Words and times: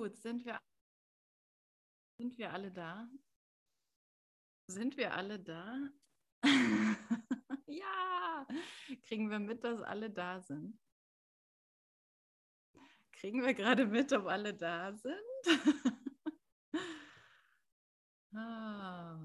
Gut, 0.00 0.16
sind 0.16 0.46
wir, 0.46 0.58
sind 2.16 2.38
wir 2.38 2.54
alle 2.54 2.72
da? 2.72 3.06
Sind 4.66 4.96
wir 4.96 5.12
alle 5.12 5.38
da? 5.38 5.90
ja, 7.66 8.46
kriegen 9.02 9.28
wir 9.28 9.38
mit, 9.38 9.62
dass 9.62 9.82
alle 9.82 10.08
da 10.08 10.40
sind? 10.40 10.80
Kriegen 13.12 13.44
wir 13.44 13.52
gerade 13.52 13.84
mit, 13.84 14.10
ob 14.14 14.24
alle 14.24 14.54
da 14.54 14.94
sind? 14.94 15.12
ah. 18.32 19.20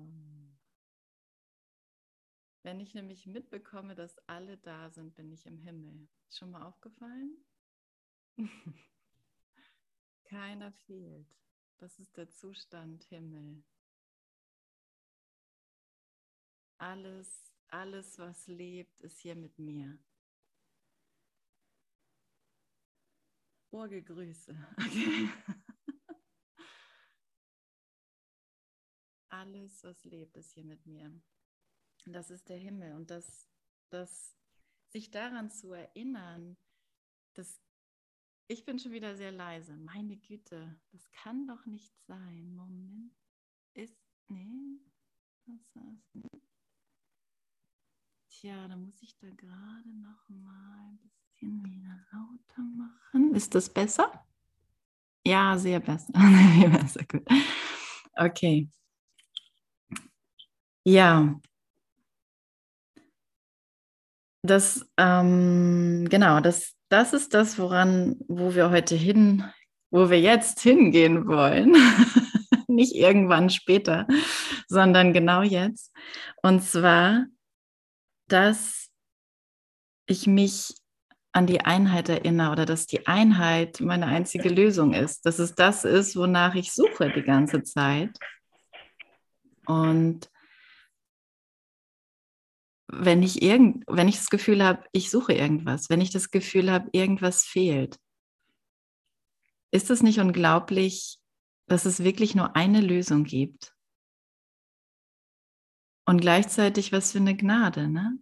Wenn 2.63 2.81
ich 2.81 2.93
nämlich 2.93 3.25
mitbekomme, 3.25 3.95
dass 3.95 4.17
alle 4.27 4.57
da 4.57 4.89
sind, 4.89 5.15
bin 5.15 5.31
ich 5.31 5.45
im 5.45 5.57
Himmel. 5.57 6.09
Ist 6.27 6.39
schon 6.39 6.51
mal 6.51 6.63
aufgefallen? 6.63 7.45
Keiner 10.25 10.71
fehlt. 10.71 11.27
Das 11.77 11.99
ist 11.99 12.17
der 12.17 12.29
Zustand 12.29 13.03
Himmel. 13.05 13.63
Alles, 16.77 17.53
alles, 17.67 18.17
was 18.19 18.47
lebt, 18.47 18.99
ist 19.01 19.19
hier 19.19 19.35
mit 19.35 19.57
mir. 19.59 19.97
Urgegrüße. 23.71 24.55
Okay. 24.77 25.29
Alles, 29.29 29.83
was 29.83 30.01
lebt, 30.05 30.37
ist 30.37 30.53
hier 30.53 30.63
mit 30.63 30.85
mir. 30.85 31.11
Das 32.05 32.29
ist 32.29 32.47
der 32.47 32.57
Himmel. 32.57 32.93
Und 32.93 33.09
das, 33.09 33.49
das 33.89 34.33
sich 34.87 35.11
daran 35.11 35.51
zu 35.51 35.73
erinnern, 35.73 36.57
das 37.33 37.61
ich 38.47 38.65
bin 38.65 38.79
schon 38.79 38.91
wieder 38.91 39.15
sehr 39.15 39.31
leise. 39.31 39.75
Meine 39.77 40.17
Güte, 40.17 40.75
das 40.91 41.09
kann 41.11 41.47
doch 41.47 41.65
nicht 41.65 41.93
sein. 42.07 42.55
Moment. 42.55 43.13
Ist. 43.73 43.97
Nee. 44.27 44.79
Was 45.45 45.75
war's 45.75 46.13
nicht? 46.13 46.29
Tja, 48.29 48.67
da 48.67 48.75
muss 48.75 49.01
ich 49.01 49.17
da 49.17 49.29
gerade 49.29 49.89
noch 50.01 50.27
mal 50.29 50.89
ein 50.89 50.99
bisschen 50.99 51.63
wieder 51.63 52.05
lauter 52.11 52.61
machen. 52.61 53.35
Ist 53.35 53.53
das 53.53 53.69
besser? 53.69 54.25
Ja, 55.25 55.57
sehr 55.57 55.79
besser. 55.79 56.13
besser 56.71 57.03
gut. 57.09 57.27
Okay. 58.15 58.69
Ja. 60.83 61.39
Das, 64.43 64.87
ähm, 64.97 66.07
genau, 66.09 66.39
das, 66.39 66.74
das 66.89 67.13
ist 67.13 67.33
das, 67.33 67.57
woran, 67.57 68.17
wo 68.27 68.55
wir 68.55 68.69
heute 68.69 68.95
hin, 68.95 69.43
wo 69.91 70.09
wir 70.09 70.19
jetzt 70.19 70.59
hingehen 70.61 71.27
wollen. 71.27 71.75
Nicht 72.67 72.95
irgendwann 72.95 73.49
später, 73.49 74.07
sondern 74.67 75.13
genau 75.13 75.41
jetzt. 75.41 75.93
Und 76.41 76.63
zwar, 76.63 77.25
dass 78.27 78.89
ich 80.07 80.27
mich 80.27 80.73
an 81.31 81.47
die 81.47 81.61
Einheit 81.61 82.09
erinnere 82.09 82.51
oder 82.51 82.65
dass 82.65 82.85
die 82.85 83.07
Einheit 83.07 83.81
meine 83.81 84.05
einzige 84.05 84.49
Lösung 84.49 84.93
ist. 84.93 85.25
Dass 85.25 85.39
es 85.39 85.53
das 85.53 85.83
ist, 85.83 86.15
wonach 86.15 86.55
ich 86.55 86.71
suche 86.71 87.11
die 87.11 87.23
ganze 87.23 87.63
Zeit. 87.63 88.17
Und 89.65 90.29
wenn 92.87 93.23
ich 93.23 93.41
irgend, 93.41 93.83
wenn 93.87 94.07
ich 94.07 94.17
das 94.17 94.29
Gefühl 94.29 94.63
habe, 94.63 94.85
ich 94.91 95.09
suche 95.09 95.33
irgendwas, 95.33 95.89
wenn 95.89 96.01
ich 96.01 96.11
das 96.11 96.29
Gefühl 96.31 96.71
habe, 96.71 96.89
irgendwas 96.91 97.43
fehlt, 97.43 97.97
ist 99.71 99.89
es 99.89 100.03
nicht 100.03 100.19
unglaublich, 100.19 101.19
dass 101.67 101.85
es 101.85 102.03
wirklich 102.03 102.35
nur 102.35 102.55
eine 102.55 102.81
Lösung 102.81 103.23
gibt? 103.23 103.73
Und 106.07 106.21
gleichzeitig 106.21 106.91
was 106.91 107.11
für 107.11 107.17
eine 107.17 107.35
Gnade, 107.35 107.89
ne? 107.89 108.19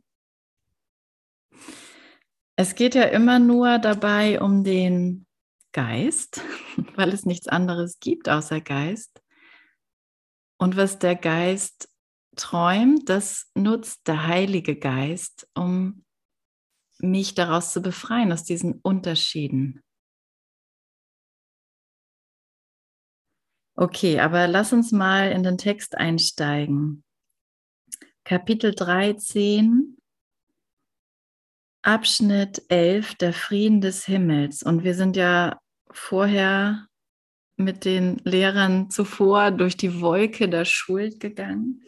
Es 2.55 2.76
geht 2.76 2.95
ja 2.95 3.04
immer 3.04 3.39
nur 3.39 3.80
dabei 3.80 4.39
um 4.39 4.64
den 4.64 5.26
Geist, 5.73 6.42
weil 6.95 7.10
es 7.10 7.26
nichts 7.26 7.48
anderes 7.48 7.99
gibt 7.99 8.30
außer 8.30 8.61
Geist. 8.61 9.21
Und 10.58 10.77
was 10.77 10.99
der 10.99 11.16
Geist 11.16 11.89
träumt, 12.36 13.10
das 13.10 13.52
nutzt 13.55 14.08
der 14.08 14.27
Heilige 14.27 14.76
Geist, 14.76 15.48
um 15.54 16.04
mich 16.99 17.33
daraus 17.36 17.73
zu 17.73 17.82
befreien, 17.82 18.32
aus 18.32 18.44
diesen 18.44 18.80
Unterschieden. 18.82 19.82
Okay, 23.76 24.20
aber 24.20 24.48
lass 24.48 24.72
uns 24.72 24.92
mal 24.92 25.32
in 25.32 25.43
den 25.43 25.58
Text 25.58 25.98
einsteigen. 25.98 27.04
Kapitel 28.23 28.73
13, 28.73 29.98
Abschnitt 31.82 32.64
11, 32.70 33.16
der 33.16 33.33
Frieden 33.33 33.82
des 33.82 34.05
Himmels. 34.05 34.64
Und 34.64 34.83
wir 34.83 34.95
sind 34.95 35.17
ja 35.17 35.60
vorher 35.92 36.88
mit 37.58 37.83
den 37.83 38.17
Lehrern 38.23 38.89
zuvor 38.89 39.52
durch 39.52 39.76
die 39.76 39.99
Wolke 39.99 40.48
der 40.48 40.66
Schuld 40.66 41.20
gegangen. 41.20 41.83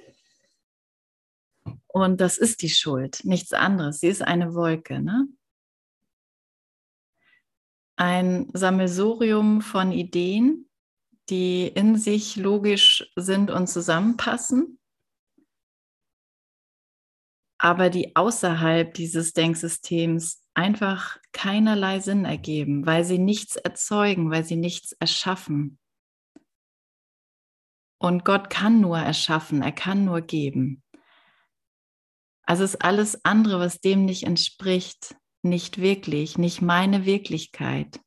Und 1.88 2.22
das 2.22 2.38
ist 2.38 2.62
die 2.62 2.70
Schuld, 2.70 3.22
nichts 3.24 3.54
anderes. 3.54 4.00
Sie 4.00 4.08
ist 4.08 4.22
eine 4.22 4.54
Wolke. 4.54 5.02
Ne? 5.02 5.28
Ein 7.96 8.50
Sammelsurium 8.54 9.62
von 9.62 9.92
Ideen, 9.92 10.70
die 11.30 11.68
in 11.68 11.98
sich 11.98 12.36
logisch 12.36 13.12
sind 13.16 13.50
und 13.50 13.68
zusammenpassen, 13.68 14.80
aber 17.58 17.90
die 17.90 18.16
außerhalb 18.16 18.94
dieses 18.94 19.34
Denksystems 19.34 20.44
einfach 20.54 21.18
keinerlei 21.32 22.00
Sinn 22.00 22.26
ergeben, 22.26 22.86
weil 22.86 23.04
sie 23.04 23.18
nichts 23.18 23.56
erzeugen, 23.56 24.30
weil 24.30 24.44
sie 24.44 24.56
nichts 24.56 24.92
erschaffen. 24.94 25.80
Und 27.98 28.26
Gott 28.26 28.50
kann 28.50 28.82
nur 28.82 29.00
erschaffen, 29.00 29.62
er 29.62 29.72
kann 29.72 30.06
nur 30.06 30.22
geben. 30.22 30.84
Also 32.46 32.64
ist 32.64 32.84
alles 32.84 33.24
andere, 33.26 33.60
was 33.60 33.80
dem 33.80 34.06
nicht 34.06 34.24
entspricht, 34.24 35.16
nicht 35.42 35.80
wirklich, 35.80 36.38
nicht 36.38 36.62
meine 36.62 37.06
Wirklichkeit. 37.06 38.00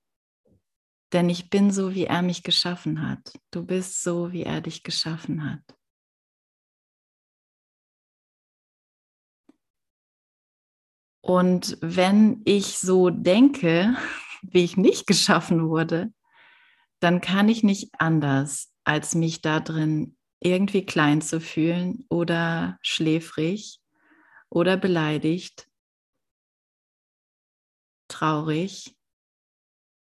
Denn 1.12 1.28
ich 1.28 1.50
bin 1.50 1.70
so, 1.70 1.94
wie 1.94 2.04
er 2.04 2.22
mich 2.22 2.42
geschaffen 2.42 3.08
hat. 3.08 3.32
Du 3.50 3.64
bist 3.64 4.02
so, 4.02 4.32
wie 4.32 4.42
er 4.42 4.60
dich 4.60 4.82
geschaffen 4.82 5.50
hat. 5.50 5.62
Und 11.20 11.76
wenn 11.80 12.42
ich 12.44 12.78
so 12.78 13.10
denke, 13.10 13.96
wie 14.42 14.64
ich 14.64 14.76
nicht 14.76 15.06
geschaffen 15.06 15.68
wurde, 15.68 16.12
dann 17.00 17.20
kann 17.20 17.48
ich 17.48 17.62
nicht 17.62 17.90
anders, 17.98 18.72
als 18.84 19.14
mich 19.14 19.40
da 19.40 19.60
drin 19.60 20.16
irgendwie 20.40 20.86
klein 20.86 21.20
zu 21.20 21.40
fühlen 21.40 22.06
oder 22.08 22.78
schläfrig 22.82 23.80
oder 24.50 24.76
beleidigt, 24.76 25.68
traurig, 28.08 28.96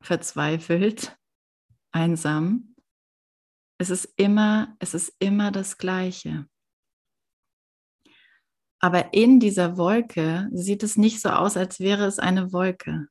verzweifelt, 0.00 1.16
einsam. 1.93 2.75
Es 3.78 3.91
ist 3.91 4.12
immer, 4.16 4.76
es 4.78 4.94
ist 4.94 5.15
immer 5.19 5.50
das 5.50 5.78
Gleiche. 5.78 6.49
Aber 8.81 9.12
in 9.12 9.41
dieser 9.41 9.76
Wolke 9.76 10.49
sieht 10.53 10.82
es 10.82 10.97
nicht 10.97 11.20
so 11.20 11.31
aus, 11.31 11.56
als 11.56 11.81
wäre 11.81 12.06
es 12.06 12.19
eine 12.19 12.53
Wolke. 12.53 13.09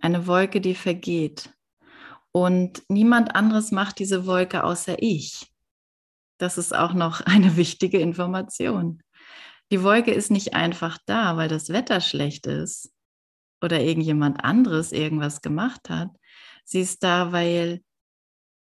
Eine 0.00 0.26
Wolke, 0.26 0.60
die 0.60 0.74
vergeht. 0.74 1.52
Und 2.32 2.82
niemand 2.88 3.34
anderes 3.34 3.72
macht 3.72 3.98
diese 3.98 4.26
Wolke 4.26 4.64
außer 4.64 4.96
ich. 5.00 5.52
Das 6.38 6.56
ist 6.56 6.74
auch 6.74 6.94
noch 6.94 7.20
eine 7.20 7.56
wichtige 7.56 7.98
Information. 7.98 9.02
Die 9.72 9.82
Wolke 9.82 10.12
ist 10.12 10.30
nicht 10.30 10.52
einfach 10.52 10.98
da, 11.06 11.38
weil 11.38 11.48
das 11.48 11.70
Wetter 11.70 12.02
schlecht 12.02 12.46
ist 12.46 12.92
oder 13.62 13.80
irgendjemand 13.80 14.44
anderes 14.44 14.92
irgendwas 14.92 15.40
gemacht 15.40 15.88
hat. 15.88 16.10
Sie 16.66 16.82
ist 16.82 17.02
da, 17.02 17.32
weil 17.32 17.82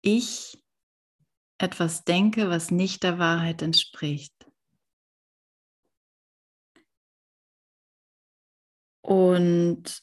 ich 0.02 0.62
etwas 1.56 2.04
denke, 2.04 2.50
was 2.50 2.70
nicht 2.70 3.02
der 3.02 3.18
Wahrheit 3.18 3.62
entspricht. 3.62 4.34
Und, 9.00 10.02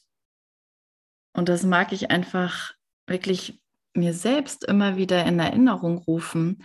und 1.32 1.48
das 1.48 1.62
mag 1.62 1.92
ich 1.92 2.10
einfach 2.10 2.74
wirklich 3.06 3.62
mir 3.94 4.14
selbst 4.14 4.64
immer 4.64 4.96
wieder 4.96 5.24
in 5.26 5.38
Erinnerung 5.38 5.98
rufen, 5.98 6.64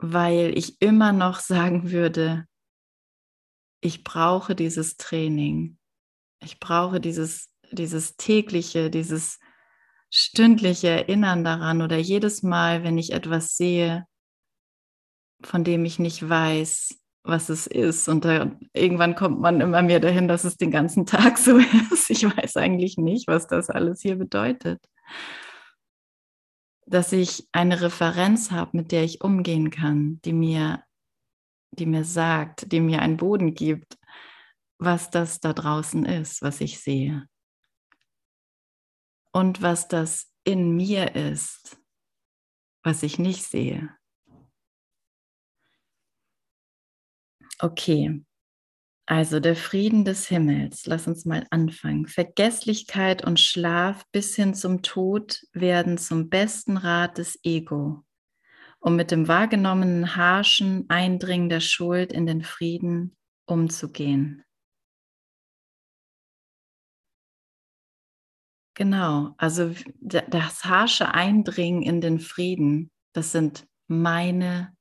weil 0.00 0.56
ich 0.56 0.80
immer 0.80 1.12
noch 1.12 1.40
sagen 1.40 1.90
würde, 1.90 2.46
ich 3.80 4.04
brauche 4.04 4.54
dieses 4.54 4.96
Training. 4.96 5.78
Ich 6.42 6.58
brauche 6.58 7.00
dieses, 7.00 7.50
dieses 7.70 8.16
tägliche, 8.16 8.90
dieses 8.90 9.38
stündliche 10.10 10.88
Erinnern 10.88 11.44
daran 11.44 11.82
oder 11.82 11.96
jedes 11.96 12.42
Mal, 12.42 12.82
wenn 12.82 12.98
ich 12.98 13.12
etwas 13.12 13.56
sehe, 13.56 14.06
von 15.42 15.64
dem 15.64 15.84
ich 15.84 15.98
nicht 15.98 16.28
weiß, 16.28 16.98
was 17.22 17.48
es 17.48 17.66
ist. 17.66 18.08
Und 18.08 18.24
da, 18.24 18.50
irgendwann 18.72 19.14
kommt 19.14 19.40
man 19.40 19.60
immer 19.60 19.82
mehr 19.82 20.00
dahin, 20.00 20.28
dass 20.28 20.44
es 20.44 20.56
den 20.56 20.70
ganzen 20.70 21.06
Tag 21.06 21.38
so 21.38 21.58
ist. 21.58 22.10
Ich 22.10 22.24
weiß 22.24 22.56
eigentlich 22.56 22.96
nicht, 22.96 23.28
was 23.28 23.46
das 23.46 23.70
alles 23.70 24.00
hier 24.00 24.16
bedeutet. 24.16 24.80
Dass 26.90 27.12
ich 27.12 27.48
eine 27.52 27.82
Referenz 27.82 28.50
habe, 28.50 28.76
mit 28.76 28.90
der 28.90 29.04
ich 29.04 29.20
umgehen 29.20 29.70
kann, 29.70 30.20
die 30.22 30.32
mir, 30.32 30.84
die 31.70 31.86
mir 31.86 32.02
sagt, 32.02 32.72
die 32.72 32.80
mir 32.80 33.00
einen 33.00 33.16
Boden 33.16 33.54
gibt, 33.54 33.96
was 34.78 35.08
das 35.08 35.38
da 35.38 35.52
draußen 35.52 36.04
ist, 36.04 36.42
was 36.42 36.60
ich 36.60 36.80
sehe. 36.80 37.28
Und 39.32 39.62
was 39.62 39.86
das 39.86 40.34
in 40.42 40.74
mir 40.74 41.14
ist, 41.14 41.80
was 42.82 43.04
ich 43.04 43.20
nicht 43.20 43.44
sehe. 43.44 43.96
Okay, 47.60 48.24
also 49.10 49.40
der 49.40 49.56
Frieden 49.56 50.04
des 50.04 50.28
Himmels. 50.28 50.86
Lass 50.86 51.08
uns 51.08 51.24
mal 51.24 51.44
anfangen. 51.50 52.06
Vergesslichkeit 52.06 53.24
und 53.24 53.40
Schlaf 53.40 54.04
bis 54.12 54.36
hin 54.36 54.54
zum 54.54 54.82
Tod 54.82 55.42
werden 55.52 55.98
zum 55.98 56.28
besten 56.28 56.76
Rat 56.76 57.18
des 57.18 57.36
Ego, 57.42 58.04
um 58.78 58.94
mit 58.94 59.10
dem 59.10 59.26
wahrgenommenen 59.26 60.14
harschen 60.14 60.88
Eindringen 60.88 61.48
der 61.48 61.58
Schuld 61.58 62.12
in 62.12 62.24
den 62.24 62.42
Frieden 62.42 63.16
umzugehen. 63.46 64.44
Genau, 68.74 69.34
also 69.38 69.74
das 69.98 70.64
harsche 70.64 71.12
Eindringen 71.12 71.82
in 71.82 72.00
den 72.00 72.20
Frieden, 72.20 72.92
das 73.12 73.32
sind 73.32 73.66
meine 73.88 74.72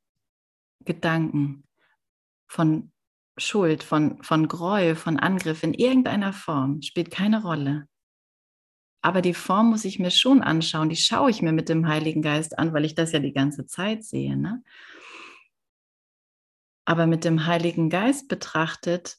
Gedanken 0.86 1.64
von 2.48 2.92
Schuld, 3.40 3.84
von, 3.84 4.22
von 4.24 4.48
Groll, 4.48 4.96
von 4.96 5.18
Angriff 5.18 5.64
in 5.64 5.74
irgendeiner 5.74 6.34
Form, 6.34 6.82
spielt 6.82 7.12
keine 7.12 7.42
Rolle. 7.42 7.88
Aber 9.02 9.22
die 9.22 9.34
Form 9.34 9.70
muss 9.70 9.86
ich 9.86 10.00
mir 10.00 10.12
schon 10.12 10.42
anschauen, 10.42 10.90
die 10.90 10.98
schaue 10.98 11.30
ich 11.30 11.42
mir 11.42 11.54
mit 11.54 11.70
dem 11.70 11.88
Heiligen 11.88 12.22
Geist 12.22 12.60
an, 12.60 12.74
weil 12.74 12.86
ich 12.86 12.96
das 12.96 13.14
ja 13.14 13.20
die 13.20 13.34
ganze 13.34 13.66
Zeit 13.66 14.04
sehe. 14.04 14.36
Ne? 14.36 14.62
Aber 16.86 17.08
mit 17.08 17.24
dem 17.24 17.46
Heiligen 17.46 17.90
Geist 17.90 18.28
betrachtet 18.28 19.18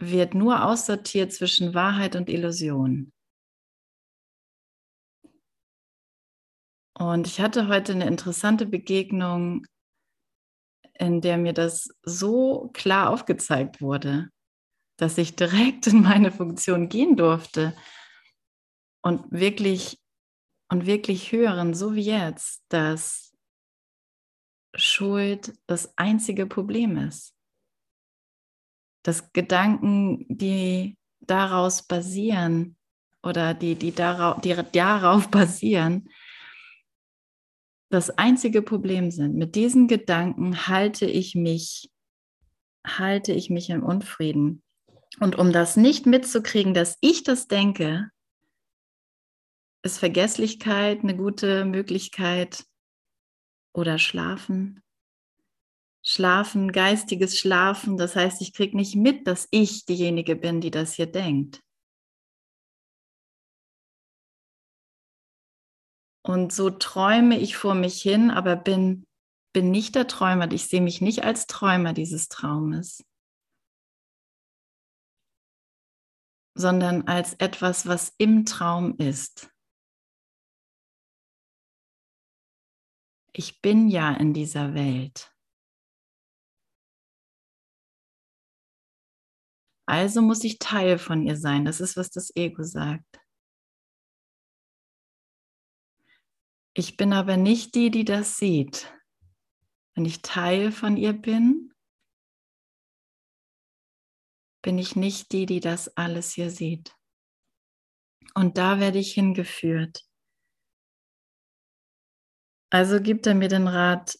wird 0.00 0.34
nur 0.34 0.64
aussortiert 0.64 1.32
zwischen 1.32 1.74
Wahrheit 1.74 2.16
und 2.16 2.28
Illusion. 2.28 3.12
Und 6.94 7.28
ich 7.28 7.40
hatte 7.40 7.68
heute 7.68 7.92
eine 7.92 8.06
interessante 8.06 8.66
Begegnung 8.66 9.64
in 10.98 11.20
der 11.20 11.38
mir 11.38 11.52
das 11.52 11.88
so 12.02 12.70
klar 12.74 13.10
aufgezeigt 13.10 13.80
wurde, 13.80 14.28
dass 14.98 15.16
ich 15.18 15.36
direkt 15.36 15.86
in 15.86 16.02
meine 16.02 16.32
Funktion 16.32 16.88
gehen 16.88 17.16
durfte 17.16 17.74
und 19.02 19.30
wirklich 19.30 19.98
und 20.70 20.86
wirklich 20.86 21.32
hören, 21.32 21.74
so 21.74 21.94
wie 21.94 22.02
jetzt, 22.02 22.62
dass 22.68 23.34
Schuld 24.74 25.54
das 25.66 25.96
einzige 25.96 26.46
Problem 26.46 26.98
ist. 26.98 27.34
Dass 29.02 29.32
Gedanken, 29.32 30.26
die 30.28 30.98
daraus 31.20 31.86
basieren 31.86 32.76
oder 33.22 33.54
die, 33.54 33.76
die, 33.76 33.92
darauf, 33.92 34.40
die 34.40 34.54
darauf 34.72 35.30
basieren, 35.30 36.10
das 37.90 38.10
einzige 38.10 38.62
Problem 38.62 39.10
sind. 39.10 39.34
Mit 39.34 39.54
diesen 39.54 39.88
Gedanken 39.88 40.66
halte 40.68 41.06
ich 41.06 41.34
mich, 41.34 41.90
halte 42.86 43.32
ich 43.32 43.50
mich 43.50 43.70
im 43.70 43.82
Unfrieden. 43.82 44.62
Und 45.20 45.38
um 45.38 45.52
das 45.52 45.76
nicht 45.76 46.06
mitzukriegen, 46.06 46.74
dass 46.74 46.96
ich 47.00 47.24
das 47.24 47.48
denke, 47.48 48.10
ist 49.82 49.98
Vergesslichkeit 49.98 51.02
eine 51.02 51.16
gute 51.16 51.64
Möglichkeit 51.64 52.64
oder 53.72 53.98
Schlafen. 53.98 54.82
Schlafen, 56.02 56.72
geistiges 56.72 57.38
Schlafen, 57.38 57.96
das 57.96 58.16
heißt, 58.16 58.40
ich 58.40 58.54
kriege 58.54 58.76
nicht 58.76 58.96
mit, 58.96 59.26
dass 59.26 59.48
ich 59.50 59.84
diejenige 59.84 60.36
bin, 60.36 60.60
die 60.60 60.70
das 60.70 60.94
hier 60.94 61.06
denkt. 61.06 61.60
Und 66.28 66.52
so 66.52 66.68
träume 66.68 67.38
ich 67.38 67.56
vor 67.56 67.74
mich 67.74 68.02
hin, 68.02 68.30
aber 68.30 68.54
bin, 68.54 69.06
bin 69.54 69.70
nicht 69.70 69.94
der 69.94 70.06
Träumer. 70.06 70.52
Ich 70.52 70.66
sehe 70.66 70.82
mich 70.82 71.00
nicht 71.00 71.24
als 71.24 71.46
Träumer 71.46 71.94
dieses 71.94 72.28
Traumes, 72.28 73.02
sondern 76.54 77.08
als 77.08 77.32
etwas, 77.32 77.86
was 77.86 78.14
im 78.18 78.44
Traum 78.44 78.94
ist. 78.98 79.50
Ich 83.32 83.62
bin 83.62 83.88
ja 83.88 84.12
in 84.12 84.34
dieser 84.34 84.74
Welt. 84.74 85.34
Also 89.86 90.20
muss 90.20 90.44
ich 90.44 90.58
Teil 90.58 90.98
von 90.98 91.22
ihr 91.22 91.38
sein. 91.38 91.64
Das 91.64 91.80
ist, 91.80 91.96
was 91.96 92.10
das 92.10 92.36
Ego 92.36 92.64
sagt. 92.64 93.17
Ich 96.78 96.96
bin 96.96 97.12
aber 97.12 97.36
nicht 97.36 97.74
die, 97.74 97.90
die 97.90 98.04
das 98.04 98.38
sieht. 98.38 98.88
Wenn 99.96 100.04
ich 100.04 100.22
Teil 100.22 100.70
von 100.70 100.96
ihr 100.96 101.12
bin, 101.12 101.74
bin 104.62 104.78
ich 104.78 104.94
nicht 104.94 105.32
die, 105.32 105.44
die 105.44 105.58
das 105.58 105.96
alles 105.96 106.34
hier 106.34 106.52
sieht. 106.52 106.96
Und 108.36 108.58
da 108.58 108.78
werde 108.78 109.00
ich 109.00 109.12
hingeführt. 109.12 110.08
Also 112.70 113.02
gibt 113.02 113.26
er 113.26 113.34
mir 113.34 113.48
den 113.48 113.66
Rat, 113.66 114.16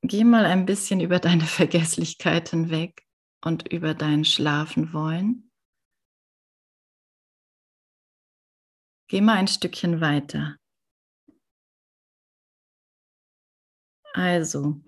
geh 0.00 0.24
mal 0.24 0.44
ein 0.44 0.66
bisschen 0.66 0.98
über 0.98 1.20
deine 1.20 1.44
Vergesslichkeit 1.46 2.48
hinweg 2.48 3.06
und 3.44 3.72
über 3.72 3.94
dein 3.94 4.24
Schlafen 4.24 4.92
wollen. 4.92 5.52
Geh 9.06 9.20
mal 9.20 9.36
ein 9.36 9.46
Stückchen 9.46 10.00
weiter. 10.00 10.56
Also, 14.12 14.80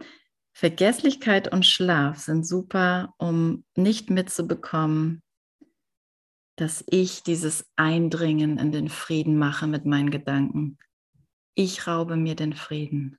Vergesslichkeit 0.53 1.53
und 1.53 1.67
Schlaf 1.67 2.19
sind 2.19 2.47
super, 2.47 3.15
um 3.19 3.65
nicht 3.75 4.11
mitzubekommen, 4.11 5.23
dass 6.57 6.85
ich 6.89 7.23
dieses 7.23 7.67
Eindringen 7.77 8.59
in 8.59 8.71
den 8.71 8.89
Frieden 8.89 9.37
mache 9.39 9.67
mit 9.67 9.85
meinen 9.87 10.11
Gedanken. 10.11 10.79
Ich 11.55 11.87
raube 11.87 12.17
mir 12.17 12.37
den 12.37 12.53
Frieden. 12.53 13.19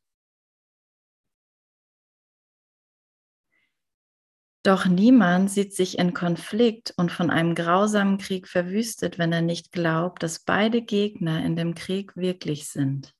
Doch 4.63 4.87
niemand 4.87 5.51
sieht 5.51 5.75
sich 5.75 5.99
in 5.99 6.13
Konflikt 6.13 6.93
und 6.97 7.11
von 7.11 7.29
einem 7.29 7.53
grausamen 7.53 8.17
Krieg 8.17 8.47
verwüstet, 8.47 9.19
wenn 9.19 9.31
er 9.31 9.43
nicht 9.43 9.71
glaubt, 9.71 10.23
dass 10.23 10.39
beide 10.39 10.81
Gegner 10.81 11.45
in 11.45 11.55
dem 11.55 11.75
Krieg 11.75 12.15
wirklich 12.15 12.67
sind. 12.67 13.13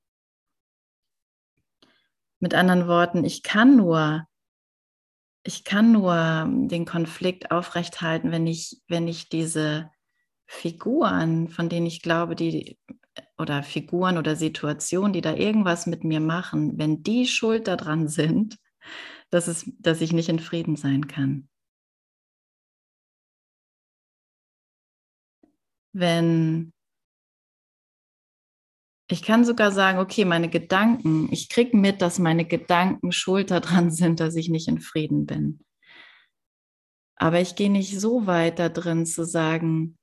Mit 2.40 2.54
anderen 2.54 2.88
Worten, 2.88 3.24
ich 3.24 3.44
kann 3.44 3.76
nur, 3.76 4.28
ich 5.44 5.64
kann 5.64 5.92
nur 5.92 6.48
den 6.68 6.86
Konflikt 6.86 7.52
aufrechthalten, 7.52 8.32
wenn 8.32 8.48
ich, 8.48 8.82
wenn 8.88 9.08
ich 9.08 9.30
diese 9.30 9.90
Figuren, 10.48 11.50
von 11.50 11.70
denen 11.70 11.86
ich 11.86 12.02
glaube, 12.02 12.36
die 12.36 12.78
oder 13.38 13.64
Figuren 13.64 14.18
oder 14.18 14.36
Situationen, 14.36 15.14
die 15.14 15.22
da 15.22 15.34
irgendwas 15.34 15.88
mit 15.88 16.04
mir 16.04 16.20
machen, 16.20 16.78
wenn 16.78 17.04
die 17.04 17.28
schuld 17.28 17.68
daran 17.68 18.08
sind, 18.08 18.58
dass, 19.30 19.48
es, 19.48 19.72
dass 19.80 20.02
ich 20.02 20.14
nicht 20.14 20.30
in 20.30 20.40
Frieden 20.40 20.76
sein 20.76 21.08
kann. 21.08 21.50
Wenn 25.94 26.74
ich 29.08 29.22
kann 29.22 29.46
sogar 29.46 29.72
sagen, 29.72 30.00
okay, 30.00 30.26
meine 30.26 30.50
Gedanken, 30.50 31.32
ich 31.32 31.50
kriege 31.50 31.78
mit, 31.78 32.02
dass 32.02 32.18
meine 32.18 32.46
Gedanken 32.46 33.12
schuld 33.12 33.52
daran 33.52 33.92
sind, 33.92 34.20
dass 34.20 34.36
ich 34.36 34.50
nicht 34.50 34.68
in 34.68 34.80
Frieden 34.80 35.26
bin. 35.26 35.64
Aber 37.16 37.40
ich 37.40 37.56
gehe 37.56 37.70
nicht 37.70 38.00
so 38.00 38.26
weit 38.26 38.60
da 38.60 38.70
drin 38.70 39.06
zu 39.06 39.26
sagen, 39.26 39.98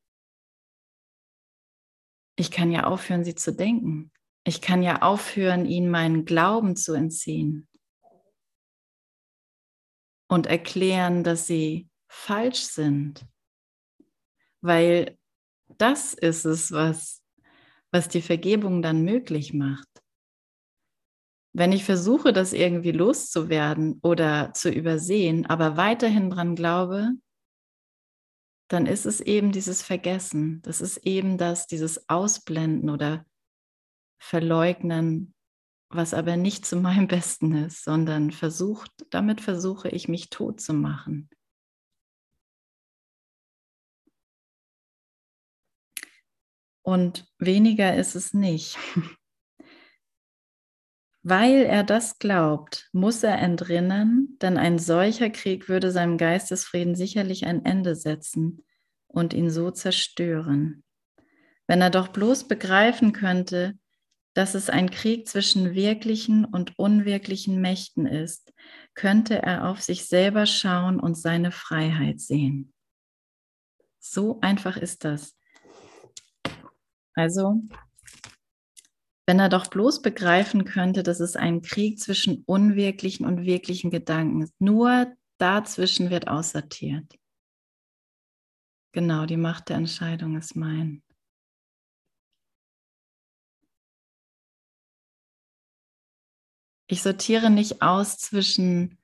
ich 2.36 2.50
kann 2.50 2.70
ja 2.70 2.84
aufhören, 2.84 3.24
sie 3.24 3.34
zu 3.34 3.52
denken. 3.54 4.10
Ich 4.44 4.60
kann 4.60 4.82
ja 4.82 5.02
aufhören, 5.02 5.66
ihnen 5.66 5.90
meinen 5.90 6.24
Glauben 6.24 6.76
zu 6.76 6.94
entziehen 6.94 7.68
und 10.28 10.46
erklären, 10.46 11.24
dass 11.24 11.46
sie 11.46 11.90
falsch 12.08 12.62
sind. 12.62 13.26
Weil 14.62 15.18
das 15.78 16.14
ist 16.14 16.44
es, 16.44 16.72
was 16.72 17.21
was 17.92 18.08
die 18.08 18.22
Vergebung 18.22 18.82
dann 18.82 19.04
möglich 19.04 19.52
macht. 19.52 19.88
Wenn 21.54 21.72
ich 21.72 21.84
versuche, 21.84 22.32
das 22.32 22.54
irgendwie 22.54 22.92
loszuwerden 22.92 24.00
oder 24.02 24.52
zu 24.54 24.70
übersehen, 24.70 25.44
aber 25.46 25.76
weiterhin 25.76 26.30
dran 26.30 26.56
glaube, 26.56 27.10
dann 28.68 28.86
ist 28.86 29.04
es 29.04 29.20
eben 29.20 29.52
dieses 29.52 29.82
Vergessen. 29.82 30.62
Das 30.62 30.80
ist 30.80 30.96
eben 30.98 31.36
das, 31.36 31.66
dieses 31.66 32.08
Ausblenden 32.08 32.88
oder 32.88 33.26
Verleugnen, 34.18 35.34
was 35.90 36.14
aber 36.14 36.38
nicht 36.38 36.64
zu 36.64 36.76
meinem 36.76 37.06
Besten 37.08 37.54
ist, 37.54 37.84
sondern 37.84 38.30
versucht, 38.30 38.90
damit 39.10 39.42
versuche 39.42 39.90
ich 39.90 40.08
mich 40.08 40.30
tot 40.30 40.58
zu 40.60 40.72
machen. 40.72 41.28
Und 46.82 47.26
weniger 47.38 47.96
ist 47.96 48.14
es 48.14 48.34
nicht. 48.34 48.76
Weil 51.24 51.62
er 51.62 51.84
das 51.84 52.18
glaubt, 52.18 52.88
muss 52.92 53.22
er 53.22 53.38
entrinnen, 53.38 54.36
denn 54.42 54.58
ein 54.58 54.80
solcher 54.80 55.30
Krieg 55.30 55.68
würde 55.68 55.92
seinem 55.92 56.18
Geistesfrieden 56.18 56.96
sicherlich 56.96 57.46
ein 57.46 57.64
Ende 57.64 57.94
setzen 57.94 58.64
und 59.06 59.32
ihn 59.32 59.48
so 59.48 59.70
zerstören. 59.70 60.82
Wenn 61.68 61.80
er 61.80 61.90
doch 61.90 62.08
bloß 62.08 62.48
begreifen 62.48 63.12
könnte, 63.12 63.78
dass 64.34 64.54
es 64.54 64.68
ein 64.68 64.90
Krieg 64.90 65.28
zwischen 65.28 65.74
wirklichen 65.74 66.44
und 66.44 66.78
unwirklichen 66.78 67.60
Mächten 67.60 68.06
ist, 68.06 68.52
könnte 68.94 69.40
er 69.40 69.68
auf 69.68 69.80
sich 69.80 70.06
selber 70.06 70.46
schauen 70.46 70.98
und 70.98 71.16
seine 71.16 71.52
Freiheit 71.52 72.20
sehen. 72.20 72.72
So 74.00 74.40
einfach 74.40 74.76
ist 74.76 75.04
das. 75.04 75.36
Also 77.14 77.62
wenn 79.26 79.38
er 79.38 79.48
doch 79.48 79.68
bloß 79.68 80.02
begreifen 80.02 80.64
könnte, 80.64 81.02
dass 81.02 81.20
es 81.20 81.36
ein 81.36 81.62
Krieg 81.62 82.00
zwischen 82.00 82.42
unwirklichen 82.44 83.24
und 83.24 83.44
wirklichen 83.44 83.90
Gedanken 83.90 84.42
ist. 84.42 84.54
Nur 84.60 85.14
dazwischen 85.38 86.10
wird 86.10 86.28
aussortiert. 86.28 87.18
Genau, 88.92 89.26
die 89.26 89.36
Macht 89.36 89.68
der 89.68 89.76
Entscheidung 89.76 90.36
ist 90.36 90.54
mein. 90.54 91.02
Ich 96.88 97.00
sortiere 97.00 97.48
nicht 97.48 97.80
aus 97.80 98.18
zwischen, 98.18 98.98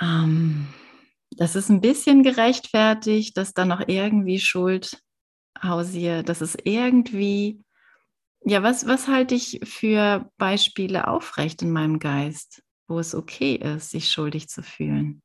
ähm, 0.00 0.66
das 1.36 1.54
ist 1.54 1.68
ein 1.68 1.80
bisschen 1.80 2.24
gerechtfertigt, 2.24 3.36
dass 3.36 3.54
da 3.54 3.64
noch 3.64 3.86
irgendwie 3.86 4.40
Schuld 4.40 5.00
hausiert, 5.60 6.28
dass 6.28 6.40
es 6.40 6.56
irgendwie 6.64 7.64
ja, 8.44 8.62
was, 8.62 8.86
was 8.86 9.06
halte 9.06 9.36
ich 9.36 9.60
für 9.62 10.28
Beispiele 10.36 11.06
aufrecht 11.06 11.62
in 11.62 11.70
meinem 11.70 12.00
Geist, 12.00 12.62
wo 12.88 12.98
es 12.98 13.14
okay 13.14 13.54
ist, 13.54 13.90
sich 13.90 14.10
schuldig 14.10 14.48
zu 14.48 14.62
fühlen? 14.64 15.22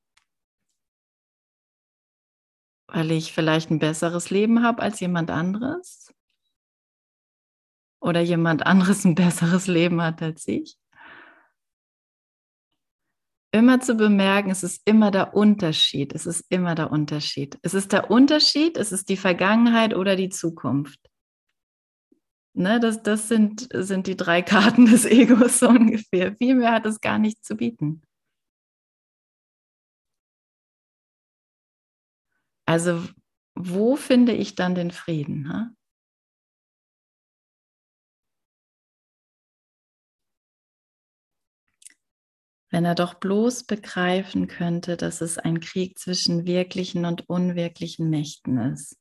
Weil 2.87 3.11
ich 3.11 3.33
vielleicht 3.33 3.71
ein 3.71 3.79
besseres 3.79 4.29
Leben 4.29 4.63
habe 4.63 4.83
als 4.83 4.99
jemand 4.99 5.31
anderes? 5.31 6.13
Oder 7.99 8.21
jemand 8.21 8.65
anderes 8.65 9.03
ein 9.03 9.15
besseres 9.15 9.65
Leben 9.65 10.01
hat 10.01 10.21
als 10.21 10.47
ich? 10.47 10.77
Immer 13.57 13.79
zu 13.79 13.95
bemerken, 13.95 14.51
es 14.51 14.61
ist 14.61 14.83
immer 14.85 15.09
der 15.09 15.33
Unterschied. 15.33 16.13
Es 16.13 16.27
ist 16.27 16.45
immer 16.49 16.75
der 16.75 16.91
Unterschied. 16.91 17.57
Es 17.63 17.73
ist 17.73 17.91
der 17.91 18.11
Unterschied, 18.11 18.77
es 18.77 18.91
ist 18.91 19.09
die 19.09 19.17
Vergangenheit 19.17 19.95
oder 19.95 20.15
die 20.15 20.29
Zukunft. 20.29 20.99
Ne, 22.53 22.79
das 22.79 23.01
das 23.01 23.27
sind, 23.27 23.67
sind 23.73 24.05
die 24.05 24.15
drei 24.15 24.43
Karten 24.43 24.85
des 24.85 25.05
Egos 25.19 25.57
so 25.57 25.69
ungefähr. 25.69 26.35
Viel 26.35 26.53
mehr 26.53 26.71
hat 26.71 26.85
es 26.85 27.01
gar 27.01 27.17
nicht 27.17 27.43
zu 27.43 27.55
bieten. 27.55 28.03
Also 32.67 33.03
wo 33.55 33.95
finde 33.95 34.33
ich 34.33 34.53
dann 34.53 34.75
den 34.75 34.91
Frieden? 34.91 35.51
Ha? 35.51 35.71
Wenn 42.69 42.85
er 42.85 42.95
doch 42.95 43.13
bloß 43.15 43.63
begreifen 43.63 44.47
könnte, 44.47 44.97
dass 44.97 45.21
es 45.21 45.37
ein 45.37 45.59
Krieg 45.61 45.97
zwischen 45.97 46.45
wirklichen 46.45 47.05
und 47.05 47.29
unwirklichen 47.29 48.09
Mächten 48.09 48.57
ist. 48.57 48.97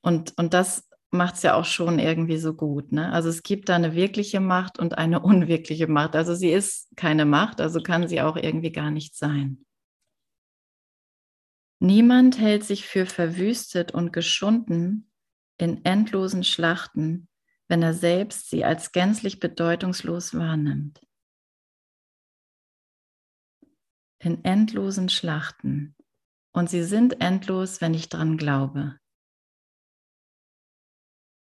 Und, 0.00 0.32
und 0.38 0.54
das 0.54 0.88
macht 1.10 1.36
es 1.36 1.42
ja 1.42 1.54
auch 1.54 1.64
schon 1.64 1.98
irgendwie 1.98 2.38
so 2.38 2.54
gut. 2.54 2.92
Ne? 2.92 3.12
Also 3.12 3.28
es 3.28 3.42
gibt 3.42 3.68
da 3.68 3.76
eine 3.76 3.94
wirkliche 3.94 4.40
Macht 4.40 4.78
und 4.78 4.96
eine 4.98 5.20
unwirkliche 5.22 5.86
Macht. 5.86 6.16
Also 6.16 6.34
sie 6.34 6.50
ist 6.50 6.88
keine 6.96 7.24
Macht, 7.24 7.60
also 7.60 7.80
kann 7.80 8.08
sie 8.08 8.20
auch 8.20 8.36
irgendwie 8.36 8.72
gar 8.72 8.90
nicht 8.90 9.16
sein. 9.16 9.64
Niemand 11.78 12.38
hält 12.38 12.64
sich 12.64 12.86
für 12.86 13.04
verwüstet 13.04 13.92
und 13.92 14.12
geschunden 14.12 15.10
in 15.58 15.84
endlosen 15.84 16.42
Schlachten, 16.42 17.28
wenn 17.68 17.82
er 17.82 17.92
selbst 17.92 18.48
sie 18.48 18.64
als 18.64 18.92
gänzlich 18.92 19.40
bedeutungslos 19.40 20.34
wahrnimmt. 20.34 21.05
In 24.18 24.44
endlosen 24.44 25.08
Schlachten. 25.08 25.94
Und 26.52 26.70
sie 26.70 26.84
sind 26.84 27.20
endlos, 27.20 27.80
wenn 27.80 27.94
ich 27.94 28.08
dran 28.08 28.36
glaube 28.36 28.98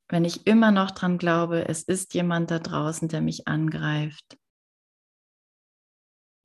wenn 0.07 0.25
ich 0.25 0.45
immer 0.45 0.71
noch 0.71 0.91
dran 0.91 1.17
glaube, 1.17 1.67
es 1.67 1.83
ist 1.83 2.13
jemand 2.13 2.51
da 2.51 2.59
draußen, 2.59 3.07
der 3.07 3.21
mich 3.21 3.47
angreift. 3.47 4.37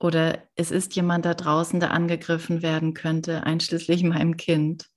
Oder 0.01 0.49
es 0.55 0.71
ist 0.71 0.97
jemand 0.97 1.27
da 1.27 1.35
draußen, 1.35 1.79
der 1.79 1.91
angegriffen 1.91 2.63
werden 2.63 2.95
könnte, 2.95 3.45
einschließlich 3.45 4.03
meinem 4.03 4.39
Kind. 4.39 4.91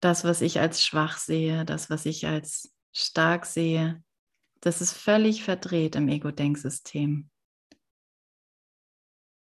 Das, 0.00 0.24
was 0.24 0.40
ich 0.40 0.60
als 0.60 0.84
schwach 0.84 1.18
sehe, 1.18 1.64
das, 1.64 1.90
was 1.90 2.06
ich 2.06 2.26
als 2.26 2.72
stark 2.92 3.46
sehe, 3.46 4.02
das 4.62 4.80
ist 4.80 4.92
völlig 4.92 5.42
verdreht 5.42 5.96
im 5.96 6.08
Ego-Denksystem. 6.08 7.28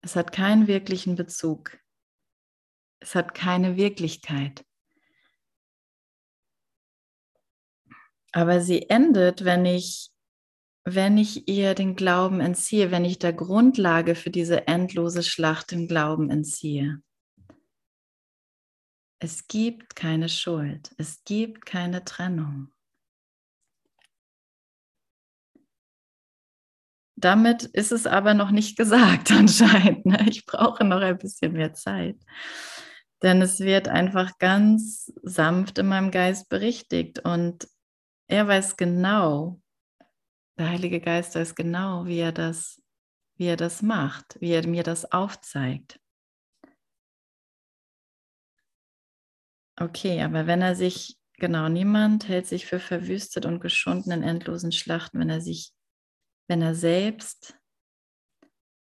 Es 0.02 0.14
hat 0.14 0.30
keinen 0.30 0.68
wirklichen 0.68 1.16
Bezug. 1.16 1.78
Es 3.00 3.14
hat 3.14 3.34
keine 3.34 3.76
Wirklichkeit. 3.76 4.64
Aber 8.32 8.60
sie 8.60 8.90
endet, 8.90 9.46
wenn 9.46 9.64
ich, 9.64 10.10
wenn 10.84 11.16
ich 11.16 11.48
ihr 11.48 11.74
den 11.74 11.96
Glauben 11.96 12.40
entziehe, 12.40 12.90
wenn 12.90 13.06
ich 13.06 13.18
der 13.18 13.32
Grundlage 13.32 14.14
für 14.14 14.30
diese 14.30 14.66
endlose 14.66 15.22
Schlacht 15.22 15.72
im 15.72 15.88
Glauben 15.88 16.30
entziehe. 16.30 17.02
Es 19.18 19.48
gibt 19.48 19.96
keine 19.96 20.28
Schuld, 20.28 20.94
es 20.98 21.24
gibt 21.24 21.64
keine 21.64 22.04
Trennung. 22.04 22.75
Damit 27.16 27.64
ist 27.64 27.92
es 27.92 28.06
aber 28.06 28.34
noch 28.34 28.50
nicht 28.50 28.76
gesagt 28.76 29.30
anscheinend. 29.32 30.06
Ne? 30.06 30.26
Ich 30.28 30.46
brauche 30.46 30.84
noch 30.84 31.00
ein 31.00 31.18
bisschen 31.18 31.52
mehr 31.52 31.72
Zeit. 31.72 32.16
Denn 33.22 33.40
es 33.40 33.60
wird 33.60 33.88
einfach 33.88 34.38
ganz 34.38 35.12
sanft 35.22 35.78
in 35.78 35.86
meinem 35.86 36.10
Geist 36.10 36.48
berichtigt. 36.50 37.20
Und 37.20 37.66
er 38.28 38.46
weiß 38.46 38.76
genau, 38.76 39.60
der 40.58 40.68
Heilige 40.70 41.00
Geist 41.00 41.34
weiß 41.34 41.54
genau, 41.54 42.06
wie 42.06 42.18
er 42.18 42.32
das, 42.32 42.82
wie 43.36 43.46
er 43.46 43.56
das 43.56 43.82
macht, 43.82 44.40
wie 44.40 44.52
er 44.52 44.66
mir 44.66 44.82
das 44.82 45.10
aufzeigt. 45.10 45.98
Okay, 49.78 50.22
aber 50.22 50.46
wenn 50.46 50.62
er 50.62 50.74
sich, 50.74 51.18
genau, 51.34 51.68
niemand 51.68 52.28
hält 52.28 52.46
sich 52.46 52.64
für 52.64 52.80
verwüstet 52.80 53.44
und 53.44 53.60
geschunden 53.60 54.10
in 54.10 54.22
endlosen 54.22 54.72
Schlachten, 54.72 55.20
wenn 55.20 55.28
er 55.28 55.42
sich, 55.42 55.72
wenn 56.48 56.62
er 56.62 56.74
selbst 56.74 57.56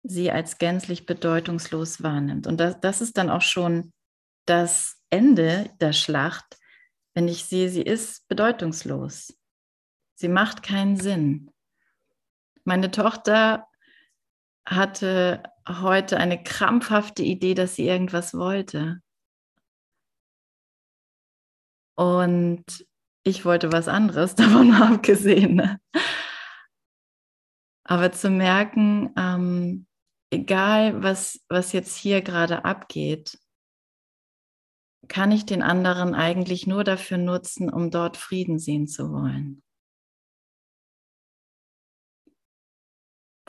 sie 0.04 0.32
als 0.32 0.58
gänzlich 0.58 1.06
bedeutungslos 1.06 2.02
wahrnimmt. 2.02 2.48
Und 2.48 2.58
das, 2.58 2.80
das 2.80 3.02
ist 3.02 3.18
dann 3.18 3.30
auch 3.30 3.42
schon 3.42 3.92
das 4.46 5.02
Ende 5.10 5.70
der 5.82 5.94
Schlacht, 5.94 6.58
wenn 7.14 7.28
ich 7.28 7.46
sehe, 7.46 7.70
sie 7.70 7.82
ist 7.82 8.28
bedeutungslos. 8.28 9.38
Sie 10.16 10.28
macht 10.28 10.64
keinen 10.64 10.98
Sinn. 10.98 11.52
Meine 12.64 12.92
Tochter 12.92 13.68
hatte 14.68 15.44
heute 15.68 16.18
eine 16.18 16.42
krampfhafte 16.42 17.24
Idee, 17.24 17.54
dass 17.54 17.76
sie 17.76 17.88
irgendwas 17.88 18.34
wollte. 18.34 19.02
Und 21.96 22.64
ich 23.24 23.46
wollte 23.46 23.72
was 23.72 23.88
anderes, 23.88 24.36
davon 24.36 24.74
abgesehen. 24.74 25.80
Aber 27.88 28.12
zu 28.12 28.30
merken, 28.30 29.14
ähm, 29.18 29.88
egal 30.30 31.02
was, 31.02 31.40
was 31.48 31.72
jetzt 31.72 31.96
hier 31.96 32.22
gerade 32.22 32.66
abgeht, 32.66 33.40
kann 35.08 35.32
ich 35.32 35.46
den 35.46 35.64
anderen 35.64 36.14
eigentlich 36.14 36.68
nur 36.68 36.84
dafür 36.84 37.18
nutzen, 37.18 37.70
um 37.70 37.90
dort 37.90 38.18
Frieden 38.18 38.60
sehen 38.60 38.88
zu 38.88 39.12
wollen. 39.14 39.64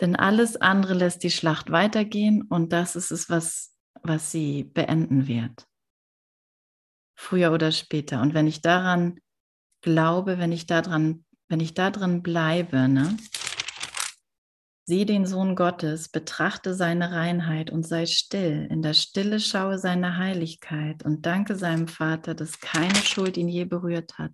Denn 0.01 0.15
alles 0.15 0.57
andere 0.57 0.95
lässt 0.95 1.25
die 1.25 1.33
Schlacht 1.33 1.73
weitergehen 1.73 2.43
und 2.43 2.73
das 2.73 2.95
ist 2.95 3.11
es, 3.11 3.29
was, 3.29 3.77
was 4.03 4.31
sie 4.31 4.63
beenden 4.63 5.27
wird. 5.27 5.67
Früher 7.19 7.53
oder 7.53 7.73
später. 7.73 8.23
Und 8.23 8.35
wenn 8.35 8.47
ich 8.47 8.63
daran 8.63 9.19
glaube, 9.81 10.39
wenn 10.39 10.53
ich 10.53 10.67
daran, 10.67 11.25
wenn 11.49 11.59
ich 11.59 11.75
da 11.75 11.91
drin 11.91 12.23
bleibe, 12.23 12.87
ne, 12.87 13.17
Sieh 14.89 15.05
den 15.05 15.27
Sohn 15.27 15.55
Gottes, 15.55 16.09
betrachte 16.09 16.73
seine 16.73 17.13
Reinheit 17.13 17.71
und 17.71 17.87
sei 17.87 18.07
still. 18.07 18.67
In 18.71 18.81
der 18.81 18.95
Stille 18.95 19.39
schaue 19.39 19.77
seine 19.77 20.17
Heiligkeit 20.17 21.05
und 21.05 21.27
danke 21.27 21.57
seinem 21.57 21.89
Vater, 21.89 22.35
dass 22.35 22.59
keine 22.61 22.95
Schuld 22.95 23.37
ihn 23.37 23.51
je 23.51 23.67
berührt 23.67 24.17
hat. 24.17 24.33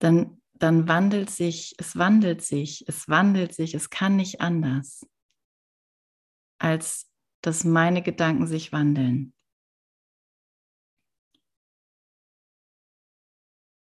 Dann, 0.00 0.42
dann 0.54 0.88
wandelt 0.88 1.30
sich, 1.30 1.76
es 1.78 1.96
wandelt 1.96 2.42
sich, 2.42 2.84
es 2.88 3.08
wandelt 3.08 3.54
sich, 3.54 3.74
es 3.74 3.90
kann 3.90 4.16
nicht 4.16 4.40
anders, 4.40 5.06
als 6.58 7.08
dass 7.42 7.62
meine 7.62 8.02
Gedanken 8.02 8.48
sich 8.48 8.72
wandeln. 8.72 9.34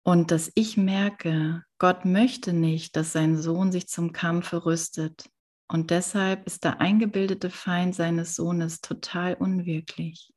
Und 0.05 0.31
dass 0.31 0.51
ich 0.55 0.75
merke, 0.75 1.63
Gott 1.77 2.03
möchte 2.03 2.51
nicht, 2.51 2.97
dass 2.97 3.13
sein 3.13 3.37
Sohn 3.37 3.71
sich 3.71 3.87
zum 3.87 4.11
Kampfe 4.11 4.65
rüstet. 4.65 5.29
Und 5.69 5.91
deshalb 5.91 6.45
ist 6.45 6.65
der 6.65 6.81
eingebildete 6.81 7.49
Feind 7.49 7.95
seines 7.95 8.35
Sohnes 8.35 8.81
total 8.81 9.35
unwirklich. 9.35 10.33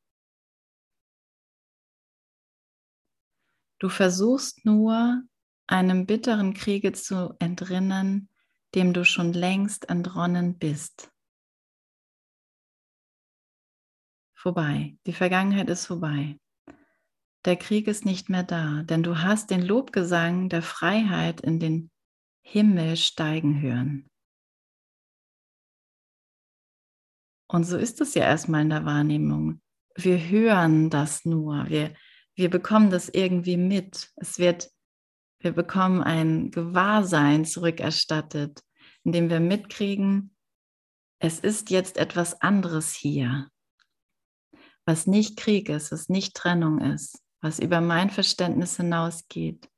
Du 3.80 3.88
versuchst 3.88 4.64
nur, 4.64 5.22
einem 5.66 6.06
bitteren 6.06 6.54
Kriege 6.54 6.92
zu 6.92 7.34
entrinnen, 7.40 8.30
dem 8.76 8.92
du 8.92 9.04
schon 9.04 9.32
längst 9.32 9.88
entronnen 9.88 10.58
bist. 10.58 11.10
Vorbei. 14.32 14.96
Die 15.06 15.12
Vergangenheit 15.12 15.68
ist 15.68 15.86
vorbei 15.86 16.38
der 17.46 17.56
Krieg 17.56 17.86
ist 17.86 18.04
nicht 18.04 18.28
mehr 18.28 18.42
da, 18.42 18.82
denn 18.82 19.04
du 19.04 19.22
hast 19.22 19.50
den 19.50 19.62
Lobgesang 19.62 20.48
der 20.48 20.62
Freiheit 20.62 21.40
in 21.40 21.60
den 21.60 21.90
Himmel 22.42 22.96
steigen 22.96 23.60
hören. 23.60 24.10
Und 27.48 27.62
so 27.64 27.78
ist 27.78 28.00
es 28.00 28.14
ja 28.14 28.24
erstmal 28.24 28.62
in 28.62 28.70
der 28.70 28.84
Wahrnehmung. 28.84 29.60
Wir 29.94 30.18
hören 30.28 30.90
das 30.90 31.24
nur, 31.24 31.68
wir, 31.68 31.94
wir 32.34 32.50
bekommen 32.50 32.90
das 32.90 33.08
irgendwie 33.08 33.56
mit. 33.56 34.10
Es 34.16 34.40
wird, 34.40 34.68
wir 35.38 35.52
bekommen 35.52 36.02
ein 36.02 36.50
Gewahrsein 36.50 37.44
zurückerstattet, 37.44 38.64
indem 39.04 39.30
wir 39.30 39.38
mitkriegen, 39.38 40.34
es 41.20 41.38
ist 41.38 41.70
jetzt 41.70 41.96
etwas 41.96 42.40
anderes 42.42 42.92
hier, 42.92 43.48
was 44.84 45.06
nicht 45.06 45.38
Krieg 45.38 45.68
ist, 45.68 45.92
was 45.92 46.08
nicht 46.08 46.34
Trennung 46.34 46.80
ist 46.80 47.22
was 47.40 47.58
über 47.58 47.80
mein 47.80 48.10
Verständnis 48.10 48.76
hinausgeht. 48.76 49.70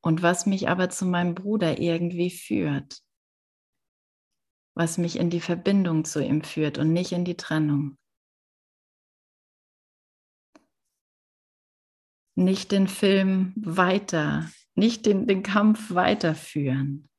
Und 0.00 0.22
was 0.22 0.46
mich 0.46 0.68
aber 0.68 0.90
zu 0.90 1.06
meinem 1.06 1.34
Bruder 1.34 1.78
irgendwie 1.78 2.30
führt, 2.30 3.02
was 4.74 4.96
mich 4.96 5.16
in 5.16 5.28
die 5.28 5.40
Verbindung 5.40 6.04
zu 6.04 6.22
ihm 6.24 6.42
führt 6.42 6.78
und 6.78 6.92
nicht 6.92 7.12
in 7.12 7.24
die 7.24 7.36
Trennung. 7.36 7.98
Nicht 12.36 12.70
den 12.70 12.86
Film 12.86 13.52
weiter, 13.56 14.48
nicht 14.76 15.04
den, 15.06 15.26
den 15.26 15.42
Kampf 15.42 15.92
weiterführen, 15.92 17.10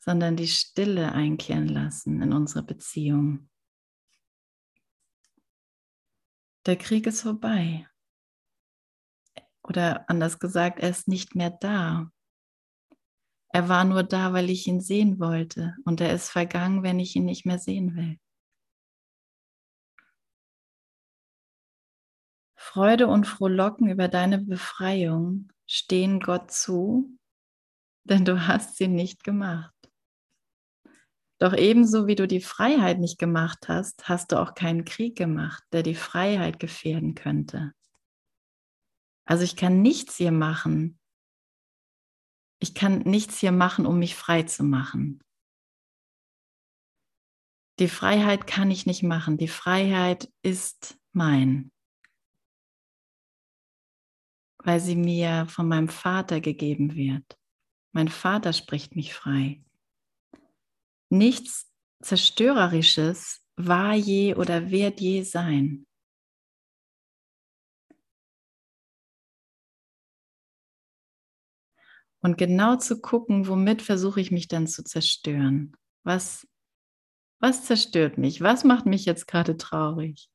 sondern 0.00 0.36
die 0.36 0.48
Stille 0.48 1.12
einkehren 1.12 1.68
lassen 1.68 2.20
in 2.20 2.32
unsere 2.32 2.64
Beziehung. 2.64 3.49
Der 6.70 6.78
Krieg 6.78 7.08
ist 7.08 7.22
vorbei. 7.22 7.84
Oder 9.64 10.08
anders 10.08 10.38
gesagt, 10.38 10.78
er 10.78 10.90
ist 10.90 11.08
nicht 11.08 11.34
mehr 11.34 11.50
da. 11.50 12.12
Er 13.48 13.68
war 13.68 13.82
nur 13.82 14.04
da, 14.04 14.32
weil 14.32 14.48
ich 14.50 14.68
ihn 14.68 14.80
sehen 14.80 15.18
wollte. 15.18 15.74
Und 15.84 16.00
er 16.00 16.14
ist 16.14 16.28
vergangen, 16.30 16.84
wenn 16.84 17.00
ich 17.00 17.16
ihn 17.16 17.24
nicht 17.24 17.44
mehr 17.44 17.58
sehen 17.58 17.96
will. 17.96 18.20
Freude 22.56 23.08
und 23.08 23.26
Frohlocken 23.26 23.88
über 23.88 24.06
deine 24.06 24.38
Befreiung 24.38 25.52
stehen 25.66 26.20
Gott 26.20 26.52
zu, 26.52 27.18
denn 28.04 28.24
du 28.24 28.46
hast 28.46 28.76
sie 28.76 28.86
nicht 28.86 29.24
gemacht. 29.24 29.74
Doch 31.40 31.54
ebenso 31.56 32.06
wie 32.06 32.16
du 32.16 32.28
die 32.28 32.42
Freiheit 32.42 32.98
nicht 32.98 33.18
gemacht 33.18 33.68
hast, 33.68 34.08
hast 34.10 34.30
du 34.30 34.40
auch 34.40 34.54
keinen 34.54 34.84
Krieg 34.84 35.16
gemacht, 35.16 35.64
der 35.72 35.82
die 35.82 35.94
Freiheit 35.94 36.60
gefährden 36.60 37.14
könnte. 37.14 37.72
Also 39.24 39.44
ich 39.44 39.56
kann 39.56 39.80
nichts 39.80 40.16
hier 40.16 40.32
machen. 40.32 40.98
Ich 42.58 42.74
kann 42.74 42.98
nichts 42.98 43.38
hier 43.38 43.52
machen, 43.52 43.86
um 43.86 43.98
mich 43.98 44.16
frei 44.16 44.42
zu 44.42 44.64
machen. 44.64 45.24
Die 47.78 47.88
Freiheit 47.88 48.46
kann 48.46 48.70
ich 48.70 48.84
nicht 48.84 49.02
machen. 49.02 49.38
Die 49.38 49.48
Freiheit 49.48 50.30
ist 50.42 50.98
mein, 51.12 51.72
weil 54.58 54.78
sie 54.78 54.96
mir 54.96 55.46
von 55.48 55.66
meinem 55.66 55.88
Vater 55.88 56.42
gegeben 56.42 56.94
wird. 56.94 57.38
Mein 57.92 58.08
Vater 58.08 58.52
spricht 58.52 58.94
mich 58.94 59.14
frei. 59.14 59.64
Nichts 61.10 61.68
Zerstörerisches 62.02 63.42
war 63.56 63.94
je 63.94 64.34
oder 64.36 64.70
wird 64.70 65.00
je 65.00 65.22
sein. 65.22 65.86
Und 72.22 72.38
genau 72.38 72.76
zu 72.76 73.00
gucken, 73.00 73.48
womit 73.48 73.82
versuche 73.82 74.20
ich 74.20 74.30
mich 74.30 74.46
dann 74.48 74.66
zu 74.66 74.84
zerstören. 74.84 75.74
Was, 76.04 76.46
was 77.40 77.64
zerstört 77.64 78.18
mich? 78.18 78.40
Was 78.42 78.64
macht 78.64 78.86
mich 78.86 79.04
jetzt 79.04 79.26
gerade 79.26 79.56
traurig? 79.56 80.30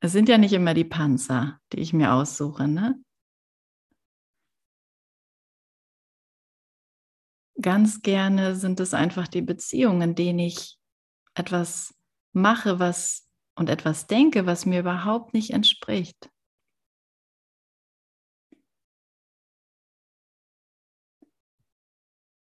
Es 0.00 0.12
sind 0.12 0.28
ja 0.28 0.38
nicht 0.38 0.52
immer 0.52 0.74
die 0.74 0.84
Panzer, 0.84 1.58
die 1.72 1.80
ich 1.80 1.92
mir 1.92 2.12
aussuche, 2.12 2.68
ne? 2.68 3.02
Ganz 7.60 8.02
gerne 8.02 8.54
sind 8.56 8.80
es 8.80 8.94
einfach 8.94 9.28
die 9.28 9.42
Beziehungen, 9.42 10.10
in 10.10 10.14
denen 10.14 10.38
ich 10.40 10.78
etwas 11.34 11.94
mache, 12.32 12.78
was 12.78 13.28
und 13.54 13.70
etwas 13.70 14.06
denke, 14.06 14.46
was 14.46 14.66
mir 14.66 14.80
überhaupt 14.80 15.32
nicht 15.32 15.50
entspricht. 15.50 16.30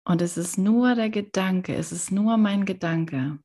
Und 0.05 0.21
es 0.21 0.37
ist 0.37 0.57
nur 0.57 0.95
der 0.95 1.09
Gedanke, 1.09 1.75
es 1.75 1.91
ist 1.91 2.11
nur 2.11 2.37
mein 2.37 2.65
Gedanke, 2.65 3.39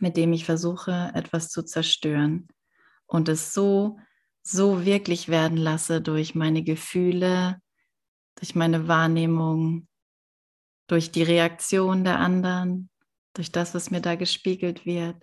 mit 0.00 0.16
dem 0.16 0.32
ich 0.32 0.44
versuche, 0.44 1.12
etwas 1.14 1.48
zu 1.48 1.62
zerstören 1.64 2.48
und 3.06 3.28
es 3.28 3.54
so, 3.54 3.98
so 4.42 4.84
wirklich 4.84 5.28
werden 5.28 5.56
lasse 5.56 6.02
durch 6.02 6.34
meine 6.34 6.62
Gefühle, 6.62 7.58
durch 8.34 8.54
meine 8.54 8.86
Wahrnehmung, 8.86 9.88
durch 10.86 11.10
die 11.10 11.22
Reaktion 11.22 12.04
der 12.04 12.18
anderen, 12.18 12.90
durch 13.32 13.50
das, 13.50 13.74
was 13.74 13.90
mir 13.90 14.00
da 14.00 14.14
gespiegelt 14.14 14.86
wird, 14.86 15.16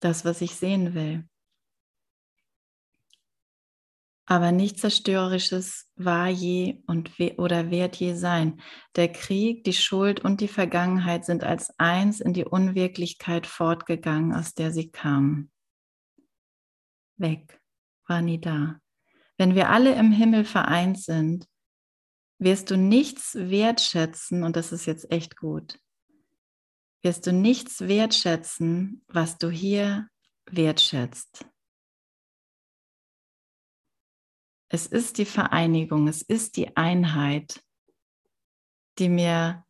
das, 0.00 0.24
was 0.24 0.40
ich 0.40 0.54
sehen 0.56 0.94
will. 0.94 1.28
Aber 4.28 4.50
nichts 4.50 4.80
Zerstörerisches 4.80 5.88
war 5.94 6.28
je 6.28 6.82
und 6.88 7.16
we 7.18 7.36
oder 7.36 7.70
wird 7.70 7.94
je 7.96 8.14
sein. 8.14 8.60
Der 8.96 9.12
Krieg, 9.12 9.62
die 9.62 9.72
Schuld 9.72 10.18
und 10.18 10.40
die 10.40 10.48
Vergangenheit 10.48 11.24
sind 11.24 11.44
als 11.44 11.72
eins 11.78 12.20
in 12.20 12.32
die 12.32 12.44
Unwirklichkeit 12.44 13.46
fortgegangen, 13.46 14.34
aus 14.34 14.54
der 14.54 14.72
sie 14.72 14.90
kamen. 14.90 15.52
Weg, 17.16 17.60
war 18.08 18.20
nie 18.20 18.40
da. 18.40 18.80
Wenn 19.38 19.54
wir 19.54 19.70
alle 19.70 19.94
im 19.94 20.10
Himmel 20.10 20.44
vereint 20.44 21.00
sind, 21.00 21.46
wirst 22.38 22.70
du 22.70 22.76
nichts 22.76 23.34
wertschätzen, 23.34 24.42
und 24.42 24.56
das 24.56 24.72
ist 24.72 24.86
jetzt 24.86 25.10
echt 25.10 25.36
gut, 25.36 25.78
wirst 27.02 27.26
du 27.26 27.32
nichts 27.32 27.80
wertschätzen, 27.82 29.04
was 29.08 29.38
du 29.38 29.50
hier 29.50 30.08
wertschätzt. 30.50 31.46
Es 34.68 34.86
ist 34.86 35.18
die 35.18 35.24
Vereinigung, 35.24 36.08
es 36.08 36.22
ist 36.22 36.56
die 36.56 36.76
Einheit, 36.76 37.62
die 38.98 39.08
mir 39.08 39.64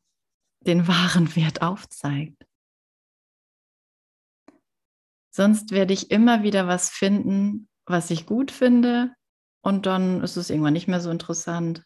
den 0.61 0.88
wahren 0.88 1.37
Wert 1.37 1.62
aufzeigt. 1.62 2.46
Sonst 5.31 5.70
werde 5.70 5.92
ich 5.92 6.11
immer 6.11 6.42
wieder 6.42 6.66
was 6.66 6.88
finden, 6.88 7.68
was 7.85 8.11
ich 8.11 8.24
gut 8.24 8.50
finde 8.50 9.14
und 9.61 9.85
dann 9.85 10.22
ist 10.22 10.37
es 10.37 10.48
irgendwann 10.48 10.72
nicht 10.72 10.88
mehr 10.88 11.00
so 11.00 11.11
interessant. 11.11 11.86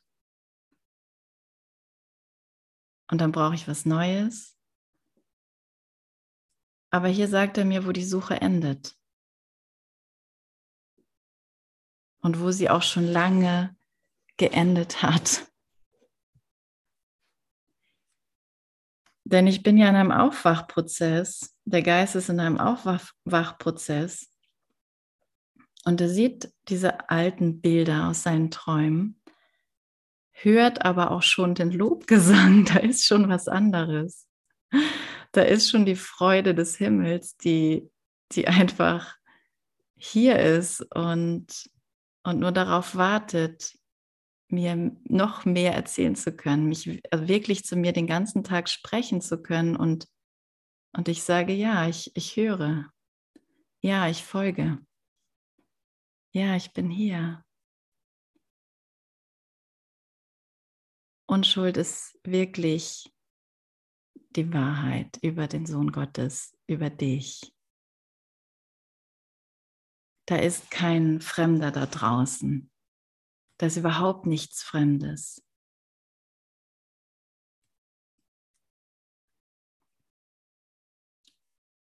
Und 3.11 3.21
dann 3.21 3.33
brauche 3.33 3.55
ich 3.55 3.67
was 3.67 3.85
Neues. 3.85 4.57
Aber 6.91 7.09
hier 7.09 7.29
sagt 7.29 7.59
er 7.59 7.65
mir, 7.65 7.87
wo 7.87 7.93
die 7.93 8.05
Suche 8.05 8.41
endet. 8.41 8.97
Und 12.21 12.41
wo 12.41 12.51
sie 12.51 12.71
auch 12.71 12.83
schon 12.83 13.07
lange 13.07 13.77
geendet 14.37 15.03
hat. 15.03 15.47
Denn 19.25 19.47
ich 19.47 19.63
bin 19.63 19.77
ja 19.77 19.89
in 19.89 19.97
einem 19.97 20.13
Aufwachprozess. 20.13 21.57
Der 21.65 21.83
Geist 21.83 22.17
ist 22.17 22.29
in 22.29 22.41
einem 22.41 22.59
Aufwachprozess. 22.59 24.33
Und 25.85 26.01
er 26.01 26.09
sieht 26.09 26.53
diese 26.69 27.09
alten 27.09 27.61
Bilder 27.61 28.09
aus 28.09 28.23
seinen 28.23 28.51
Träumen, 28.51 29.20
hört 30.43 30.85
aber 30.85 31.11
auch 31.11 31.23
schon 31.23 31.55
den 31.55 31.71
Lobgesang. 31.71 32.65
Da 32.73 32.79
ist 32.81 33.07
schon 33.07 33.29
was 33.29 33.49
anderes. 33.49 34.27
Da 35.33 35.43
ist 35.43 35.71
schon 35.71 35.85
die 35.85 35.97
Freude 35.97 36.55
des 36.55 36.77
Himmels, 36.77 37.37
die, 37.37 37.89
die 38.33 38.49
einfach 38.49 39.17
hier 39.97 40.39
ist 40.39 40.81
und, 40.95 41.71
und 42.23 42.41
nur 42.41 42.53
darauf 42.53 42.97
wartet, 42.97 43.77
mir 44.49 44.97
noch 45.05 45.45
mehr 45.45 45.75
erzählen 45.75 46.17
zu 46.17 46.35
können, 46.35 46.67
mich 46.67 47.01
also 47.11 47.29
wirklich 47.29 47.65
zu 47.65 47.77
mir 47.77 47.93
den 47.93 48.07
ganzen 48.07 48.43
Tag 48.43 48.69
sprechen 48.69 49.21
zu 49.21 49.41
können 49.41 49.77
und, 49.77 50.09
und 50.93 51.09
ich 51.09 51.23
sage, 51.23 51.53
ja, 51.53 51.89
ich, 51.89 52.11
ich 52.17 52.37
höre, 52.37 52.87
ja, 53.81 54.09
ich 54.09 54.25
folge, 54.25 54.79
ja, 56.33 56.57
ich 56.57 56.73
bin 56.73 56.91
hier. 56.91 57.45
Unschuld 61.31 61.77
ist 61.77 62.19
wirklich 62.25 63.15
die 64.31 64.53
Wahrheit 64.53 65.17
über 65.23 65.47
den 65.47 65.65
Sohn 65.65 65.93
Gottes, 65.93 66.59
über 66.67 66.91
dich. 66.91 67.55
Da 70.27 70.35
ist 70.35 70.73
kein 70.73 71.21
Fremder 71.21 71.71
da 71.71 71.87
draußen. 71.87 72.69
Da 73.59 73.67
ist 73.67 73.77
überhaupt 73.77 74.27
nichts 74.27 74.65
Fremdes. 74.65 75.41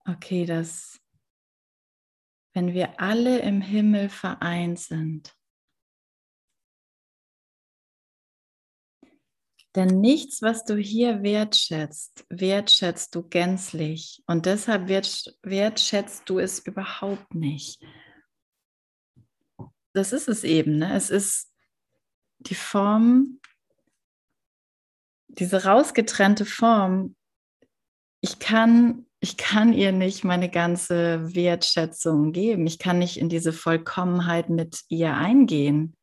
Okay, 0.04 0.44
dass 0.44 1.00
wenn 2.52 2.74
wir 2.74 3.00
alle 3.00 3.38
im 3.38 3.62
Himmel 3.62 4.10
vereint 4.10 4.78
sind, 4.78 5.34
denn 9.74 10.00
nichts, 10.00 10.42
was 10.42 10.64
du 10.64 10.76
hier 10.76 11.22
wertschätzt, 11.22 12.26
wertschätzt 12.28 13.14
du 13.14 13.22
gänzlich 13.22 14.22
und 14.26 14.46
deshalb 14.46 14.88
wertschätzt 14.88 16.28
du 16.28 16.38
es 16.38 16.58
überhaupt 16.58 17.34
nicht. 17.34 17.82
Das 19.94 20.12
ist 20.12 20.28
es 20.28 20.44
eben, 20.44 20.78
ne? 20.78 20.94
es 20.94 21.10
ist 21.10 21.52
die 22.38 22.54
Form, 22.54 23.40
diese 25.28 25.64
rausgetrennte 25.64 26.44
Form, 26.44 27.16
ich 28.20 28.38
kann, 28.38 29.06
ich 29.20 29.36
kann 29.36 29.72
ihr 29.72 29.92
nicht 29.92 30.22
meine 30.22 30.48
ganze 30.48 31.34
Wertschätzung 31.34 32.32
geben. 32.32 32.66
Ich 32.66 32.78
kann 32.78 33.00
nicht 33.00 33.18
in 33.18 33.28
diese 33.28 33.52
Vollkommenheit 33.52 34.48
mit 34.48 34.82
ihr 34.88 35.14
eingehen. 35.14 35.96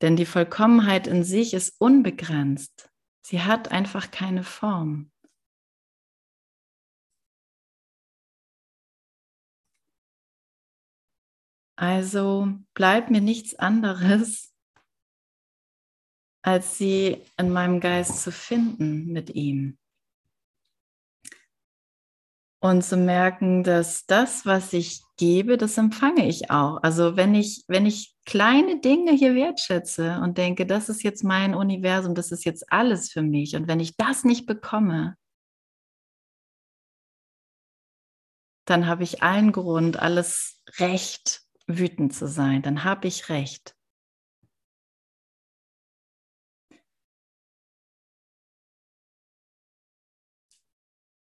Denn 0.00 0.14
die 0.14 0.26
Vollkommenheit 0.26 1.06
in 1.06 1.24
sich 1.24 1.54
ist 1.54 1.74
unbegrenzt. 1.80 2.88
Sie 3.28 3.42
hat 3.42 3.72
einfach 3.72 4.12
keine 4.12 4.44
Form. 4.44 5.10
Also 11.76 12.54
bleibt 12.72 13.10
mir 13.10 13.20
nichts 13.20 13.56
anderes, 13.56 14.54
als 16.44 16.78
sie 16.78 17.20
in 17.36 17.50
meinem 17.50 17.80
Geist 17.80 18.22
zu 18.22 18.30
finden 18.30 19.12
mit 19.12 19.30
ihm. 19.30 19.76
Und 22.66 22.82
zu 22.82 22.96
merken, 22.96 23.62
dass 23.62 24.06
das, 24.06 24.44
was 24.44 24.72
ich 24.72 25.00
gebe, 25.16 25.56
das 25.56 25.78
empfange 25.78 26.26
ich 26.26 26.50
auch. 26.50 26.82
Also 26.82 27.16
wenn 27.16 27.32
ich, 27.36 27.62
wenn 27.68 27.86
ich 27.86 28.16
kleine 28.24 28.80
Dinge 28.80 29.12
hier 29.12 29.36
wertschätze 29.36 30.18
und 30.20 30.36
denke, 30.36 30.66
das 30.66 30.88
ist 30.88 31.04
jetzt 31.04 31.22
mein 31.22 31.54
Universum, 31.54 32.16
das 32.16 32.32
ist 32.32 32.44
jetzt 32.44 32.72
alles 32.72 33.12
für 33.12 33.22
mich. 33.22 33.54
Und 33.54 33.68
wenn 33.68 33.78
ich 33.78 33.96
das 33.96 34.24
nicht 34.24 34.46
bekomme, 34.46 35.16
dann 38.64 38.88
habe 38.88 39.04
ich 39.04 39.22
allen 39.22 39.52
Grund, 39.52 40.00
alles 40.00 40.60
Recht, 40.80 41.42
wütend 41.68 42.14
zu 42.14 42.26
sein. 42.26 42.62
Dann 42.62 42.82
habe 42.82 43.06
ich 43.06 43.28
Recht. 43.28 43.75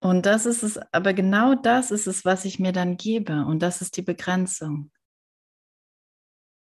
Und 0.06 0.28
das 0.28 0.46
ist 0.46 0.62
es, 0.62 0.78
aber 0.94 1.16
genau 1.16 1.56
das 1.56 1.90
ist 1.90 2.06
es, 2.06 2.26
was 2.26 2.46
ich 2.46 2.60
mir 2.60 2.72
dann 2.72 2.96
gebe. 2.96 3.44
Und 3.44 3.64
das 3.64 3.82
ist 3.82 3.98
die 3.98 4.04
Begrenzung, 4.04 4.92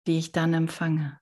die 0.07 0.17
ich 0.17 0.33
dann 0.33 0.55
empfange. 0.55 1.21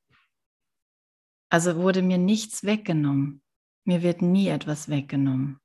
Also 1.49 1.75
wurde 1.79 2.01
mir 2.01 2.19
nichts 2.19 2.63
weggenommen. 2.63 3.43
Mir 3.83 4.03
wird 4.03 4.23
nie 4.23 4.47
etwas 4.47 4.89
weggenommen. 4.89 5.59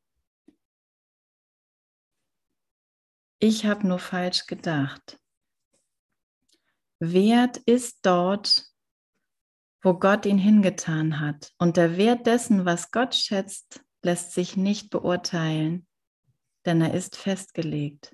Ich 3.38 3.67
habe 3.67 3.88
nur 3.88 4.00
falsch 4.00 4.48
gedacht. 4.48 5.20
Wert 6.98 7.58
ist 7.58 8.00
dort, 8.02 8.65
wo 9.84 9.93
Gott 9.93 10.26
ihn 10.26 10.39
hingetan 10.39 11.20
hat. 11.20 11.54
Und 11.60 11.78
der 11.78 11.98
Wert 11.98 12.26
dessen, 12.26 12.65
was 12.65 12.89
Gott 12.89 13.13
schätzt, 13.13 13.86
lässt 14.02 14.32
sich 14.32 14.58
nicht 14.58 14.89
beurteilen 14.89 15.87
denn 16.67 16.82
er 16.82 16.93
ist 16.93 17.15
festgelegt. 17.15 18.13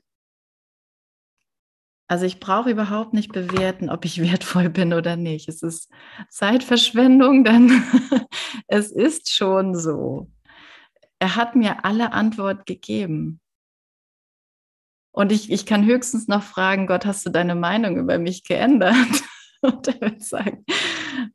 Also 2.08 2.26
ich 2.26 2.40
brauche 2.40 2.70
überhaupt 2.70 3.14
nicht 3.14 3.32
bewerten, 3.32 3.90
ob 3.90 4.06
ich 4.06 4.22
wertvoll 4.32 4.70
bin 4.70 4.94
oder 4.94 5.16
nicht. 5.16 5.50
Es 5.50 5.64
ist 5.64 5.90
Zeitverschwendung, 6.30 7.44
denn 7.44 7.84
es 8.68 8.92
ist 8.92 9.34
schon 9.34 9.76
so. 9.76 10.30
Er 11.20 11.36
hat 11.36 11.56
mir 11.56 11.86
alle 11.86 12.14
Antwort 12.14 12.66
gegeben. 12.66 13.40
Und 15.12 15.32
ich, 15.32 15.52
ich 15.52 15.66
kann 15.66 15.86
höchstens 15.86 16.28
noch 16.28 16.44
fragen, 16.44 16.88
Gott, 16.88 17.06
hast 17.06 17.26
du 17.26 17.30
deine 17.30 17.56
Meinung 17.56 17.98
über 17.98 18.18
mich 18.18 18.44
geändert? 18.44 18.96
Und 19.62 19.88
er 19.88 20.02
wird 20.02 20.24
sagen, 20.24 20.66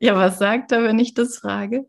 ja, 0.00 0.14
was 0.16 0.38
sagt 0.38 0.72
er, 0.72 0.82
wenn 0.82 0.98
ich 0.98 1.14
das 1.14 1.38
frage? 1.38 1.86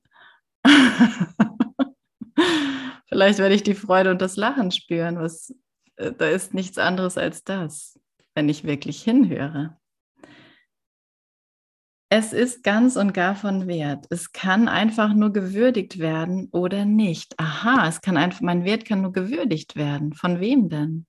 Vielleicht 3.09 3.39
werde 3.39 3.55
ich 3.55 3.63
die 3.63 3.73
Freude 3.73 4.11
und 4.11 4.21
das 4.21 4.37
Lachen 4.37 4.71
spüren. 4.71 5.19
Was, 5.19 5.53
äh, 5.95 6.13
da 6.13 6.27
ist 6.29 6.53
nichts 6.53 6.77
anderes 6.77 7.17
als 7.17 7.43
das, 7.43 7.99
wenn 8.35 8.47
ich 8.47 8.63
wirklich 8.63 9.03
hinhöre. 9.03 9.77
Es 12.11 12.33
ist 12.33 12.63
ganz 12.63 12.95
und 12.95 13.13
gar 13.13 13.35
von 13.35 13.67
Wert. 13.67 14.05
Es 14.09 14.31
kann 14.31 14.67
einfach 14.67 15.13
nur 15.13 15.31
gewürdigt 15.31 15.99
werden 15.99 16.49
oder 16.51 16.85
nicht. 16.85 17.39
Aha, 17.39 17.87
es 17.87 18.01
kann 18.01 18.17
einfach, 18.17 18.41
mein 18.41 18.63
Wert 18.63 18.85
kann 18.85 19.01
nur 19.01 19.11
gewürdigt 19.11 19.75
werden. 19.75 20.13
Von 20.13 20.39
wem 20.39 20.69
denn? 20.69 21.05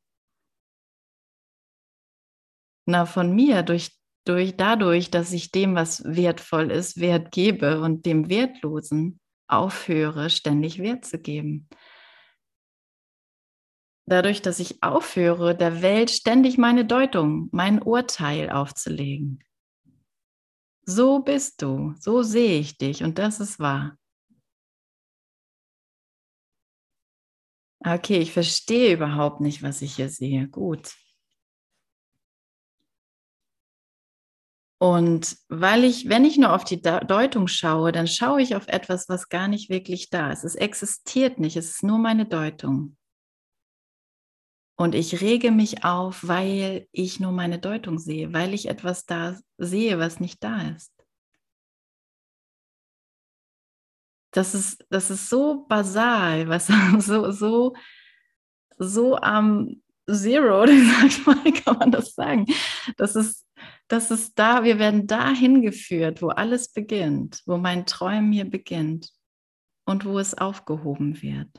Na, 2.86 3.06
von 3.06 3.34
mir, 3.34 3.62
durch, 3.62 3.92
durch, 4.26 4.56
dadurch, 4.56 5.10
dass 5.10 5.32
ich 5.32 5.52
dem, 5.52 5.74
was 5.74 6.02
wertvoll 6.04 6.70
ist, 6.70 7.00
Wert 7.00 7.30
gebe 7.30 7.80
und 7.80 8.04
dem 8.04 8.28
Wertlosen 8.28 9.20
aufhöre, 9.48 10.28
ständig 10.28 10.80
Wert 10.80 11.04
zu 11.04 11.18
geben 11.18 11.68
dadurch, 14.10 14.42
dass 14.42 14.58
ich 14.58 14.82
aufhöre, 14.82 15.56
der 15.56 15.82
Welt 15.82 16.10
ständig 16.10 16.58
meine 16.58 16.84
Deutung, 16.84 17.48
mein 17.52 17.80
Urteil 17.80 18.50
aufzulegen. 18.50 19.42
So 20.84 21.20
bist 21.20 21.62
du, 21.62 21.94
so 21.98 22.22
sehe 22.22 22.58
ich 22.58 22.76
dich 22.78 23.04
und 23.04 23.18
das 23.18 23.38
ist 23.40 23.60
wahr. 23.60 23.96
Okay, 27.82 28.18
ich 28.18 28.32
verstehe 28.32 28.94
überhaupt 28.94 29.40
nicht, 29.40 29.62
was 29.62 29.80
ich 29.80 29.96
hier 29.96 30.10
sehe. 30.10 30.48
Gut. 30.48 30.94
Und 34.78 35.36
weil 35.48 35.84
ich, 35.84 36.08
wenn 36.08 36.24
ich 36.24 36.36
nur 36.36 36.54
auf 36.54 36.64
die 36.64 36.80
Deutung 36.80 37.48
schaue, 37.48 37.92
dann 37.92 38.06
schaue 38.06 38.42
ich 38.42 38.56
auf 38.56 38.66
etwas, 38.66 39.08
was 39.08 39.28
gar 39.28 39.46
nicht 39.46 39.70
wirklich 39.70 40.10
da 40.10 40.32
ist. 40.32 40.44
Es 40.44 40.54
existiert 40.54 41.38
nicht, 41.38 41.56
es 41.56 41.70
ist 41.70 41.82
nur 41.82 41.98
meine 41.98 42.26
Deutung. 42.26 42.96
Und 44.80 44.94
ich 44.94 45.20
rege 45.20 45.50
mich 45.50 45.84
auf, 45.84 46.26
weil 46.26 46.88
ich 46.90 47.20
nur 47.20 47.32
meine 47.32 47.58
Deutung 47.58 47.98
sehe, 47.98 48.32
weil 48.32 48.54
ich 48.54 48.66
etwas 48.66 49.04
da 49.04 49.38
sehe, 49.58 49.98
was 49.98 50.20
nicht 50.20 50.42
da 50.42 50.70
ist. 50.70 50.90
Das 54.30 54.54
ist, 54.54 54.86
das 54.88 55.10
ist 55.10 55.28
so 55.28 55.66
basal, 55.68 56.48
was 56.48 56.68
so, 56.98 57.30
so, 57.30 57.74
so 58.78 59.16
am 59.16 59.82
Zero, 60.10 60.66
sag 60.66 61.04
ich 61.04 61.26
mal, 61.26 61.52
kann 61.62 61.76
man 61.76 61.90
das 61.90 62.14
sagen. 62.14 62.46
Das 62.96 63.16
ist, 63.16 63.46
das 63.86 64.10
ist 64.10 64.38
da, 64.38 64.64
wir 64.64 64.78
werden 64.78 65.06
dahin 65.06 65.60
geführt, 65.60 66.22
wo 66.22 66.28
alles 66.28 66.72
beginnt, 66.72 67.42
wo 67.44 67.58
mein 67.58 67.84
Träumen 67.84 68.32
hier 68.32 68.48
beginnt 68.48 69.10
und 69.84 70.06
wo 70.06 70.18
es 70.18 70.32
aufgehoben 70.32 71.20
wird. 71.20 71.50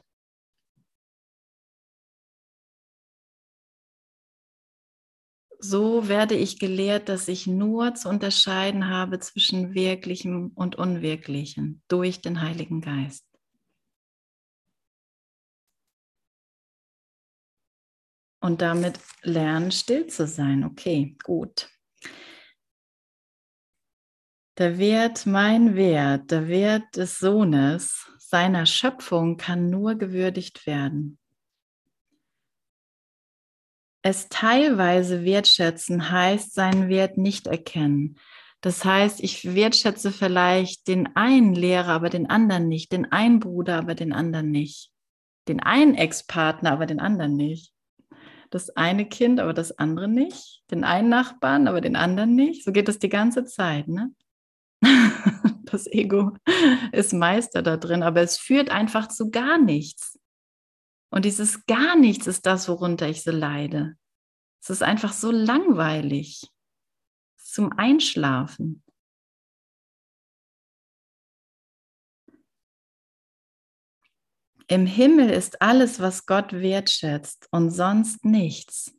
So 5.63 6.07
werde 6.07 6.33
ich 6.33 6.57
gelehrt, 6.57 7.07
dass 7.07 7.27
ich 7.27 7.45
nur 7.45 7.93
zu 7.93 8.09
unterscheiden 8.09 8.89
habe 8.89 9.19
zwischen 9.19 9.75
Wirklichem 9.75 10.51
und 10.55 10.75
Unwirklichem 10.75 11.83
durch 11.87 12.19
den 12.19 12.41
Heiligen 12.41 12.81
Geist. 12.81 13.27
Und 18.43 18.61
damit 18.63 18.99
lernen, 19.21 19.71
still 19.71 20.07
zu 20.07 20.25
sein. 20.25 20.63
Okay, 20.63 21.15
gut. 21.23 21.69
Der 24.57 24.79
Wert, 24.79 25.27
mein 25.27 25.75
Wert, 25.75 26.31
der 26.31 26.47
Wert 26.47 26.95
des 26.95 27.19
Sohnes, 27.19 28.11
seiner 28.17 28.65
Schöpfung 28.65 29.37
kann 29.37 29.69
nur 29.69 29.93
gewürdigt 29.93 30.65
werden. 30.65 31.19
Es 34.01 34.29
teilweise 34.29 35.23
wertschätzen 35.23 36.11
heißt 36.11 36.53
seinen 36.53 36.89
Wert 36.89 37.17
nicht 37.17 37.47
erkennen. 37.47 38.17
Das 38.61 38.85
heißt, 38.85 39.21
ich 39.21 39.55
wertschätze 39.55 40.11
vielleicht 40.11 40.87
den 40.87 41.15
einen 41.15 41.53
Lehrer, 41.53 41.89
aber 41.89 42.09
den 42.09 42.29
anderen 42.29 42.67
nicht, 42.67 42.91
den 42.91 43.11
einen 43.11 43.39
Bruder, 43.39 43.77
aber 43.77 43.95
den 43.95 44.13
anderen 44.13 44.51
nicht, 44.51 44.91
den 45.47 45.59
einen 45.61 45.95
Ex-Partner, 45.95 46.71
aber 46.71 46.85
den 46.85 46.99
anderen 46.99 47.35
nicht, 47.35 47.73
das 48.51 48.69
eine 48.71 49.05
Kind, 49.05 49.39
aber 49.39 49.53
das 49.53 49.79
andere 49.79 50.07
nicht, 50.07 50.61
den 50.69 50.83
einen 50.83 51.09
Nachbarn, 51.09 51.67
aber 51.67 51.81
den 51.81 51.95
anderen 51.95 52.35
nicht. 52.35 52.63
So 52.63 52.71
geht 52.71 52.87
das 52.87 52.99
die 52.99 53.09
ganze 53.09 53.45
Zeit. 53.45 53.87
Ne? 53.87 54.13
Das 55.63 55.87
Ego 55.87 56.33
ist 56.91 57.13
Meister 57.13 57.61
da 57.61 57.77
drin, 57.77 58.03
aber 58.03 58.19
es 58.19 58.37
führt 58.37 58.69
einfach 58.69 59.07
zu 59.07 59.31
gar 59.31 59.57
nichts. 59.57 60.19
Und 61.11 61.25
dieses 61.25 61.65
gar 61.65 61.97
nichts 61.97 62.25
ist 62.25 62.45
das, 62.45 62.69
worunter 62.69 63.07
ich 63.07 63.23
so 63.23 63.31
leide. 63.31 63.97
Es 64.61 64.69
ist 64.69 64.81
einfach 64.81 65.11
so 65.11 65.29
langweilig. 65.29 66.47
Zum 67.37 67.73
Einschlafen. 67.73 68.81
Im 74.67 74.85
Himmel 74.85 75.29
ist 75.29 75.61
alles, 75.61 75.99
was 75.99 76.25
Gott 76.25 76.53
wertschätzt 76.53 77.49
und 77.51 77.71
sonst 77.71 78.23
nichts. 78.23 78.97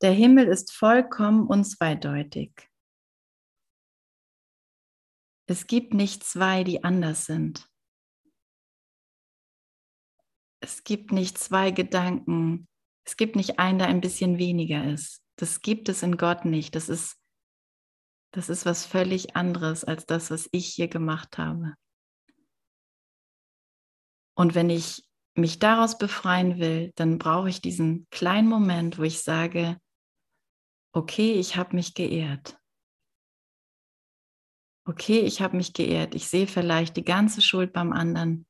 Der 0.00 0.12
Himmel 0.12 0.46
ist 0.48 0.72
vollkommen 0.72 1.46
unzweideutig. 1.46 2.70
Es 5.46 5.66
gibt 5.66 5.92
nicht 5.92 6.24
zwei, 6.24 6.64
die 6.64 6.84
anders 6.84 7.26
sind 7.26 7.68
es 10.64 10.82
gibt 10.82 11.12
nicht 11.12 11.36
zwei 11.36 11.70
Gedanken. 11.70 12.66
Es 13.06 13.16
gibt 13.16 13.36
nicht 13.36 13.58
einen, 13.58 13.78
der 13.78 13.88
ein 13.88 14.00
bisschen 14.00 14.38
weniger 14.38 14.90
ist. 14.90 15.22
Das 15.36 15.60
gibt 15.60 15.88
es 15.90 16.02
in 16.02 16.16
Gott 16.16 16.46
nicht. 16.46 16.74
Das 16.74 16.88
ist, 16.88 17.20
das 18.32 18.48
ist 18.48 18.64
was 18.64 18.86
völlig 18.86 19.36
anderes 19.36 19.84
als 19.84 20.06
das, 20.06 20.30
was 20.30 20.48
ich 20.52 20.68
hier 20.68 20.88
gemacht 20.88 21.36
habe. 21.36 21.74
Und 24.36 24.54
wenn 24.54 24.70
ich 24.70 25.06
mich 25.36 25.58
daraus 25.58 25.98
befreien 25.98 26.58
will, 26.58 26.92
dann 26.94 27.18
brauche 27.18 27.50
ich 27.50 27.60
diesen 27.60 28.06
kleinen 28.10 28.48
Moment, 28.48 28.98
wo 28.98 29.02
ich 29.02 29.20
sage, 29.20 29.78
okay, 30.92 31.34
ich 31.34 31.56
habe 31.56 31.76
mich 31.76 31.94
geehrt. 31.94 32.56
Okay, 34.86 35.20
ich 35.20 35.42
habe 35.42 35.56
mich 35.56 35.72
geehrt. 35.72 36.14
Ich 36.14 36.28
sehe 36.28 36.46
vielleicht 36.46 36.96
die 36.96 37.04
ganze 37.04 37.42
Schuld 37.42 37.72
beim 37.72 37.92
anderen 37.92 38.46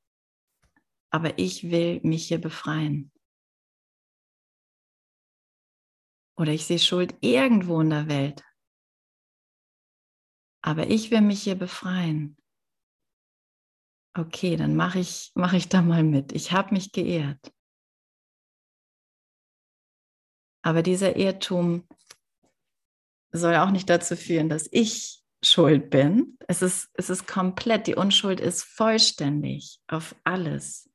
aber 1.15 1.39
ich 1.39 1.71
will 1.71 2.01
mich 2.03 2.27
hier 2.27 2.41
befreien. 2.41 3.13
Oder 6.37 6.51
ich 6.51 6.67
sehe 6.67 6.81
Schuld 6.81 7.15
irgendwo 7.21 7.81
in 7.81 7.91
der 7.91 8.09
Welt, 8.09 8.43
aber 10.61 10.89
ich 10.91 11.13
will 11.13 11.21
mich 11.21 11.45
hier 11.45 11.55
befreien. 11.55 12.37
Okay, 14.17 14.57
dann 14.57 14.75
mache 14.75 14.99
ich, 14.99 15.31
mach 15.37 15.53
ich 15.53 15.69
da 15.69 15.83
mal 15.83 16.03
mit. 16.03 16.33
Ich 16.33 16.51
habe 16.51 16.75
mich 16.75 16.91
geehrt. 16.91 17.55
Aber 20.65 20.83
dieser 20.83 21.15
Irrtum 21.15 21.87
soll 23.31 23.55
auch 23.55 23.71
nicht 23.71 23.89
dazu 23.89 24.17
führen, 24.17 24.49
dass 24.49 24.69
ich 24.73 25.23
schuld 25.45 25.91
bin. 25.91 26.39
Es 26.49 26.61
ist, 26.61 26.91
es 26.95 27.09
ist 27.09 27.29
komplett, 27.29 27.87
die 27.87 27.95
Unschuld 27.95 28.41
ist 28.41 28.65
vollständig 28.65 29.79
auf 29.87 30.17
alles. 30.25 30.91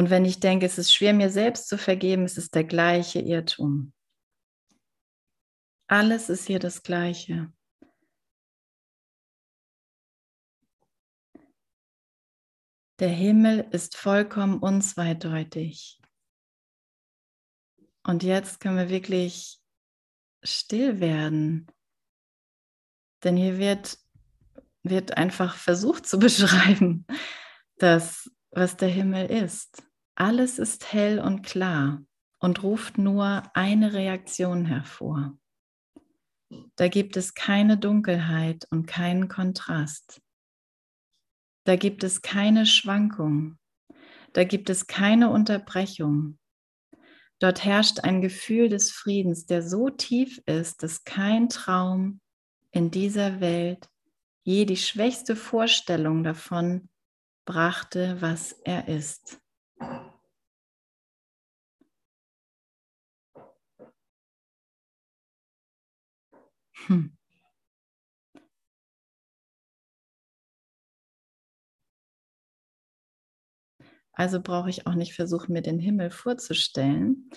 Und 0.00 0.08
wenn 0.08 0.24
ich 0.24 0.40
denke, 0.40 0.64
es 0.64 0.78
ist 0.78 0.94
schwer, 0.94 1.12
mir 1.12 1.28
selbst 1.28 1.68
zu 1.68 1.76
vergeben, 1.76 2.24
ist 2.24 2.38
es 2.38 2.50
der 2.50 2.64
gleiche 2.64 3.20
Irrtum. 3.20 3.92
Alles 5.88 6.30
ist 6.30 6.46
hier 6.46 6.58
das 6.58 6.82
Gleiche. 6.82 7.52
Der 12.98 13.10
Himmel 13.10 13.68
ist 13.72 13.94
vollkommen 13.94 14.60
unzweideutig. 14.60 16.00
Und 18.02 18.22
jetzt 18.22 18.58
können 18.58 18.78
wir 18.78 18.88
wirklich 18.88 19.60
still 20.42 20.98
werden. 21.00 21.70
Denn 23.22 23.36
hier 23.36 23.58
wird, 23.58 23.98
wird 24.82 25.18
einfach 25.18 25.56
versucht 25.56 26.06
zu 26.06 26.18
beschreiben, 26.18 27.04
dass 27.76 28.30
was 28.50 28.78
der 28.78 28.88
Himmel 28.88 29.26
ist. 29.26 29.89
Alles 30.20 30.58
ist 30.58 30.92
hell 30.92 31.18
und 31.18 31.46
klar 31.46 32.04
und 32.40 32.62
ruft 32.62 32.98
nur 32.98 33.42
eine 33.54 33.94
Reaktion 33.94 34.66
hervor. 34.66 35.38
Da 36.76 36.88
gibt 36.88 37.16
es 37.16 37.32
keine 37.32 37.78
Dunkelheit 37.78 38.66
und 38.70 38.84
keinen 38.84 39.28
Kontrast. 39.28 40.20
Da 41.64 41.76
gibt 41.76 42.04
es 42.04 42.20
keine 42.20 42.66
Schwankung. 42.66 43.56
Da 44.34 44.44
gibt 44.44 44.68
es 44.68 44.86
keine 44.86 45.30
Unterbrechung. 45.30 46.38
Dort 47.38 47.64
herrscht 47.64 48.00
ein 48.00 48.20
Gefühl 48.20 48.68
des 48.68 48.90
Friedens, 48.90 49.46
der 49.46 49.62
so 49.62 49.88
tief 49.88 50.42
ist, 50.44 50.82
dass 50.82 51.04
kein 51.04 51.48
Traum 51.48 52.20
in 52.72 52.90
dieser 52.90 53.40
Welt 53.40 53.88
je 54.42 54.66
die 54.66 54.76
schwächste 54.76 55.34
Vorstellung 55.34 56.24
davon 56.24 56.90
brachte, 57.46 58.20
was 58.20 58.52
er 58.52 58.86
ist. 58.86 59.40
Hm. 66.90 67.16
Also 74.12 74.42
brauche 74.42 74.68
ich 74.68 74.86
auch 74.86 74.94
nicht 74.94 75.14
versuchen, 75.14 75.52
mir 75.52 75.62
den 75.62 75.78
Himmel 75.78 76.10
vorzustellen. 76.10 77.30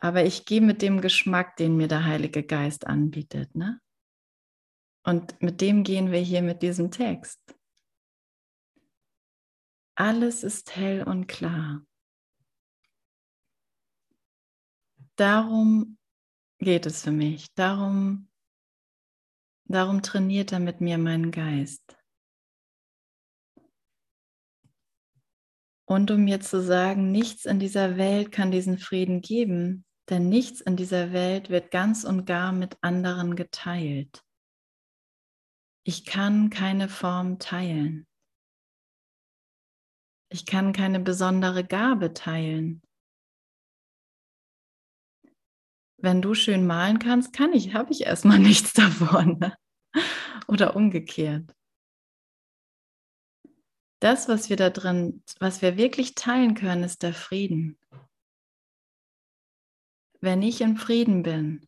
Aber 0.00 0.24
ich 0.24 0.46
gehe 0.46 0.62
mit 0.62 0.80
dem 0.82 1.00
Geschmack, 1.02 1.56
den 1.56 1.76
mir 1.76 1.86
der 1.86 2.04
Heilige 2.04 2.42
Geist 2.42 2.86
anbietet. 2.86 3.54
Ne? 3.54 3.80
Und 5.04 5.40
mit 5.42 5.60
dem 5.60 5.84
gehen 5.84 6.10
wir 6.10 6.18
hier 6.18 6.40
mit 6.42 6.62
diesem 6.62 6.90
Text. 6.90 7.40
Alles 9.96 10.42
ist 10.42 10.74
hell 10.74 11.04
und 11.04 11.26
klar. 11.26 11.86
Darum 15.16 15.98
geht 16.58 16.86
es 16.86 17.02
für 17.02 17.12
mich. 17.12 17.52
Darum, 17.54 18.28
darum 19.66 20.02
trainiert 20.02 20.52
er 20.52 20.60
mit 20.60 20.80
mir 20.80 20.98
meinen 20.98 21.30
Geist. 21.30 21.96
Und 25.86 26.10
um 26.10 26.24
mir 26.24 26.40
zu 26.40 26.62
sagen, 26.62 27.12
nichts 27.12 27.44
in 27.44 27.58
dieser 27.58 27.96
Welt 27.96 28.32
kann 28.32 28.50
diesen 28.50 28.78
Frieden 28.78 29.20
geben, 29.20 29.84
denn 30.08 30.28
nichts 30.28 30.60
in 30.60 30.76
dieser 30.76 31.12
Welt 31.12 31.50
wird 31.50 31.70
ganz 31.70 32.04
und 32.04 32.24
gar 32.24 32.52
mit 32.52 32.78
anderen 32.80 33.36
geteilt. 33.36 34.24
Ich 35.86 36.06
kann 36.06 36.48
keine 36.48 36.88
Form 36.88 37.38
teilen. 37.38 38.06
Ich 40.30 40.46
kann 40.46 40.72
keine 40.72 41.00
besondere 41.00 41.64
Gabe 41.64 42.14
teilen. 42.14 42.82
Wenn 46.04 46.20
du 46.20 46.34
schön 46.34 46.66
malen 46.66 46.98
kannst, 46.98 47.32
kann 47.32 47.54
ich, 47.54 47.72
habe 47.72 47.90
ich 47.90 48.02
erstmal 48.02 48.38
nichts 48.50 48.74
davon. 48.74 49.38
Ne? 49.38 49.56
Oder 50.46 50.76
umgekehrt. 50.76 51.56
Das, 54.00 54.28
was 54.28 54.50
wir 54.50 54.56
da 54.56 54.68
drin, 54.68 55.22
was 55.40 55.62
wir 55.62 55.78
wirklich 55.78 56.14
teilen 56.14 56.54
können, 56.54 56.84
ist 56.84 57.02
der 57.02 57.14
Frieden. 57.14 57.78
Wenn 60.20 60.42
ich 60.42 60.60
in 60.60 60.76
Frieden 60.76 61.22
bin, 61.22 61.66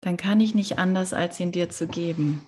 dann 0.00 0.16
kann 0.16 0.40
ich 0.40 0.54
nicht 0.54 0.78
anders, 0.78 1.12
als 1.12 1.40
ihn 1.40 1.50
dir 1.50 1.70
zu 1.70 1.88
geben. 1.88 2.46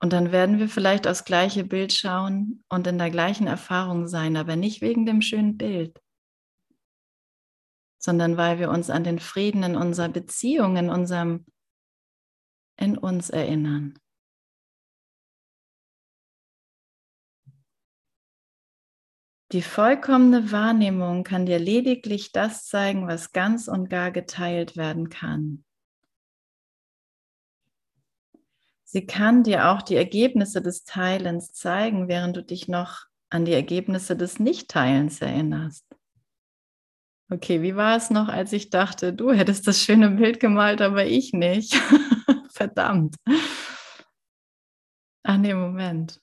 Und 0.00 0.12
dann 0.12 0.30
werden 0.30 0.58
wir 0.58 0.68
vielleicht 0.68 1.08
aufs 1.08 1.24
gleiche 1.24 1.64
Bild 1.64 1.92
schauen 1.92 2.64
und 2.68 2.86
in 2.86 2.98
der 2.98 3.10
gleichen 3.10 3.46
Erfahrung 3.48 4.06
sein, 4.06 4.36
aber 4.36 4.54
nicht 4.54 4.80
wegen 4.80 5.06
dem 5.06 5.22
schönen 5.22 5.56
Bild, 5.56 6.00
sondern 7.98 8.36
weil 8.36 8.60
wir 8.60 8.70
uns 8.70 8.90
an 8.90 9.02
den 9.02 9.18
Frieden 9.18 9.64
in 9.64 9.74
unserer 9.76 10.08
Beziehung, 10.08 10.76
in 10.76 10.88
unserem, 10.88 11.46
in 12.76 12.96
uns 12.96 13.28
erinnern. 13.30 13.98
Die 19.50 19.62
vollkommene 19.62 20.52
Wahrnehmung 20.52 21.24
kann 21.24 21.46
dir 21.46 21.58
lediglich 21.58 22.32
das 22.32 22.66
zeigen, 22.66 23.08
was 23.08 23.32
ganz 23.32 23.66
und 23.66 23.88
gar 23.88 24.10
geteilt 24.10 24.76
werden 24.76 25.08
kann. 25.08 25.64
Sie 28.90 29.04
kann 29.04 29.42
dir 29.42 29.68
auch 29.68 29.82
die 29.82 29.96
Ergebnisse 29.96 30.62
des 30.62 30.84
Teilens 30.84 31.52
zeigen, 31.52 32.08
während 32.08 32.38
du 32.38 32.42
dich 32.42 32.68
noch 32.68 33.04
an 33.28 33.44
die 33.44 33.52
Ergebnisse 33.52 34.16
des 34.16 34.40
Nichtteilens 34.40 35.20
erinnerst. 35.20 35.84
Okay, 37.30 37.60
wie 37.60 37.76
war 37.76 37.98
es 37.98 38.08
noch, 38.08 38.28
als 38.28 38.54
ich 38.54 38.70
dachte, 38.70 39.12
du 39.12 39.30
hättest 39.30 39.66
das 39.66 39.82
schöne 39.82 40.08
Bild 40.12 40.40
gemalt, 40.40 40.80
aber 40.80 41.04
ich 41.04 41.34
nicht? 41.34 41.74
Verdammt. 42.50 43.16
Ach 45.22 45.36
nee, 45.36 45.52
Moment. 45.52 46.22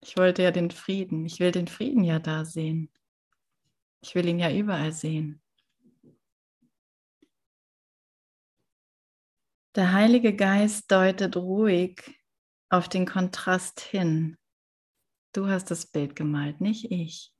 Ich 0.00 0.16
wollte 0.16 0.42
ja 0.42 0.50
den 0.50 0.72
Frieden. 0.72 1.24
Ich 1.24 1.38
will 1.38 1.52
den 1.52 1.68
Frieden 1.68 2.02
ja 2.02 2.18
da 2.18 2.44
sehen. 2.44 2.90
Ich 4.00 4.16
will 4.16 4.26
ihn 4.26 4.40
ja 4.40 4.50
überall 4.50 4.90
sehen. 4.90 5.40
Der 9.74 9.92
Heilige 9.92 10.36
Geist 10.36 10.90
deutet 10.92 11.34
ruhig 11.34 12.02
auf 12.68 12.90
den 12.90 13.06
Kontrast 13.06 13.80
hin. 13.80 14.36
Du 15.32 15.46
hast 15.46 15.70
das 15.70 15.86
Bild 15.86 16.14
gemalt, 16.14 16.60
nicht 16.60 16.90
ich. 16.90 17.32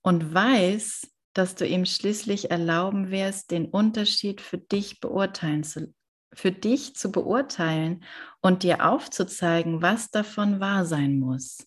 Und 0.00 0.32
weiß, 0.32 1.06
dass 1.34 1.56
du 1.56 1.66
ihm 1.66 1.84
schließlich 1.84 2.50
erlauben 2.50 3.10
wirst, 3.10 3.50
den 3.50 3.66
Unterschied 3.66 4.40
für 4.40 4.56
dich 4.56 5.00
beurteilen 5.00 5.62
zu, 5.62 5.94
für 6.32 6.50
dich 6.50 6.96
zu 6.96 7.12
beurteilen 7.12 8.04
und 8.40 8.62
dir 8.62 8.88
aufzuzeigen, 8.88 9.82
was 9.82 10.10
davon 10.10 10.60
wahr 10.60 10.86
sein 10.86 11.18
muss. 11.18 11.66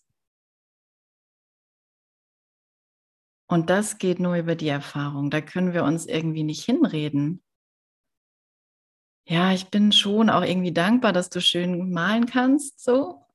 Und 3.47 3.69
das 3.69 3.99
geht 3.99 4.19
nur 4.19 4.37
über 4.37 4.55
die 4.55 4.69
Erfahrung. 4.69 5.29
Da 5.29 5.39
können 5.39 5.73
wir 5.73 5.83
uns 5.83 6.07
irgendwie 6.07 6.43
nicht 6.43 6.65
hinreden. 6.65 7.42
Ja, 9.25 9.53
ich 9.53 9.69
bin 9.69 9.91
schon 9.91 10.29
auch 10.29 10.41
irgendwie 10.43 10.73
dankbar, 10.73 11.13
dass 11.13 11.29
du 11.29 11.39
schön 11.39 11.91
malen 11.91 12.25
kannst, 12.25 12.83
so. 12.83 13.25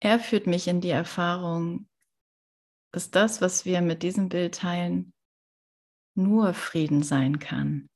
Er 0.00 0.18
führt 0.18 0.48
mich 0.48 0.66
in 0.66 0.80
die 0.80 0.90
Erfahrung, 0.90 1.88
dass 2.92 3.12
das, 3.12 3.40
was 3.40 3.64
wir 3.64 3.80
mit 3.80 4.02
diesem 4.02 4.28
Bild 4.28 4.56
teilen, 4.56 5.12
nur 6.14 6.52
Frieden 6.54 7.02
sein 7.04 7.38
kann, 7.38 7.88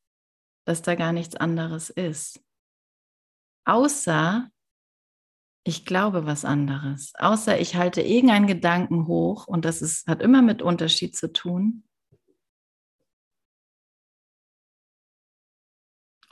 dass 0.65 0.83
da 0.83 0.95
gar 0.95 1.13
nichts 1.13 1.37
anderes 1.37 1.91
ist. 1.91 2.41
Außer 3.65 4.49
ich 5.65 5.85
glaube 5.85 6.27
was 6.27 6.45
anderes, 6.45 7.13
außer 7.19 7.59
ich 7.59 7.75
halte 7.75 8.01
irgendeinen 8.01 8.47
Gedanken 8.47 9.09
hoch 9.09 9.49
und 9.49 9.65
das 9.65 9.83
ist, 9.83 10.07
hat 10.07 10.23
immer 10.23 10.41
mit 10.41 10.63
Unterschied 10.63 11.17
zu 11.17 11.33
tun. 11.33 11.83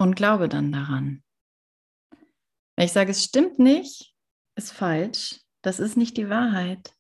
Und 0.05 0.17
glaube 0.17 0.51
dann 0.51 0.71
daran. 0.71 1.25
Wenn 2.77 2.85
ich 2.85 2.93
sage, 2.93 3.11
es 3.11 3.25
stimmt 3.25 3.59
nicht, 3.59 4.15
ist 4.55 4.71
falsch, 4.71 5.41
das 5.63 5.81
ist 5.81 5.97
nicht 5.97 6.19
die 6.19 6.29
Wahrheit, 6.29 6.95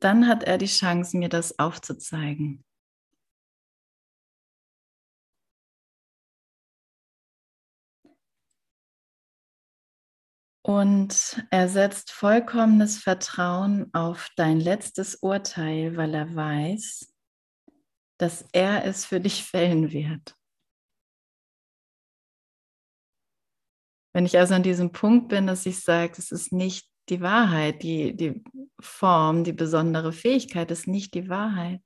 dann 0.00 0.26
hat 0.26 0.42
er 0.42 0.58
die 0.58 0.66
Chance, 0.66 1.16
mir 1.16 1.28
das 1.28 1.56
aufzuzeigen. 1.60 2.64
Und 10.62 11.46
er 11.52 11.68
setzt 11.68 12.10
vollkommenes 12.10 12.98
Vertrauen 12.98 13.94
auf 13.94 14.30
dein 14.34 14.58
letztes 14.58 15.14
Urteil, 15.22 15.96
weil 15.96 16.12
er 16.12 16.34
weiß, 16.34 17.13
dass 18.18 18.44
er 18.52 18.84
es 18.84 19.04
für 19.04 19.20
dich 19.20 19.44
fällen 19.44 19.92
wird. 19.92 20.36
Wenn 24.14 24.26
ich 24.26 24.38
also 24.38 24.54
an 24.54 24.62
diesem 24.62 24.92
Punkt 24.92 25.28
bin, 25.28 25.46
dass 25.46 25.66
ich 25.66 25.80
sage, 25.80 26.14
es 26.16 26.30
ist 26.30 26.52
nicht 26.52 26.88
die 27.08 27.20
Wahrheit, 27.20 27.82
die, 27.82 28.16
die 28.16 28.44
Form, 28.80 29.44
die 29.44 29.52
besondere 29.52 30.12
Fähigkeit 30.12 30.70
ist 30.70 30.86
nicht 30.86 31.14
die 31.14 31.28
Wahrheit, 31.28 31.82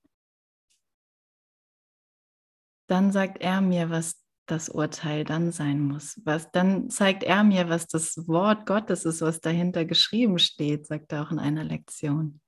dann 2.88 3.12
sagt 3.12 3.40
er 3.40 3.60
mir, 3.60 3.90
was 3.90 4.22
das 4.46 4.68
Urteil 4.68 5.24
dann 5.24 5.52
sein 5.52 5.80
muss. 5.80 6.20
Was, 6.24 6.50
dann 6.50 6.90
zeigt 6.90 7.22
er 7.22 7.44
mir, 7.44 7.68
was 7.68 7.86
das 7.86 8.28
Wort 8.28 8.66
Gottes 8.66 9.04
ist, 9.04 9.20
was 9.20 9.40
dahinter 9.40 9.84
geschrieben 9.84 10.38
steht, 10.38 10.86
sagt 10.86 11.12
er 11.12 11.22
auch 11.22 11.30
in 11.30 11.38
einer 11.38 11.64
Lektion. 11.64 12.40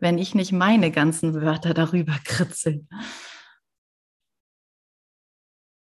Wenn 0.00 0.18
ich 0.18 0.34
nicht 0.34 0.52
meine 0.52 0.90
ganzen 0.90 1.34
Wörter 1.34 1.74
darüber 1.74 2.18
kritzel. 2.24 2.86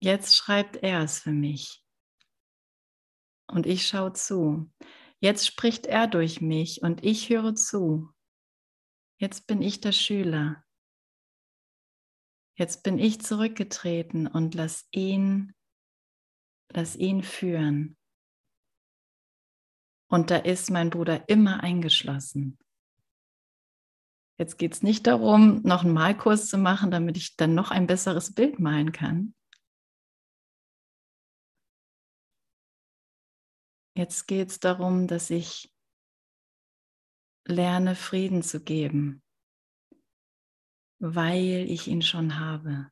Jetzt 0.00 0.36
schreibt 0.36 0.76
er 0.76 1.02
es 1.02 1.18
für 1.18 1.32
mich. 1.32 1.82
Und 3.46 3.66
ich 3.66 3.86
schaue 3.86 4.12
zu. 4.12 4.70
Jetzt 5.20 5.46
spricht 5.46 5.86
er 5.86 6.06
durch 6.06 6.42
mich 6.42 6.82
und 6.82 7.02
ich 7.02 7.30
höre 7.30 7.54
zu. 7.54 8.10
Jetzt 9.18 9.46
bin 9.46 9.62
ich 9.62 9.80
der 9.80 9.92
Schüler. 9.92 10.62
Jetzt 12.56 12.82
bin 12.82 12.98
ich 12.98 13.22
zurückgetreten 13.22 14.26
und 14.26 14.54
lass 14.54 14.86
ihn, 14.90 15.54
lass 16.68 16.94
ihn 16.94 17.22
führen. 17.22 17.96
Und 20.10 20.30
da 20.30 20.36
ist 20.36 20.70
mein 20.70 20.90
Bruder 20.90 21.28
immer 21.28 21.62
eingeschlossen. 21.62 22.58
Jetzt 24.38 24.58
geht 24.58 24.74
es 24.74 24.82
nicht 24.82 25.06
darum, 25.06 25.62
noch 25.62 25.84
einen 25.84 25.94
Malkurs 25.94 26.48
zu 26.48 26.58
machen, 26.58 26.90
damit 26.90 27.16
ich 27.16 27.36
dann 27.36 27.54
noch 27.54 27.70
ein 27.70 27.86
besseres 27.86 28.34
Bild 28.34 28.58
malen 28.58 28.92
kann. 28.92 29.34
Jetzt 33.96 34.26
geht 34.26 34.48
es 34.48 34.58
darum, 34.58 35.06
dass 35.06 35.30
ich 35.30 35.72
lerne, 37.46 37.94
Frieden 37.94 38.42
zu 38.42 38.60
geben 38.60 39.24
weil 41.04 41.66
ich 41.68 41.86
ihn 41.86 42.00
schon 42.00 42.38
habe, 42.38 42.90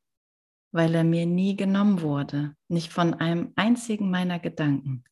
weil 0.71 0.95
er 0.95 1.05
mir 1.05 1.25
nie 1.25 1.57
genommen 1.57 2.03
wurde, 2.03 2.55
nicht 2.69 2.93
von 2.93 3.15
einem 3.15 3.53
einzigen 3.57 4.11
meiner 4.11 4.39
Gedanken. 4.39 5.05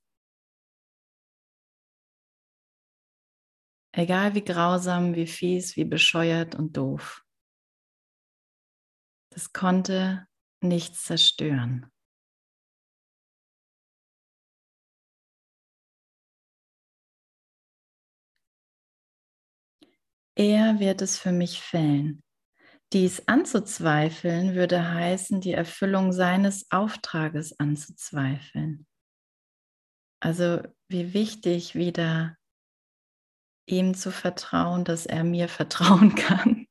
Egal 3.92 4.34
wie 4.34 4.44
grausam, 4.44 5.14
wie 5.14 5.26
fies, 5.26 5.76
wie 5.76 5.84
bescheuert 5.84 6.54
und 6.54 6.76
doof. 6.76 7.24
Das 9.30 9.52
konnte 9.52 10.26
nichts 10.60 11.04
zerstören. 11.04 11.90
Er 20.36 20.78
wird 20.78 21.02
es 21.02 21.18
für 21.18 21.32
mich 21.32 21.60
fällen. 21.60 22.22
Dies 22.92 23.28
anzuzweifeln 23.28 24.54
würde 24.54 24.94
heißen, 24.94 25.40
die 25.40 25.52
Erfüllung 25.52 26.12
seines 26.12 26.70
Auftrages 26.70 27.58
anzuzweifeln. 27.60 28.86
Also 30.20 30.62
wie 30.88 31.14
wichtig 31.14 31.74
wieder 31.74 32.36
ihm 33.70 33.94
zu 33.94 34.10
vertrauen, 34.12 34.84
dass 34.84 35.06
er 35.06 35.24
mir 35.24 35.48
vertrauen 35.48 36.14
kann, 36.16 36.66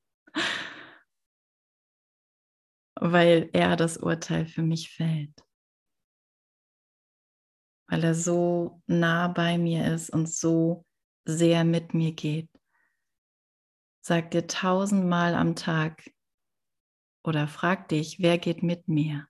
weil 2.96 3.50
er 3.54 3.76
das 3.76 3.98
Urteil 3.98 4.46
für 4.46 4.62
mich 4.62 4.92
fällt. 4.92 5.34
weil 7.90 8.04
er 8.04 8.14
so 8.16 8.82
nah 8.86 9.28
bei 9.28 9.58
mir 9.58 9.92
ist 9.94 10.10
und 10.12 10.30
so 10.30 10.86
sehr 11.26 11.64
mit 11.64 11.94
mir 11.94 12.14
geht. 12.14 12.50
Sag 14.02 14.32
dir 14.32 14.48
tausendmal 14.48 15.34
am 15.36 15.56
Tag 15.56 16.10
oder 17.24 17.48
frag 17.48 17.90
dich, 17.90 18.20
wer 18.20 18.38
geht 18.38 18.64
mit 18.64 18.88
mir? 18.88 19.28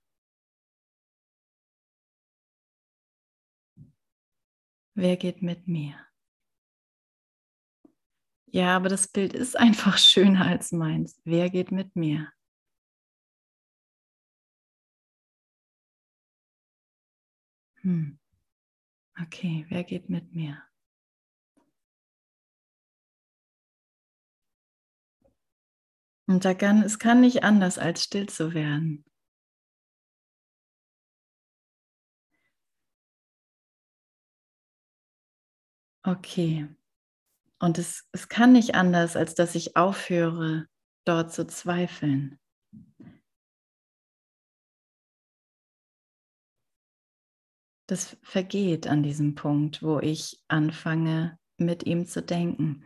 Wer 4.93 5.15
geht 5.15 5.41
mit 5.41 5.67
mir? 5.67 6.08
Ja, 8.51 8.75
aber 8.75 8.89
das 8.89 9.07
Bild 9.07 9.33
ist 9.33 9.57
einfach 9.59 9.97
schöner 9.97 10.45
als 10.45 10.71
meins. 10.71 11.19
Wer 11.23 11.49
geht 11.49 11.71
mit 11.71 11.95
mir? 11.95 12.27
Hm. 17.81 18.11
Okay, 19.21 19.65
wer 19.69 19.83
geht 19.83 20.09
mit 20.09 20.33
mir? 20.33 20.63
Und 26.27 26.45
da 26.45 26.53
kann, 26.53 26.81
es 26.81 26.97
kann 26.97 27.19
nicht 27.19 27.43
anders, 27.43 27.77
als 27.77 28.01
still 28.05 28.29
zu 28.29 28.53
werden. 28.53 29.03
Okay. 36.05 36.67
Und 37.59 37.77
es, 37.77 38.07
es 38.11 38.29
kann 38.29 38.53
nicht 38.53 38.75
anders, 38.75 39.15
als 39.15 39.35
dass 39.35 39.55
ich 39.55 39.75
aufhöre, 39.75 40.65
dort 41.05 41.33
zu 41.33 41.45
zweifeln. 41.45 42.39
Das 47.87 48.17
vergeht 48.21 48.87
an 48.87 49.03
diesem 49.03 49.35
Punkt, 49.35 49.81
wo 49.81 49.99
ich 49.99 50.43
anfange, 50.47 51.37
mit 51.57 51.85
ihm 51.85 52.05
zu 52.05 52.21
denken. 52.21 52.85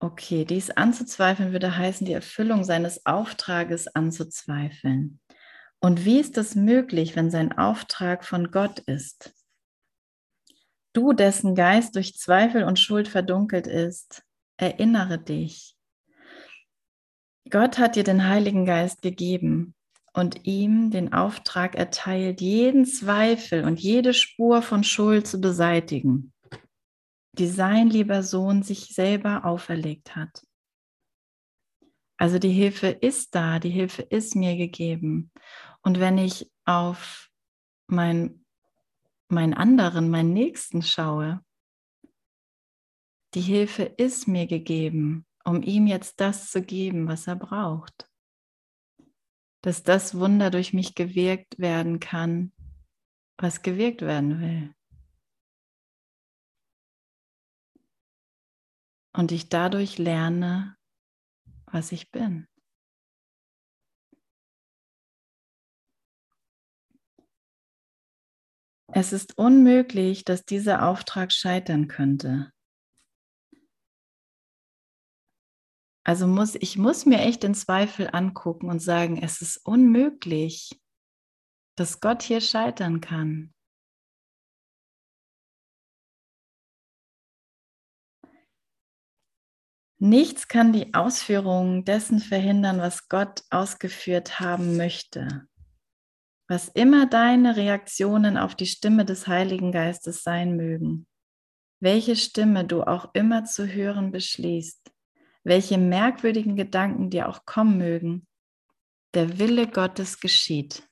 Okay, 0.00 0.44
dies 0.44 0.70
anzuzweifeln 0.70 1.52
würde 1.52 1.78
heißen, 1.78 2.06
die 2.06 2.12
Erfüllung 2.12 2.64
seines 2.64 3.06
Auftrages 3.06 3.86
anzuzweifeln. 3.88 5.20
Und 5.80 6.04
wie 6.04 6.18
ist 6.18 6.36
das 6.36 6.54
möglich, 6.56 7.14
wenn 7.16 7.30
sein 7.30 7.56
Auftrag 7.56 8.24
von 8.24 8.50
Gott 8.50 8.80
ist? 8.80 9.32
Du, 10.94 11.12
dessen 11.12 11.54
Geist 11.54 11.96
durch 11.96 12.14
Zweifel 12.14 12.62
und 12.64 12.78
Schuld 12.78 13.08
verdunkelt 13.08 13.66
ist, 13.66 14.24
erinnere 14.56 15.18
dich. 15.18 15.76
Gott 17.50 17.78
hat 17.78 17.96
dir 17.96 18.04
den 18.04 18.26
Heiligen 18.26 18.64
Geist 18.64 19.02
gegeben 19.02 19.74
und 20.12 20.46
ihm 20.46 20.90
den 20.92 21.12
Auftrag 21.12 21.74
erteilt, 21.74 22.40
jeden 22.40 22.86
Zweifel 22.86 23.64
und 23.64 23.80
jede 23.80 24.14
Spur 24.14 24.62
von 24.62 24.84
Schuld 24.84 25.26
zu 25.26 25.40
beseitigen, 25.40 26.32
die 27.32 27.48
sein 27.48 27.90
lieber 27.90 28.22
Sohn 28.22 28.62
sich 28.62 28.94
selber 28.94 29.44
auferlegt 29.44 30.14
hat. 30.14 30.46
Also 32.16 32.38
die 32.38 32.52
Hilfe 32.52 32.86
ist 32.86 33.34
da, 33.34 33.58
die 33.58 33.70
Hilfe 33.70 34.02
ist 34.02 34.36
mir 34.36 34.56
gegeben. 34.56 35.32
Und 35.82 35.98
wenn 35.98 36.18
ich 36.18 36.48
auf 36.64 37.28
mein 37.88 38.43
meinen 39.34 39.54
anderen, 39.54 40.08
meinen 40.08 40.32
Nächsten 40.32 40.82
schaue. 40.82 41.44
Die 43.34 43.40
Hilfe 43.40 43.82
ist 43.82 44.28
mir 44.28 44.46
gegeben, 44.46 45.26
um 45.44 45.62
ihm 45.62 45.86
jetzt 45.86 46.20
das 46.20 46.50
zu 46.50 46.62
geben, 46.62 47.08
was 47.08 47.26
er 47.26 47.36
braucht. 47.36 48.08
Dass 49.62 49.82
das 49.82 50.16
Wunder 50.16 50.50
durch 50.50 50.72
mich 50.72 50.94
gewirkt 50.94 51.58
werden 51.58 52.00
kann, 52.00 52.52
was 53.36 53.62
gewirkt 53.62 54.02
werden 54.02 54.40
will. 54.40 54.74
Und 59.16 59.32
ich 59.32 59.48
dadurch 59.48 59.98
lerne, 59.98 60.76
was 61.66 61.92
ich 61.92 62.10
bin. 62.10 62.46
Es 68.96 69.12
ist 69.12 69.36
unmöglich, 69.36 70.24
dass 70.24 70.44
dieser 70.44 70.86
Auftrag 70.86 71.32
scheitern 71.32 71.88
könnte. 71.88 72.52
Also 76.04 76.28
muss 76.28 76.54
ich 76.54 76.78
muss 76.78 77.04
mir 77.04 77.18
echt 77.18 77.42
den 77.42 77.56
Zweifel 77.56 78.08
angucken 78.12 78.70
und 78.70 78.78
sagen, 78.78 79.20
es 79.20 79.42
ist 79.42 79.56
unmöglich, 79.66 80.80
dass 81.76 81.98
Gott 82.00 82.22
hier 82.22 82.40
scheitern 82.40 83.00
kann. 83.00 83.52
Nichts 89.98 90.46
kann 90.46 90.72
die 90.72 90.94
Ausführung 90.94 91.84
dessen 91.84 92.20
verhindern, 92.20 92.78
was 92.78 93.08
Gott 93.08 93.42
ausgeführt 93.50 94.38
haben 94.38 94.76
möchte 94.76 95.48
was 96.48 96.68
immer 96.68 97.06
deine 97.06 97.56
Reaktionen 97.56 98.36
auf 98.36 98.54
die 98.54 98.66
Stimme 98.66 99.04
des 99.04 99.26
Heiligen 99.26 99.72
Geistes 99.72 100.22
sein 100.22 100.56
mögen, 100.56 101.06
welche 101.80 102.16
Stimme 102.16 102.64
du 102.64 102.82
auch 102.82 103.14
immer 103.14 103.44
zu 103.44 103.66
hören 103.66 104.12
beschließt, 104.12 104.92
welche 105.42 105.78
merkwürdigen 105.78 106.56
Gedanken 106.56 107.10
dir 107.10 107.28
auch 107.28 107.46
kommen 107.46 107.78
mögen, 107.78 108.26
der 109.14 109.38
Wille 109.38 109.66
Gottes 109.68 110.20
geschieht. 110.20 110.88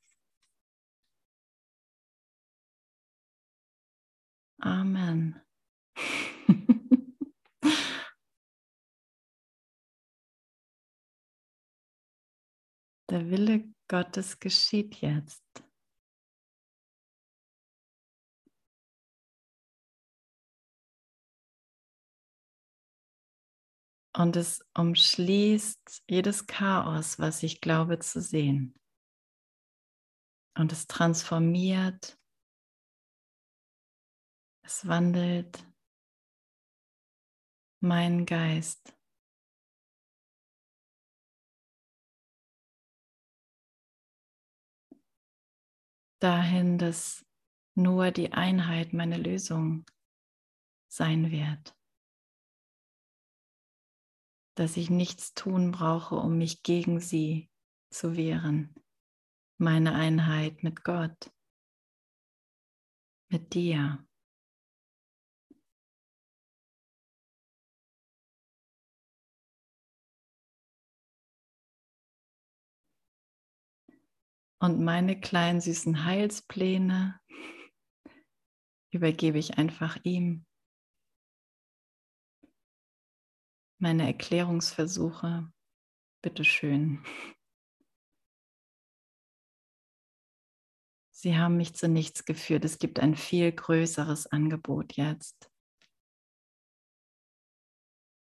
Amen. 4.60 5.40
der 13.10 13.28
Wille 13.28 13.72
Gottes 13.92 14.40
geschieht 14.40 15.02
jetzt. 15.02 15.44
Und 24.16 24.36
es 24.36 24.64
umschließt 24.72 26.04
jedes 26.08 26.46
Chaos, 26.46 27.18
was 27.18 27.42
ich 27.42 27.60
glaube 27.60 27.98
zu 27.98 28.22
sehen. 28.22 28.80
Und 30.54 30.72
es 30.72 30.86
transformiert, 30.86 32.18
es 34.64 34.88
wandelt 34.88 35.66
meinen 37.80 38.24
Geist. 38.24 38.94
Dahin, 46.22 46.78
dass 46.78 47.26
nur 47.74 48.10
die 48.10 48.32
Einheit 48.32 48.92
meine 48.92 49.16
Lösung 49.16 49.84
sein 50.88 51.30
wird. 51.30 51.76
Dass 54.54 54.76
ich 54.76 54.90
nichts 54.90 55.34
tun 55.34 55.72
brauche, 55.72 56.16
um 56.16 56.36
mich 56.38 56.62
gegen 56.62 57.00
sie 57.00 57.50
zu 57.90 58.16
wehren. 58.16 58.74
Meine 59.58 59.94
Einheit 59.94 60.62
mit 60.62 60.84
Gott, 60.84 61.32
mit 63.30 63.54
dir. 63.54 64.06
Und 74.62 74.80
meine 74.80 75.18
kleinen 75.18 75.60
süßen 75.60 76.04
Heilspläne 76.04 77.20
übergebe 78.92 79.36
ich 79.36 79.58
einfach 79.58 79.98
ihm. 80.04 80.46
Meine 83.80 84.06
Erklärungsversuche, 84.06 85.52
bitteschön. 86.22 87.04
Sie 91.10 91.36
haben 91.36 91.56
mich 91.56 91.74
zu 91.74 91.88
nichts 91.88 92.24
geführt. 92.24 92.64
Es 92.64 92.78
gibt 92.78 93.00
ein 93.00 93.16
viel 93.16 93.50
größeres 93.50 94.28
Angebot 94.28 94.92
jetzt. 94.92 95.50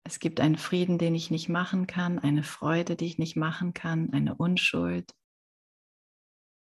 Es 0.06 0.20
gibt 0.20 0.38
einen 0.38 0.56
Frieden, 0.56 0.98
den 0.98 1.16
ich 1.16 1.32
nicht 1.32 1.48
machen 1.48 1.88
kann, 1.88 2.20
eine 2.20 2.44
Freude, 2.44 2.94
die 2.94 3.06
ich 3.06 3.18
nicht 3.18 3.34
machen 3.34 3.74
kann, 3.74 4.12
eine 4.12 4.36
Unschuld, 4.36 5.17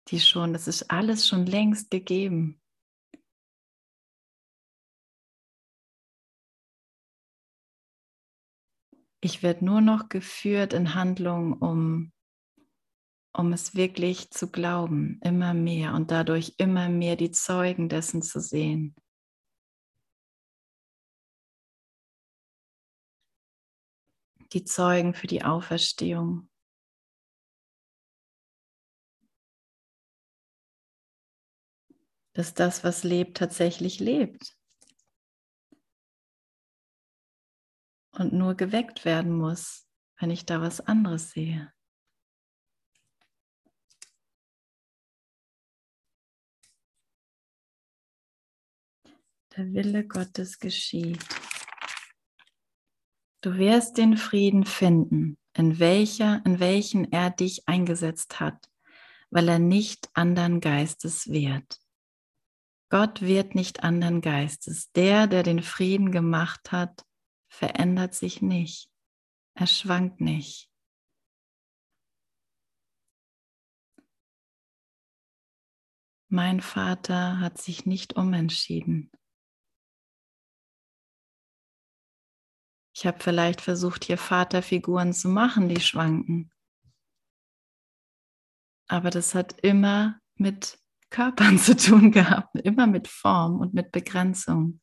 die 0.08 0.20
schon, 0.20 0.52
das 0.52 0.68
ist 0.68 0.90
alles 0.90 1.26
schon 1.28 1.46
längst 1.46 1.90
gegeben. 1.90 2.60
Ich 9.20 9.42
werde 9.42 9.64
nur 9.64 9.80
noch 9.80 10.08
geführt 10.08 10.72
in 10.72 10.94
Handlung, 10.94 11.54
um 11.54 12.12
um 13.38 13.52
es 13.52 13.76
wirklich 13.76 14.30
zu 14.30 14.50
glauben, 14.50 15.20
immer 15.22 15.54
mehr 15.54 15.94
und 15.94 16.10
dadurch 16.10 16.54
immer 16.56 16.88
mehr 16.88 17.14
die 17.14 17.30
Zeugen 17.30 17.88
dessen 17.88 18.20
zu 18.20 18.40
sehen. 18.40 18.96
Die 24.52 24.64
Zeugen 24.64 25.14
für 25.14 25.28
die 25.28 25.44
Auferstehung. 25.44 26.48
Dass 32.38 32.54
das, 32.54 32.84
was 32.84 33.02
lebt, 33.02 33.36
tatsächlich 33.36 33.98
lebt. 33.98 34.56
Und 38.12 38.32
nur 38.32 38.54
geweckt 38.54 39.04
werden 39.04 39.32
muss, 39.36 39.88
wenn 40.20 40.30
ich 40.30 40.46
da 40.46 40.60
was 40.60 40.80
anderes 40.80 41.32
sehe. 41.32 41.72
der 49.56 49.72
Wille 49.72 50.06
Gottes 50.06 50.60
geschieht. 50.60 51.18
Du 53.40 53.56
wirst 53.56 53.98
den 53.98 54.16
Frieden 54.16 54.64
finden, 54.64 55.36
in 55.54 55.80
welcher, 55.80 56.40
in 56.46 56.60
welchen 56.60 57.10
er 57.10 57.30
dich 57.30 57.66
eingesetzt 57.66 58.38
hat, 58.38 58.70
weil 59.30 59.48
er 59.48 59.58
nicht 59.58 60.08
andern 60.14 60.60
Geistes 60.60 61.26
wird. 61.32 61.80
Gott 62.90 63.20
wird 63.20 63.54
nicht 63.54 63.82
andern 63.82 64.20
Geistes. 64.20 64.90
Der, 64.92 65.26
der 65.26 65.42
den 65.42 65.62
Frieden 65.62 66.10
gemacht 66.10 66.72
hat, 66.72 67.04
verändert 67.50 68.14
sich 68.14 68.40
nicht. 68.40 68.90
Er 69.54 69.66
schwankt 69.66 70.20
nicht. 70.20 70.70
Mein 76.30 76.60
Vater 76.60 77.40
hat 77.40 77.58
sich 77.58 77.86
nicht 77.86 78.16
umentschieden. 78.16 79.10
Ich 82.94 83.06
habe 83.06 83.18
vielleicht 83.20 83.60
versucht, 83.60 84.04
hier 84.04 84.18
Vaterfiguren 84.18 85.12
zu 85.12 85.28
machen, 85.28 85.68
die 85.68 85.80
schwanken. 85.80 86.50
Aber 88.88 89.10
das 89.10 89.34
hat 89.34 89.60
immer 89.60 90.20
mit 90.34 90.77
Körpern 91.10 91.58
zu 91.58 91.76
tun 91.76 92.12
gehabt, 92.12 92.54
immer 92.56 92.86
mit 92.86 93.08
Form 93.08 93.60
und 93.60 93.74
mit 93.74 93.92
Begrenzung. 93.92 94.80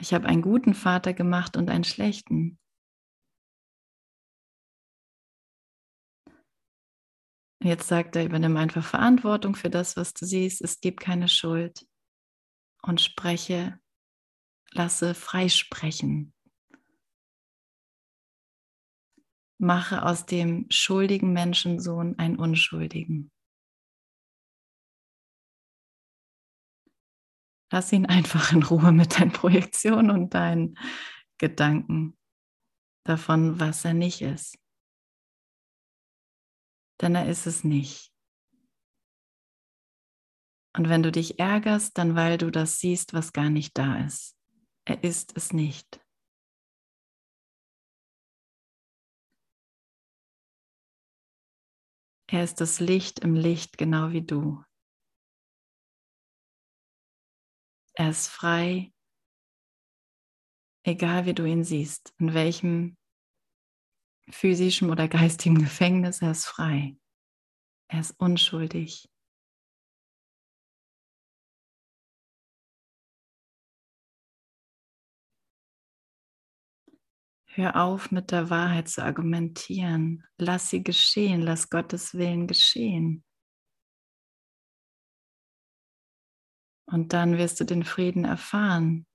Ich 0.00 0.14
habe 0.14 0.26
einen 0.26 0.42
guten 0.42 0.74
Vater 0.74 1.12
gemacht 1.12 1.56
und 1.56 1.68
einen 1.68 1.84
schlechten. 1.84 2.58
Jetzt 7.62 7.88
sagt 7.88 8.16
er, 8.16 8.24
übernimm 8.24 8.56
einfach 8.56 8.82
Verantwortung 8.82 9.54
für 9.54 9.68
das, 9.68 9.96
was 9.98 10.14
du 10.14 10.24
siehst. 10.24 10.62
Es 10.62 10.80
gibt 10.80 11.00
keine 11.00 11.28
Schuld. 11.28 11.86
Und 12.82 13.02
spreche 13.02 13.78
lasse 14.72 15.14
freisprechen. 15.14 16.32
Mache 19.58 20.02
aus 20.02 20.24
dem 20.24 20.66
schuldigen 20.70 21.34
Menschensohn 21.34 22.18
einen 22.18 22.36
Unschuldigen. 22.36 23.30
Lass 27.72 27.92
ihn 27.92 28.06
einfach 28.06 28.52
in 28.52 28.62
Ruhe 28.62 28.92
mit 28.92 29.18
deinen 29.18 29.32
Projektionen 29.32 30.10
und 30.10 30.34
deinen 30.34 30.76
Gedanken 31.38 32.18
davon, 33.04 33.60
was 33.60 33.84
er 33.84 33.94
nicht 33.94 34.22
ist. 34.22 34.58
Denn 37.00 37.14
er 37.14 37.28
ist 37.28 37.46
es 37.46 37.64
nicht. 37.64 38.12
Und 40.76 40.88
wenn 40.88 41.02
du 41.02 41.10
dich 41.10 41.38
ärgerst, 41.38 41.96
dann 41.98 42.14
weil 42.14 42.38
du 42.38 42.50
das 42.50 42.78
siehst, 42.78 43.12
was 43.12 43.32
gar 43.32 43.50
nicht 43.50 43.76
da 43.76 44.04
ist. 44.04 44.36
Er 44.84 45.02
ist 45.02 45.36
es 45.36 45.52
nicht. 45.52 46.00
Er 52.28 52.44
ist 52.44 52.60
das 52.60 52.78
Licht 52.78 53.18
im 53.20 53.34
Licht, 53.34 53.76
genau 53.76 54.12
wie 54.12 54.22
du. 54.22 54.62
Er 58.00 58.08
ist 58.08 58.28
frei, 58.28 58.94
egal 60.84 61.26
wie 61.26 61.34
du 61.34 61.44
ihn 61.44 61.64
siehst, 61.64 62.14
in 62.18 62.32
welchem 62.32 62.96
physischen 64.30 64.88
oder 64.88 65.06
geistigen 65.06 65.58
Gefängnis, 65.58 66.22
er 66.22 66.30
ist 66.30 66.46
frei. 66.46 66.96
Er 67.88 68.00
ist 68.00 68.18
unschuldig. 68.18 69.06
Hör 77.48 77.76
auf, 77.84 78.10
mit 78.10 78.30
der 78.30 78.48
Wahrheit 78.48 78.88
zu 78.88 79.04
argumentieren. 79.04 80.24
Lass 80.38 80.70
sie 80.70 80.82
geschehen. 80.82 81.42
Lass 81.42 81.68
Gottes 81.68 82.14
Willen 82.14 82.46
geschehen. 82.46 83.24
Und 86.90 87.12
dann 87.12 87.38
wirst 87.38 87.60
du 87.60 87.64
den 87.64 87.84
Frieden 87.84 88.24
erfahren. 88.24 89.06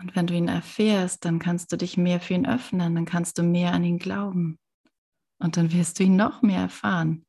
Und 0.00 0.14
wenn 0.14 0.26
du 0.26 0.34
ihn 0.34 0.48
erfährst, 0.48 1.24
dann 1.24 1.38
kannst 1.38 1.72
du 1.72 1.76
dich 1.76 1.96
mehr 1.96 2.20
für 2.20 2.34
ihn 2.34 2.46
öffnen, 2.46 2.94
dann 2.94 3.04
kannst 3.04 3.36
du 3.38 3.42
mehr 3.42 3.72
an 3.72 3.84
ihn 3.84 3.98
glauben. 3.98 4.58
Und 5.40 5.56
dann 5.56 5.72
wirst 5.72 5.98
du 5.98 6.04
ihn 6.04 6.16
noch 6.16 6.40
mehr 6.40 6.60
erfahren. 6.60 7.26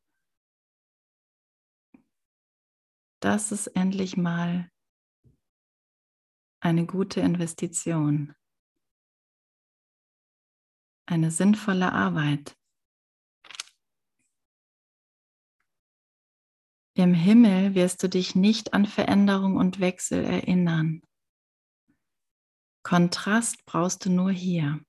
Das 3.21 3.51
ist 3.51 3.67
endlich 3.67 4.15
mal 4.15 4.69
eine 6.61 6.85
gute 6.85 7.21
Investition, 7.21 8.33
eine 11.05 11.31
sinnvolle 11.31 11.91
Arbeit. 11.91 12.58
Im 16.99 17.13
Himmel 17.13 17.75
wirst 17.75 18.03
du 18.03 18.09
dich 18.09 18.35
nicht 18.35 18.73
an 18.73 18.85
Veränderung 18.85 19.55
und 19.55 19.79
Wechsel 19.79 20.21
erinnern. 20.21 21.01
Kontrast 22.83 23.65
brauchst 23.65 24.03
du 24.03 24.09
nur 24.09 24.31
hier. 24.31 24.81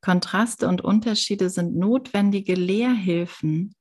Kontraste 0.00 0.66
und 0.66 0.82
Unterschiede 0.82 1.50
sind 1.50 1.76
notwendige 1.76 2.54
Lehrhilfen, 2.54 3.76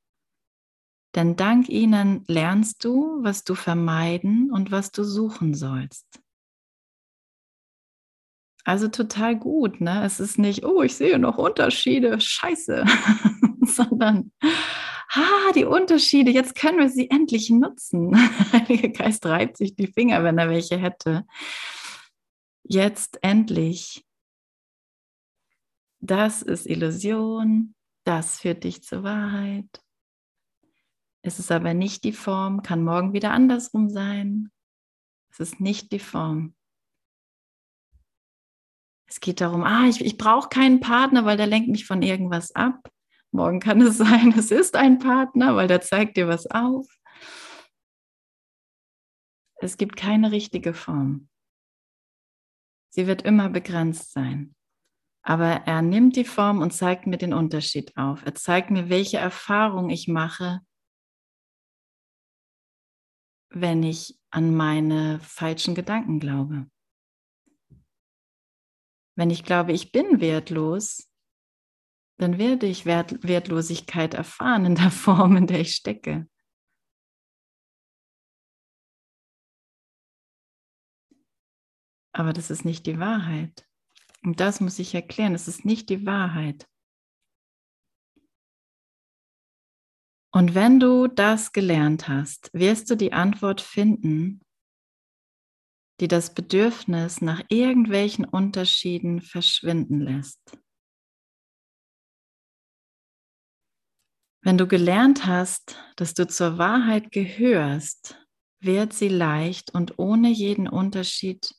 denn 1.16 1.36
dank 1.36 1.70
ihnen 1.70 2.24
lernst 2.28 2.84
du, 2.86 3.24
was 3.24 3.44
du 3.44 3.56
vermeiden 3.56 4.52
und 4.52 4.70
was 4.70 4.92
du 4.92 5.04
suchen 5.04 5.56
sollst. 5.56 6.06
Also 8.64 8.90
total 8.90 9.40
gut, 9.40 9.82
ne? 9.82 10.06
Es 10.06 10.20
ist 10.20 10.38
nicht, 10.38 10.64
oh, 10.64 10.84
ich 10.84 10.96
sehe 10.96 11.18
noch 11.18 11.40
Unterschiede, 11.40 12.22
scheiße, 12.22 12.86
sondern, 13.62 14.32
ah, 15.14 15.52
die 15.56 15.66
Unterschiede, 15.66 16.32
jetzt 16.32 16.56
können 16.56 16.80
wir 16.80 16.90
sie 16.90 17.10
endlich 17.10 17.50
nutzen. 17.50 18.16
Heiliger 18.52 18.90
Geist 18.90 19.26
reibt 19.26 19.58
sich 19.58 19.76
die 19.76 19.88
Finger, 19.88 20.24
wenn 20.24 20.38
er 20.38 20.50
welche 20.50 20.78
hätte. 20.78 21.26
Jetzt 22.64 23.20
endlich. 23.22 24.06
Das 26.00 26.42
ist 26.42 26.66
Illusion, 26.66 27.76
das 28.06 28.40
führt 28.40 28.64
dich 28.64 28.84
zur 28.84 29.04
Wahrheit. 29.04 29.84
Es 31.22 31.38
ist 31.38 31.52
aber 31.52 31.74
nicht 31.74 32.04
die 32.04 32.14
Form, 32.14 32.64
kann 32.64 32.84
morgen 32.84 33.14
wieder 33.14 33.32
andersrum 33.32 33.90
sein. 33.90 34.52
Es 35.30 35.40
ist 35.40 35.60
nicht 35.60 35.92
die 35.92 36.00
Form. 36.00 36.56
Es 39.06 39.20
geht 39.20 39.42
darum, 39.42 39.64
ah, 39.64 39.88
ich, 39.88 40.04
ich 40.04 40.18
brauche 40.18 40.50
keinen 40.50 40.80
Partner, 40.80 41.26
weil 41.26 41.38
der 41.38 41.46
lenkt 41.46 41.70
mich 41.70 41.86
von 41.86 42.02
irgendwas 42.02 42.56
ab. 42.56 42.90
Morgen 43.32 43.60
kann 43.60 43.82
es 43.82 43.98
sein, 43.98 44.34
es 44.38 44.52
ist 44.52 44.76
ein 44.76 45.00
Partner, 45.00 45.56
weil 45.56 45.68
der 45.68 45.82
zeigt 45.82 46.18
dir 46.18 46.28
was 46.28 46.48
auf. 46.48 46.88
Es 49.62 49.78
gibt 49.78 49.96
keine 49.96 50.32
richtige 50.32 50.74
Form. 50.74 51.30
Sie 52.90 53.08
wird 53.08 53.22
immer 53.22 53.50
begrenzt 53.50 54.12
sein. 54.12 54.56
Aber 55.24 55.68
er 55.68 55.82
nimmt 55.82 56.16
die 56.16 56.26
Form 56.26 56.62
und 56.62 56.72
zeigt 56.72 57.06
mir 57.06 57.18
den 57.18 57.34
Unterschied 57.34 57.96
auf. 57.96 58.26
Er 58.26 58.34
zeigt 58.34 58.72
mir, 58.72 58.90
welche 58.90 59.18
Erfahrung 59.18 59.92
ich 59.92 60.08
mache, 60.08 60.62
wenn 63.50 63.84
ich 63.84 64.20
an 64.32 64.56
meine 64.56 65.20
falschen 65.20 65.76
Gedanken 65.76 66.20
glaube. 66.20 66.68
Wenn 69.16 69.30
ich 69.30 69.44
glaube, 69.44 69.74
ich 69.74 69.92
bin 69.92 70.22
wertlos, 70.22 71.11
dann 72.22 72.38
werde 72.38 72.68
ich 72.68 72.86
Wert 72.86 73.24
Wertlosigkeit 73.28 74.14
erfahren 74.14 74.66
in 74.66 74.76
der 74.76 74.92
Form, 74.92 75.36
in 75.38 75.48
der 75.48 75.60
ich 75.60 75.74
stecke. 75.74 76.30
Aber 82.14 82.34
das 82.34 82.52
ist 82.52 82.64
nicht 82.64 82.86
die 82.86 83.00
Wahrheit. 83.00 83.68
Und 84.24 84.40
das 84.40 84.62
muss 84.62 84.78
ich 84.78 84.94
erklären. 84.94 85.34
Es 85.34 85.48
ist 85.48 85.66
nicht 85.66 85.90
die 85.90 86.06
Wahrheit. 86.06 86.68
Und 90.32 90.54
wenn 90.54 90.80
du 90.80 91.08
das 91.08 91.54
gelernt 91.54 92.08
hast, 92.08 92.54
wirst 92.54 92.90
du 92.90 92.96
die 92.96 93.14
Antwort 93.14 93.62
finden, 93.62 94.42
die 96.00 96.08
das 96.08 96.34
Bedürfnis 96.34 97.22
nach 97.22 97.44
irgendwelchen 97.50 98.26
Unterschieden 98.26 99.22
verschwinden 99.22 100.00
lässt. 100.00 100.61
Wenn 104.44 104.58
du 104.58 104.68
gelernt 104.68 105.26
hast, 105.26 105.78
dass 105.96 106.14
du 106.14 106.28
zur 106.28 106.58
Wahrheit 106.58 107.12
gehörst, 107.12 108.18
wird 108.60 108.94
sie 108.94 109.08
leicht 109.08 109.74
und 109.74 109.98
ohne 110.00 110.30
jeden 110.30 110.68
Unterschied 110.68 111.54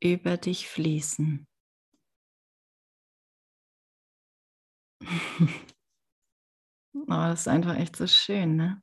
über 0.00 0.36
dich 0.36 0.68
fließen. 0.68 1.46
Oh, 6.94 7.04
das 7.08 7.40
ist 7.40 7.48
einfach 7.48 7.76
echt 7.76 7.96
so 7.96 8.06
schön, 8.06 8.56
ne? 8.56 8.82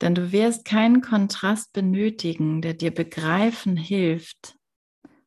Denn 0.00 0.14
du 0.14 0.32
wirst 0.32 0.64
keinen 0.64 1.00
Kontrast 1.02 1.72
benötigen, 1.72 2.62
der 2.62 2.74
dir 2.74 2.90
begreifen 2.92 3.76
hilft, 3.76 4.56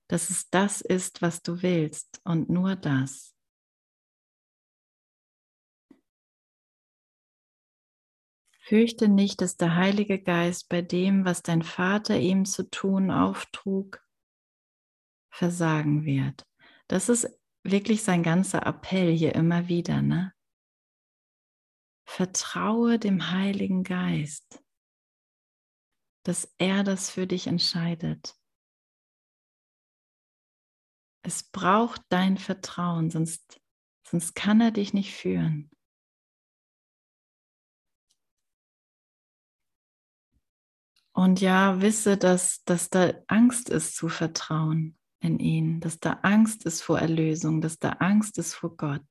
dass 0.08 0.30
es 0.30 0.50
das 0.50 0.82
ist, 0.82 1.22
was 1.22 1.41
du 1.41 1.62
willst 1.64 2.22
und 2.24 2.50
nur 2.50 2.76
das. 2.76 3.32
Fürchte 8.74 9.07
nicht, 9.07 9.39
dass 9.41 9.55
der 9.55 9.76
Heilige 9.76 10.19
Geist 10.19 10.67
bei 10.67 10.82
dem, 10.82 11.26
was 11.26 11.43
dein 11.43 11.61
Vater 11.61 12.17
ihm 12.17 12.43
zu 12.43 12.71
tun 12.71 13.11
auftrug, 13.11 14.03
versagen 15.32 16.05
wird. 16.05 16.43
Das 16.88 17.07
ist 17.07 17.39
wirklich 17.61 18.01
sein 18.01 18.24
ganzer 18.24 18.65
Appell 18.65 19.15
hier 19.15 19.36
immer 19.36 19.67
wieder, 19.67 20.01
ne? 20.01 20.34
Vertraue 22.09 22.97
dem 22.97 23.30
Heiligen 23.30 23.84
Geist, 23.84 24.59
dass 26.24 26.51
er 26.57 26.84
das 26.84 27.11
für 27.11 27.28
dich 27.28 27.45
entscheidet. 27.45 28.36
Es 31.21 31.43
braucht 31.43 32.01
dein 32.09 32.39
Vertrauen, 32.39 33.11
sonst, 33.11 33.61
sonst 34.07 34.34
kann 34.34 34.61
er 34.61 34.71
dich 34.71 34.95
nicht 34.95 35.13
führen. 35.13 35.69
Und 41.16 41.41
ja, 41.41 41.80
wisse, 41.80 42.18
dass, 42.18 42.64
dass 42.64 42.89
da 42.89 43.14
Angst 43.28 43.70
ist 43.70 43.95
zu 43.95 44.09
vertrauen 44.09 44.97
in 45.20 45.39
ihn, 45.39 45.80
dass 45.80 45.99
da 45.99 46.14
Angst 46.24 46.66
ist 46.66 46.82
vor 46.82 46.99
Erlösung, 46.99 47.61
dass 47.61 47.78
da 47.78 47.91
Angst 47.93 48.38
ist 48.39 48.55
vor 48.55 48.76
Gott. 48.76 49.05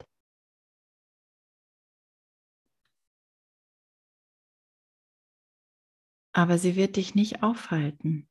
Aber 6.34 6.58
sie 6.58 6.76
wird 6.76 6.96
dich 6.96 7.14
nicht 7.14 7.42
aufhalten. 7.42 8.28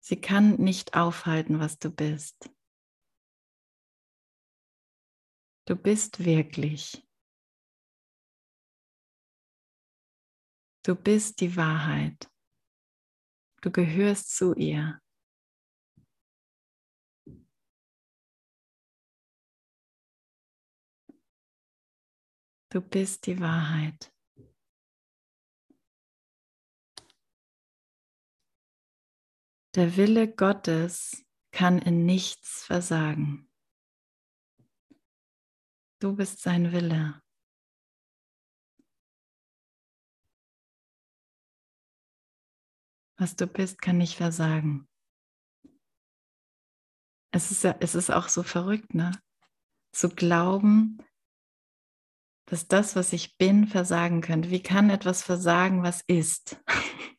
Sie 0.00 0.20
kann 0.20 0.56
nicht 0.56 0.94
aufhalten, 0.94 1.60
was 1.60 1.78
du 1.78 1.90
bist. 1.90 2.50
Du 5.66 5.76
bist 5.76 6.24
wirklich. 6.24 7.06
Du 10.86 10.94
bist 10.94 11.40
die 11.40 11.56
Wahrheit. 11.56 12.30
Du 13.62 13.70
gehörst 13.70 14.36
zu 14.36 14.52
ihr. 14.54 15.00
Du 22.70 22.82
bist 22.82 23.26
die 23.26 23.40
Wahrheit. 23.40 24.12
Der 29.74 29.96
Wille 29.96 30.30
Gottes 30.30 31.24
kann 31.50 31.78
in 31.78 32.04
nichts 32.04 32.62
versagen. 32.62 33.50
Du 35.98 36.14
bist 36.14 36.40
sein 36.40 36.72
Wille. 36.72 37.23
Was 43.24 43.36
du 43.36 43.46
bist, 43.46 43.80
kann 43.80 43.96
nicht 43.96 44.16
versagen. 44.16 44.86
Es 47.32 47.50
ist, 47.50 47.64
ja, 47.64 47.74
es 47.80 47.94
ist 47.94 48.10
auch 48.10 48.28
so 48.28 48.42
verrückt, 48.42 48.92
ne? 48.92 49.12
Zu 49.94 50.10
glauben, 50.10 50.98
dass 52.44 52.68
das, 52.68 52.96
was 52.96 53.14
ich 53.14 53.38
bin, 53.38 53.66
versagen 53.66 54.20
könnte. 54.20 54.50
Wie 54.50 54.62
kann 54.62 54.90
etwas 54.90 55.22
versagen, 55.22 55.82
was 55.82 56.02
ist? 56.06 56.62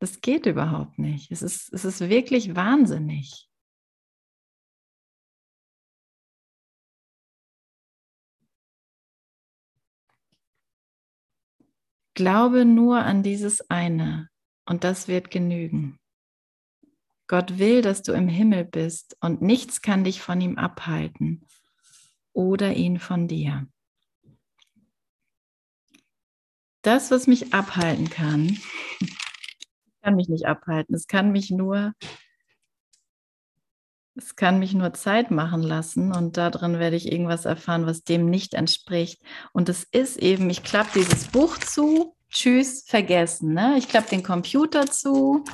Das 0.00 0.22
geht 0.22 0.46
überhaupt 0.46 0.98
nicht. 0.98 1.30
Es 1.30 1.42
ist, 1.42 1.70
es 1.74 1.84
ist 1.84 2.00
wirklich 2.00 2.56
wahnsinnig. 2.56 3.49
Glaube 12.20 12.66
nur 12.66 12.98
an 12.98 13.22
dieses 13.22 13.70
eine 13.70 14.28
und 14.66 14.84
das 14.84 15.08
wird 15.08 15.30
genügen. 15.30 15.98
Gott 17.28 17.58
will, 17.58 17.80
dass 17.80 18.02
du 18.02 18.12
im 18.12 18.28
Himmel 18.28 18.66
bist 18.66 19.16
und 19.22 19.40
nichts 19.40 19.80
kann 19.80 20.04
dich 20.04 20.20
von 20.20 20.38
ihm 20.38 20.58
abhalten 20.58 21.46
oder 22.34 22.74
ihn 22.74 22.98
von 22.98 23.26
dir. 23.26 23.66
Das, 26.82 27.10
was 27.10 27.26
mich 27.26 27.54
abhalten 27.54 28.10
kann, 28.10 28.58
kann 30.02 30.14
mich 30.14 30.28
nicht 30.28 30.44
abhalten. 30.44 30.94
Es 30.94 31.06
kann 31.06 31.32
mich 31.32 31.50
nur, 31.50 31.94
es 34.16 34.36
kann 34.36 34.58
mich 34.58 34.74
nur 34.74 34.92
Zeit 34.92 35.30
machen 35.30 35.62
lassen 35.62 36.12
und 36.12 36.36
darin 36.36 36.78
werde 36.78 36.96
ich 36.96 37.10
irgendwas 37.10 37.44
erfahren, 37.44 37.86
was 37.86 38.02
dem 38.02 38.26
nicht 38.26 38.54
entspricht. 38.54 39.22
Und 39.52 39.68
es 39.68 39.84
ist 39.84 40.16
eben, 40.18 40.50
ich 40.50 40.62
klappe 40.62 40.98
dieses 40.98 41.28
Buch 41.28 41.56
zu, 41.58 42.16
tschüss, 42.30 42.84
vergessen. 42.86 43.54
Ne? 43.54 43.76
Ich 43.78 43.88
klappe 43.88 44.10
den 44.10 44.22
Computer 44.22 44.86
zu, 44.86 45.44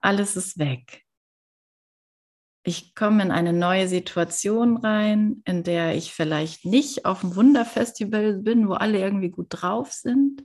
alles 0.00 0.36
ist 0.36 0.58
weg 0.58 1.02
ich 2.64 2.94
komme 2.94 3.22
in 3.24 3.30
eine 3.30 3.52
neue 3.52 3.88
Situation 3.88 4.76
rein, 4.76 5.42
in 5.44 5.64
der 5.64 5.96
ich 5.96 6.12
vielleicht 6.12 6.64
nicht 6.64 7.04
auf 7.04 7.20
dem 7.20 7.34
Wunderfestival 7.34 8.38
bin, 8.38 8.68
wo 8.68 8.74
alle 8.74 8.98
irgendwie 8.98 9.30
gut 9.30 9.48
drauf 9.50 9.92
sind. 9.92 10.44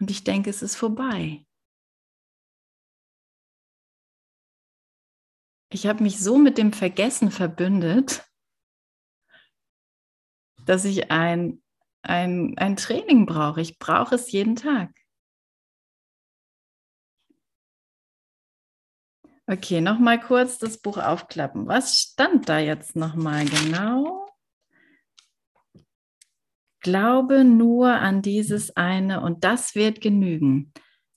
Und 0.00 0.10
ich 0.10 0.24
denke, 0.24 0.50
es 0.50 0.62
ist 0.62 0.76
vorbei. 0.76 1.44
Ich 5.72 5.86
habe 5.86 6.02
mich 6.02 6.20
so 6.20 6.36
mit 6.36 6.58
dem 6.58 6.74
Vergessen 6.74 7.30
verbündet, 7.30 8.22
dass 10.66 10.84
ich 10.84 11.10
ein, 11.10 11.62
ein, 12.02 12.54
ein 12.58 12.76
Training 12.76 13.24
brauche. 13.24 13.62
Ich 13.62 13.78
brauche 13.78 14.16
es 14.16 14.30
jeden 14.32 14.54
Tag. 14.54 14.90
Okay, 19.46 19.80
nochmal 19.80 20.20
kurz 20.20 20.58
das 20.58 20.78
Buch 20.78 20.98
aufklappen. 20.98 21.66
Was 21.66 21.98
stand 21.98 22.50
da 22.50 22.58
jetzt 22.58 22.94
nochmal 22.94 23.46
genau? 23.46 24.26
Glaube 26.80 27.44
nur 27.44 27.92
an 27.92 28.20
dieses 28.20 28.76
eine 28.76 29.22
und 29.22 29.42
das 29.42 29.74
wird 29.74 30.02
genügen. 30.02 30.72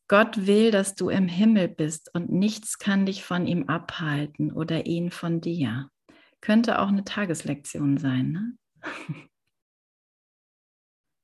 Gott 0.08 0.46
will, 0.46 0.70
dass 0.70 0.94
du 0.96 1.10
im 1.10 1.28
Himmel 1.28 1.68
bist 1.68 2.14
und 2.14 2.32
nichts 2.32 2.78
kann 2.78 3.06
dich 3.06 3.24
von 3.24 3.48
ihm 3.48 3.70
abhalten 3.70 4.52
oder 4.52 4.86
ihn 4.86 5.10
von 5.10 5.42
dir. 5.42 5.90
Könnte 6.42 6.80
auch 6.80 6.90
eine 6.90 7.04
Tageslektion 7.04 7.98
sein. 7.98 8.32
Ne? 8.32 8.58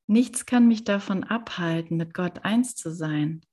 nichts 0.08 0.48
kann 0.48 0.68
mich 0.68 0.84
davon 0.84 1.24
abhalten, 1.24 1.98
mit 1.98 2.16
Gott 2.16 2.44
eins 2.44 2.76
zu 2.76 2.92
sein. 2.92 3.46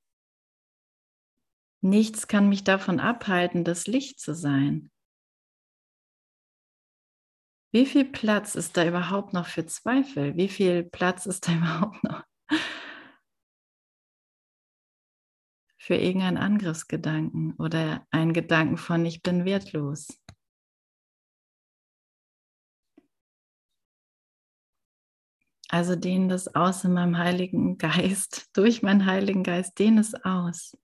Nichts 1.82 2.26
kann 2.26 2.48
mich 2.48 2.64
davon 2.64 2.98
abhalten, 2.98 3.64
das 3.64 3.86
Licht 3.86 4.18
zu 4.20 4.34
sein. 4.34 4.90
Wie 7.70 7.84
viel 7.84 8.06
Platz 8.06 8.54
ist 8.54 8.78
da 8.78 8.86
überhaupt 8.86 9.34
noch 9.34 9.46
für 9.46 9.66
Zweifel? 9.66 10.36
Wie 10.36 10.48
viel 10.48 10.84
Platz 10.84 11.26
ist 11.26 11.46
da 11.46 11.52
überhaupt 11.56 12.02
noch 12.02 12.24
für 15.88 15.94
irgendeinen 15.94 16.36
Angriffsgedanken 16.36 17.54
oder 17.54 18.06
einen 18.10 18.34
Gedanken 18.34 18.76
von 18.76 19.06
ich 19.06 19.22
bin 19.22 19.46
wertlos? 19.46 20.06
Also 25.70 25.96
dehne 25.96 26.28
das 26.28 26.54
aus 26.54 26.84
in 26.84 26.92
meinem 26.92 27.16
Heiligen 27.16 27.78
Geist, 27.78 28.50
durch 28.54 28.82
meinen 28.82 29.06
Heiligen 29.06 29.42
Geist, 29.42 29.78
dehne 29.78 30.02
es 30.02 30.14
aus. 30.26 30.76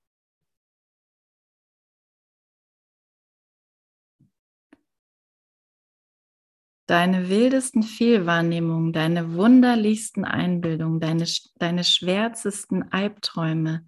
Deine 6.86 7.28
wildesten 7.28 7.82
Fehlwahrnehmungen, 7.82 8.94
deine 8.94 9.34
wunderlichsten 9.34 10.24
Einbildungen, 10.24 10.98
deine, 10.98 11.26
deine 11.56 11.84
schwärzesten 11.84 12.90
Albträume 12.90 13.86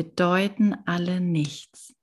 bedeuten 0.00 0.74
alle 0.86 1.20
nichts. 1.20 1.94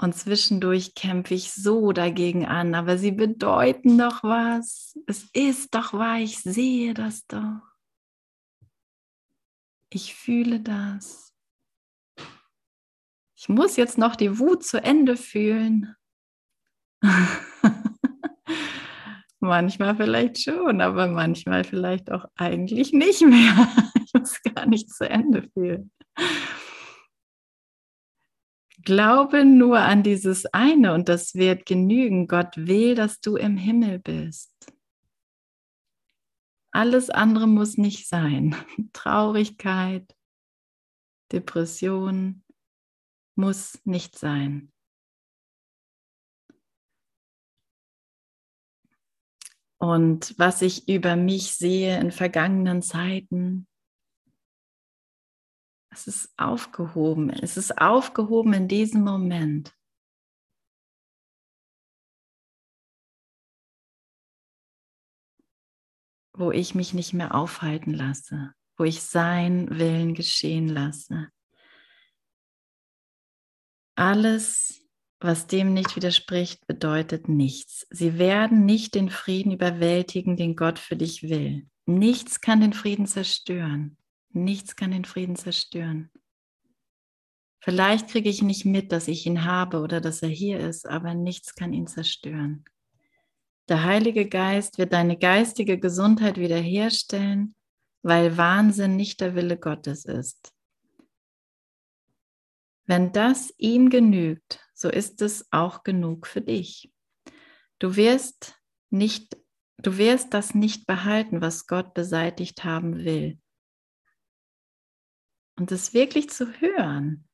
Und 0.00 0.14
zwischendurch 0.14 0.94
kämpfe 0.94 1.34
ich 1.34 1.52
so 1.52 1.90
dagegen 1.90 2.46
an, 2.46 2.76
aber 2.76 2.98
sie 2.98 3.10
bedeuten 3.10 3.98
doch 3.98 4.22
was. 4.22 4.96
Es 5.08 5.28
ist 5.32 5.74
doch 5.74 5.92
wahr, 5.92 6.20
ich 6.20 6.38
sehe 6.38 6.94
das 6.94 7.26
doch. 7.26 7.62
Ich 9.90 10.14
fühle 10.14 10.60
das. 10.60 11.34
Ich 13.34 13.48
muss 13.48 13.74
jetzt 13.76 13.98
noch 13.98 14.14
die 14.14 14.38
Wut 14.38 14.62
zu 14.62 14.80
Ende 14.80 15.16
fühlen. 15.16 15.96
manchmal 19.42 19.96
vielleicht 19.96 20.42
schon, 20.42 20.80
aber 20.80 21.08
manchmal 21.08 21.64
vielleicht 21.64 22.10
auch 22.10 22.24
eigentlich 22.36 22.92
nicht 22.92 23.22
mehr. 23.22 23.68
ich 24.04 24.14
muss 24.14 24.40
gar 24.42 24.66
nicht 24.66 24.88
zu 24.88 25.08
Ende 25.08 25.48
fühlen. 25.52 25.90
Glaube 28.84 29.44
nur 29.44 29.78
an 29.78 30.02
dieses 30.02 30.46
eine 30.46 30.94
und 30.94 31.08
das 31.08 31.34
wird 31.34 31.66
genügen. 31.66 32.26
Gott 32.26 32.56
will, 32.56 32.94
dass 32.94 33.20
du 33.20 33.36
im 33.36 33.56
Himmel 33.56 33.98
bist. 33.98 34.52
Alles 36.72 37.10
andere 37.10 37.46
muss 37.46 37.76
nicht 37.76 38.08
sein. 38.08 38.56
Traurigkeit, 38.92 40.16
Depression 41.30 42.42
muss 43.36 43.80
nicht 43.84 44.18
sein. 44.18 44.71
Und 49.82 50.38
was 50.38 50.62
ich 50.62 50.88
über 50.88 51.16
mich 51.16 51.54
sehe 51.54 51.98
in 51.98 52.12
vergangenen 52.12 52.82
Zeiten, 52.82 53.66
es 55.90 56.06
ist 56.06 56.32
aufgehoben. 56.36 57.30
Es 57.30 57.56
ist 57.56 57.76
aufgehoben 57.78 58.52
in 58.52 58.68
diesem 58.68 59.02
Moment. 59.02 59.76
Wo 66.32 66.52
ich 66.52 66.76
mich 66.76 66.94
nicht 66.94 67.12
mehr 67.12 67.34
aufhalten 67.34 67.92
lasse, 67.92 68.54
wo 68.76 68.84
ich 68.84 69.02
sein 69.02 69.68
Willen 69.68 70.14
geschehen 70.14 70.68
lasse. 70.68 71.28
Alles, 73.96 74.81
was 75.24 75.46
dem 75.46 75.72
nicht 75.74 75.96
widerspricht, 75.96 76.66
bedeutet 76.66 77.28
nichts. 77.28 77.86
Sie 77.90 78.18
werden 78.18 78.64
nicht 78.64 78.94
den 78.94 79.10
Frieden 79.10 79.52
überwältigen, 79.52 80.36
den 80.36 80.56
Gott 80.56 80.78
für 80.78 80.96
dich 80.96 81.22
will. 81.22 81.66
Nichts 81.86 82.40
kann 82.40 82.60
den 82.60 82.72
Frieden 82.72 83.06
zerstören. 83.06 83.96
Nichts 84.30 84.76
kann 84.76 84.90
den 84.90 85.04
Frieden 85.04 85.36
zerstören. 85.36 86.10
Vielleicht 87.60 88.08
kriege 88.08 88.28
ich 88.28 88.42
nicht 88.42 88.64
mit, 88.64 88.90
dass 88.90 89.06
ich 89.06 89.24
ihn 89.26 89.44
habe 89.44 89.80
oder 89.80 90.00
dass 90.00 90.22
er 90.22 90.28
hier 90.28 90.58
ist, 90.58 90.88
aber 90.88 91.14
nichts 91.14 91.54
kann 91.54 91.72
ihn 91.72 91.86
zerstören. 91.86 92.64
Der 93.68 93.84
Heilige 93.84 94.28
Geist 94.28 94.78
wird 94.78 94.92
deine 94.92 95.16
geistige 95.16 95.78
Gesundheit 95.78 96.38
wiederherstellen, 96.38 97.54
weil 98.02 98.36
Wahnsinn 98.36 98.96
nicht 98.96 99.20
der 99.20 99.36
Wille 99.36 99.56
Gottes 99.56 100.04
ist. 100.04 100.52
Wenn 102.86 103.12
das 103.12 103.54
ihm 103.58 103.90
genügt, 103.90 104.58
so 104.82 104.90
ist 104.90 105.22
es 105.22 105.46
auch 105.52 105.84
genug 105.84 106.26
für 106.26 106.40
dich. 106.40 106.92
Du 107.78 107.94
wirst 107.94 108.60
nicht, 108.90 109.38
du 109.78 109.96
wirst 109.96 110.34
das 110.34 110.56
nicht 110.56 110.86
behalten, 110.86 111.40
was 111.40 111.68
Gott 111.68 111.94
beseitigt 111.94 112.64
haben 112.64 112.98
will. 113.04 113.38
Und 115.56 115.70
das 115.70 115.94
wirklich 115.94 116.30
zu 116.30 116.60
hören. 116.60 117.28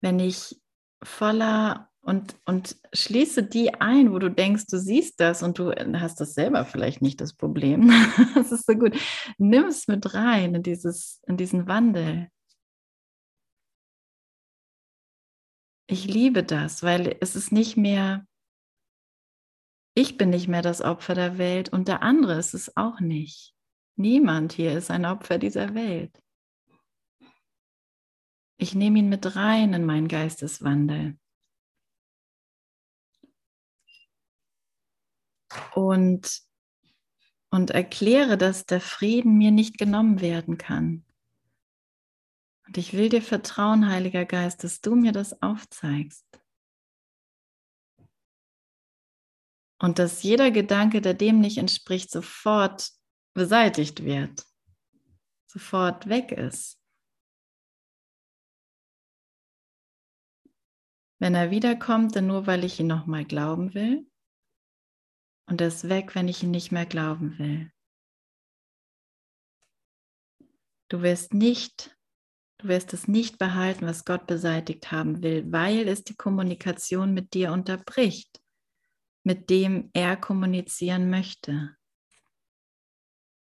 Wenn 0.00 0.18
ich 0.20 0.58
voller 1.02 1.90
und, 2.00 2.36
und 2.46 2.76
schließe 2.94 3.42
die 3.42 3.74
ein, 3.74 4.12
wo 4.12 4.18
du 4.18 4.30
denkst, 4.30 4.66
du 4.70 4.78
siehst 4.78 5.20
das 5.20 5.42
und 5.42 5.58
du 5.58 5.72
hast 6.00 6.18
das 6.18 6.32
selber 6.32 6.64
vielleicht 6.64 7.02
nicht 7.02 7.20
das 7.20 7.34
Problem. 7.34 7.90
das 8.34 8.52
ist 8.52 8.64
so 8.64 8.74
gut. 8.74 8.96
Nimm 9.36 9.64
es 9.64 9.86
mit 9.86 10.14
rein 10.14 10.54
in, 10.54 10.62
dieses, 10.62 11.20
in 11.26 11.36
diesen 11.36 11.66
Wandel. 11.66 12.30
Ich 15.88 16.06
liebe 16.06 16.42
das, 16.42 16.82
weil 16.82 17.16
es 17.20 17.36
ist 17.36 17.52
nicht 17.52 17.76
mehr, 17.76 18.26
ich 19.94 20.16
bin 20.16 20.30
nicht 20.30 20.48
mehr 20.48 20.62
das 20.62 20.82
Opfer 20.82 21.14
der 21.14 21.38
Welt 21.38 21.68
und 21.68 21.86
der 21.86 22.02
andere 22.02 22.38
ist 22.38 22.54
es 22.54 22.76
auch 22.76 23.00
nicht. 23.00 23.54
Niemand 23.94 24.52
hier 24.52 24.76
ist 24.76 24.90
ein 24.90 25.06
Opfer 25.06 25.38
dieser 25.38 25.74
Welt. 25.74 26.22
Ich 28.58 28.74
nehme 28.74 28.98
ihn 28.98 29.08
mit 29.08 29.36
rein 29.36 29.74
in 29.74 29.84
meinen 29.84 30.08
Geisteswandel. 30.08 31.18
Und, 35.74 36.42
und 37.50 37.70
erkläre, 37.70 38.36
dass 38.36 38.66
der 38.66 38.80
Frieden 38.80 39.38
mir 39.38 39.50
nicht 39.50 39.78
genommen 39.78 40.20
werden 40.20 40.58
kann. 40.58 41.05
Und 42.66 42.78
ich 42.78 42.92
will 42.92 43.08
dir 43.08 43.22
vertrauen, 43.22 43.88
Heiliger 43.88 44.24
Geist, 44.24 44.64
dass 44.64 44.80
du 44.80 44.96
mir 44.96 45.12
das 45.12 45.40
aufzeigst. 45.40 46.26
Und 49.78 49.98
dass 49.98 50.22
jeder 50.22 50.50
Gedanke, 50.50 51.00
der 51.00 51.14
dem 51.14 51.40
nicht 51.40 51.58
entspricht, 51.58 52.10
sofort 52.10 52.90
beseitigt 53.34 54.04
wird, 54.04 54.44
sofort 55.46 56.08
weg 56.08 56.32
ist. 56.32 56.80
Wenn 61.18 61.34
er 61.34 61.50
wiederkommt, 61.50 62.16
dann 62.16 62.26
nur, 62.26 62.46
weil 62.46 62.64
ich 62.64 62.80
ihn 62.80 62.86
nochmal 62.86 63.24
glauben 63.24 63.74
will. 63.74 64.10
Und 65.48 65.60
er 65.60 65.68
ist 65.68 65.88
weg, 65.88 66.14
wenn 66.14 66.28
ich 66.28 66.42
ihn 66.42 66.50
nicht 66.50 66.72
mehr 66.72 66.86
glauben 66.86 67.38
will. 67.38 67.72
Du 70.88 71.02
wirst 71.02 71.34
nicht, 71.34 71.95
du 72.66 72.72
wirst 72.72 72.92
es 72.92 73.06
nicht 73.06 73.38
behalten, 73.38 73.86
was 73.86 74.04
Gott 74.04 74.26
beseitigt 74.26 74.90
haben 74.90 75.22
will, 75.22 75.44
weil 75.52 75.88
es 75.88 76.02
die 76.02 76.16
Kommunikation 76.16 77.14
mit 77.14 77.32
dir 77.32 77.52
unterbricht, 77.52 78.40
mit 79.22 79.50
dem 79.50 79.90
er 79.92 80.16
kommunizieren 80.16 81.08
möchte. 81.08 81.76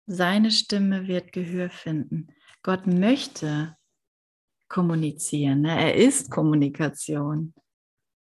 Seine 0.07 0.51
Stimme 0.51 1.07
wird 1.07 1.31
Gehör 1.31 1.69
finden. 1.69 2.33
Gott 2.63 2.87
möchte 2.87 3.77
kommunizieren. 4.67 5.61
Ne? 5.61 5.79
Er 5.79 5.95
ist 5.95 6.31
Kommunikation. 6.31 7.53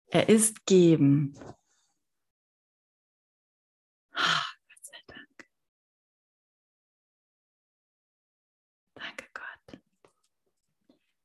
Er 0.09 0.29
ist 0.29 0.67
Geben. 0.67 1.35
Ah, 4.13 4.45
Gott 4.69 4.85
sei 4.85 4.99
Dank. 5.07 5.47
Danke 8.95 9.25
Gott. 9.33 9.81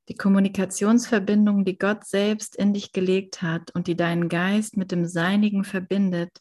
Die 0.10 0.16
Kommunikationsverbindung, 0.16 1.66
die 1.66 1.78
Gott 1.78 2.06
selbst 2.06 2.56
in 2.56 2.74
dich 2.74 2.94
gelegt 2.94 3.42
hat 3.42 3.72
und 3.72 3.88
die 3.88 3.96
deinen 3.96 4.30
Geist 4.30 4.78
mit 4.78 4.92
dem 4.92 5.06
Seinigen 5.06 5.64
verbindet, 5.64 6.32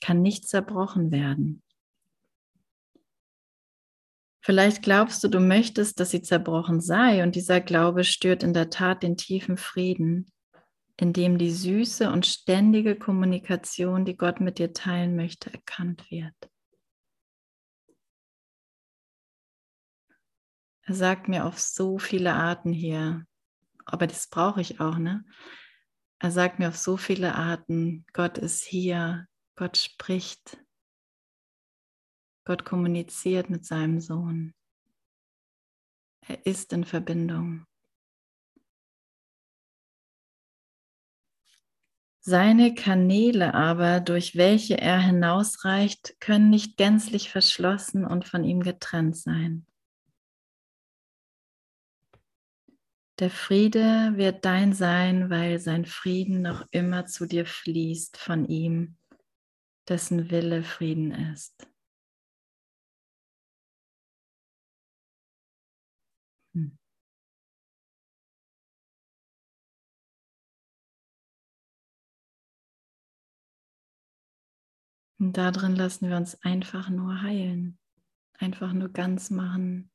kann 0.00 0.22
nicht 0.22 0.48
zerbrochen 0.48 1.10
werden. 1.10 1.62
Vielleicht 4.44 4.82
glaubst 4.82 5.22
du, 5.22 5.28
du 5.28 5.38
möchtest, 5.38 6.00
dass 6.00 6.10
sie 6.10 6.22
zerbrochen 6.22 6.80
sei 6.80 7.22
und 7.22 7.36
dieser 7.36 7.60
Glaube 7.60 8.02
stört 8.02 8.42
in 8.42 8.52
der 8.52 8.70
Tat 8.70 9.04
den 9.04 9.16
tiefen 9.16 9.56
Frieden, 9.56 10.32
in 10.96 11.12
dem 11.12 11.38
die 11.38 11.50
süße 11.50 12.10
und 12.10 12.26
ständige 12.26 12.96
Kommunikation, 12.96 14.04
die 14.04 14.16
Gott 14.16 14.40
mit 14.40 14.58
dir 14.58 14.72
teilen 14.72 15.14
möchte, 15.14 15.52
erkannt 15.52 16.10
wird. 16.10 16.34
Er 20.92 20.96
sagt 20.96 21.26
mir 21.26 21.46
auf 21.46 21.58
so 21.58 21.98
viele 21.98 22.34
Arten 22.34 22.70
hier, 22.70 23.24
aber 23.86 24.06
das 24.06 24.28
brauche 24.28 24.60
ich 24.60 24.78
auch, 24.78 24.98
ne? 24.98 25.24
Er 26.18 26.30
sagt 26.30 26.58
mir 26.58 26.68
auf 26.68 26.76
so 26.76 26.98
viele 26.98 27.34
Arten, 27.34 28.04
Gott 28.12 28.36
ist 28.36 28.62
hier, 28.62 29.26
Gott 29.56 29.78
spricht, 29.78 30.58
Gott 32.44 32.66
kommuniziert 32.66 33.48
mit 33.48 33.64
seinem 33.64 34.00
Sohn. 34.00 34.52
Er 36.20 36.44
ist 36.44 36.74
in 36.74 36.84
Verbindung. 36.84 37.64
Seine 42.20 42.74
Kanäle 42.74 43.54
aber, 43.54 44.00
durch 44.00 44.36
welche 44.36 44.76
er 44.76 45.00
hinausreicht, 45.00 46.20
können 46.20 46.50
nicht 46.50 46.76
gänzlich 46.76 47.30
verschlossen 47.30 48.04
und 48.04 48.28
von 48.28 48.44
ihm 48.44 48.60
getrennt 48.60 49.16
sein. 49.16 49.66
Der 53.18 53.30
Friede 53.30 54.12
wird 54.16 54.44
dein 54.44 54.72
sein, 54.72 55.28
weil 55.30 55.58
sein 55.58 55.84
Frieden 55.84 56.42
noch 56.42 56.66
immer 56.70 57.06
zu 57.06 57.26
dir 57.26 57.46
fließt 57.46 58.16
von 58.16 58.46
ihm, 58.46 58.96
dessen 59.88 60.30
Wille 60.30 60.62
Frieden 60.64 61.12
ist. 61.12 61.68
Hm. 66.54 66.78
Und 75.18 75.36
darin 75.36 75.76
lassen 75.76 76.08
wir 76.08 76.16
uns 76.16 76.42
einfach 76.42 76.88
nur 76.88 77.22
heilen, 77.22 77.78
einfach 78.34 78.72
nur 78.72 78.88
ganz 78.88 79.30
machen 79.30 79.92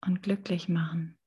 und 0.00 0.22
glücklich 0.22 0.68
machen. 0.68 1.19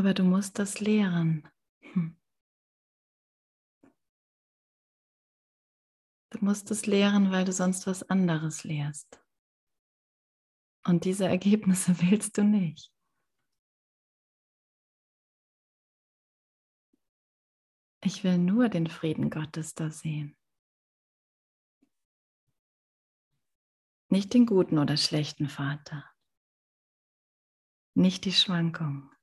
Aber 0.00 0.14
du 0.14 0.24
musst 0.24 0.58
das 0.58 0.80
lehren. 0.80 1.46
Hm. 1.92 2.18
Du 6.30 6.42
musst 6.42 6.70
es 6.70 6.86
lehren, 6.86 7.30
weil 7.30 7.44
du 7.44 7.52
sonst 7.52 7.86
was 7.86 8.02
anderes 8.04 8.64
lehrst. 8.64 9.22
Und 10.86 11.04
diese 11.04 11.26
Ergebnisse 11.26 12.00
willst 12.00 12.38
du 12.38 12.44
nicht. 12.44 12.90
Ich 18.02 18.24
will 18.24 18.38
nur 18.38 18.70
den 18.70 18.86
Frieden 18.86 19.28
Gottes 19.28 19.74
da 19.74 19.90
sehen. 19.90 20.34
Nicht 24.08 24.32
den 24.32 24.46
guten 24.46 24.78
oder 24.78 24.96
schlechten 24.96 25.50
Vater. 25.50 26.10
Nicht 27.94 28.24
die 28.24 28.32
Schwankung. 28.32 29.14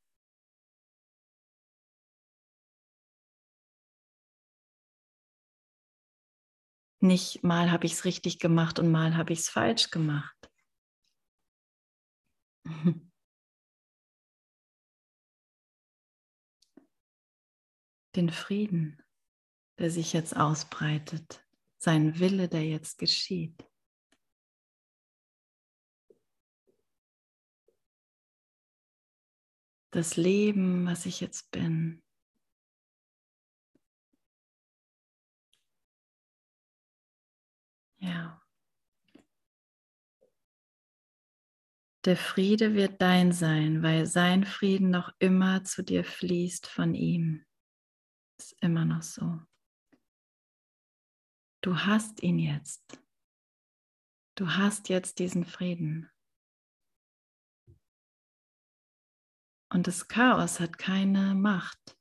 Nicht 7.00 7.44
mal 7.44 7.72
habe 7.72 7.86
ich 7.86 7.94
es 7.94 8.06
richtig 8.06 8.40
gemacht 8.40 8.80
und 8.80 8.92
mal 8.92 9.16
habe 9.16 9.32
ich 9.34 9.40
es 9.40 9.50
falsch 9.50 9.92
gemacht. 9.92 10.50
Den 18.16 18.32
Frieden, 18.32 19.04
der 19.78 19.92
sich 19.92 20.14
jetzt 20.14 20.36
ausbreitet, 20.36 21.46
sein 21.78 22.18
Wille, 22.20 22.50
der 22.50 22.66
jetzt 22.66 22.98
geschieht. 22.98 23.64
Das 29.92 30.18
Leben, 30.18 30.88
was 30.88 31.06
ich 31.06 31.22
jetzt 31.22 31.52
bin, 31.52 32.02
Ja. 38.08 38.42
Der 42.06 42.16
Friede 42.16 42.74
wird 42.74 43.02
dein 43.02 43.34
sein, 43.34 43.84
weil 43.84 44.06
sein 44.06 44.46
Frieden 44.46 44.92
noch 44.92 45.14
immer 45.20 45.66
zu 45.66 45.84
dir 45.84 46.06
fließt 46.06 46.66
von 46.68 46.96
ihm. 46.96 47.46
Ist 48.40 48.56
immer 48.62 48.86
noch 48.86 49.02
so. 49.02 49.42
Du 51.62 51.76
hast 51.76 52.24
ihn 52.24 52.40
jetzt. 52.40 53.04
Du 54.36 54.52
hast 54.52 54.88
jetzt 54.88 55.20
diesen 55.20 55.44
Frieden. 55.44 56.10
Und 59.70 59.88
das 59.88 60.08
Chaos 60.08 60.62
hat 60.62 60.78
keine 60.78 61.36
Macht. 61.36 61.97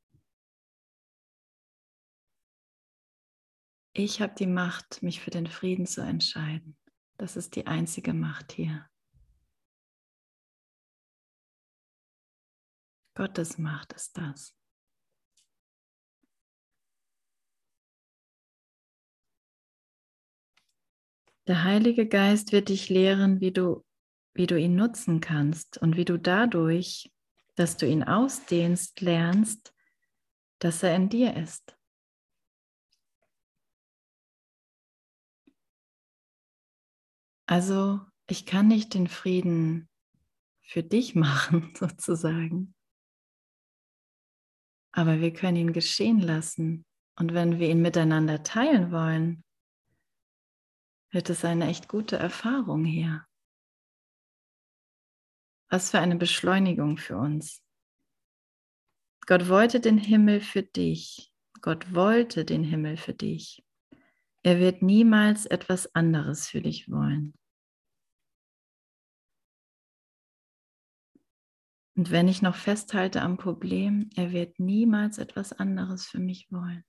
Ich 3.98 4.20
habe 4.20 4.34
die 4.34 4.46
Macht, 4.46 5.02
mich 5.02 5.22
für 5.22 5.30
den 5.30 5.46
Frieden 5.46 5.86
zu 5.86 6.02
entscheiden. 6.02 6.76
Das 7.16 7.34
ist 7.34 7.56
die 7.56 7.66
einzige 7.66 8.12
Macht 8.12 8.52
hier. 8.52 8.86
Gottes 13.14 13.56
Macht 13.56 13.94
ist 13.94 14.18
das. 14.18 14.54
Der 21.46 21.64
Heilige 21.64 22.06
Geist 22.06 22.52
wird 22.52 22.68
dich 22.68 22.90
lehren, 22.90 23.40
wie 23.40 23.52
du, 23.52 23.82
wie 24.34 24.46
du 24.46 24.60
ihn 24.60 24.76
nutzen 24.76 25.22
kannst 25.22 25.78
und 25.78 25.96
wie 25.96 26.04
du 26.04 26.18
dadurch, 26.18 27.10
dass 27.54 27.78
du 27.78 27.86
ihn 27.86 28.02
ausdehnst, 28.04 29.00
lernst, 29.00 29.72
dass 30.58 30.82
er 30.82 30.94
in 30.94 31.08
dir 31.08 31.34
ist. 31.34 31.75
Also 37.46 38.00
ich 38.28 38.44
kann 38.44 38.66
nicht 38.68 38.94
den 38.94 39.06
Frieden 39.06 39.88
für 40.62 40.82
dich 40.82 41.14
machen, 41.14 41.72
sozusagen. 41.74 42.74
Aber 44.92 45.20
wir 45.20 45.32
können 45.32 45.56
ihn 45.56 45.72
geschehen 45.72 46.20
lassen. 46.20 46.84
Und 47.18 47.32
wenn 47.32 47.58
wir 47.58 47.70
ihn 47.70 47.80
miteinander 47.80 48.42
teilen 48.42 48.92
wollen, 48.92 49.44
wird 51.10 51.30
es 51.30 51.44
eine 51.44 51.68
echt 51.68 51.88
gute 51.88 52.16
Erfahrung 52.16 52.84
hier. 52.84 53.26
Was 55.70 55.90
für 55.90 55.98
eine 55.98 56.16
Beschleunigung 56.16 56.98
für 56.98 57.16
uns. 57.16 57.62
Gott 59.26 59.48
wollte 59.48 59.80
den 59.80 59.98
Himmel 59.98 60.40
für 60.40 60.62
dich. 60.62 61.32
Gott 61.60 61.94
wollte 61.94 62.44
den 62.44 62.62
Himmel 62.62 62.96
für 62.96 63.14
dich. 63.14 63.65
Er 64.46 64.60
wird 64.60 64.80
niemals 64.80 65.44
etwas 65.44 65.92
anderes 65.96 66.46
für 66.46 66.60
dich 66.60 66.88
wollen. 66.88 67.34
Und 71.96 72.12
wenn 72.12 72.28
ich 72.28 72.42
noch 72.42 72.54
festhalte 72.54 73.22
am 73.22 73.38
Problem, 73.38 74.08
er 74.14 74.30
wird 74.30 74.60
niemals 74.60 75.18
etwas 75.18 75.52
anderes 75.52 76.06
für 76.06 76.20
mich 76.20 76.46
wollen. 76.52 76.84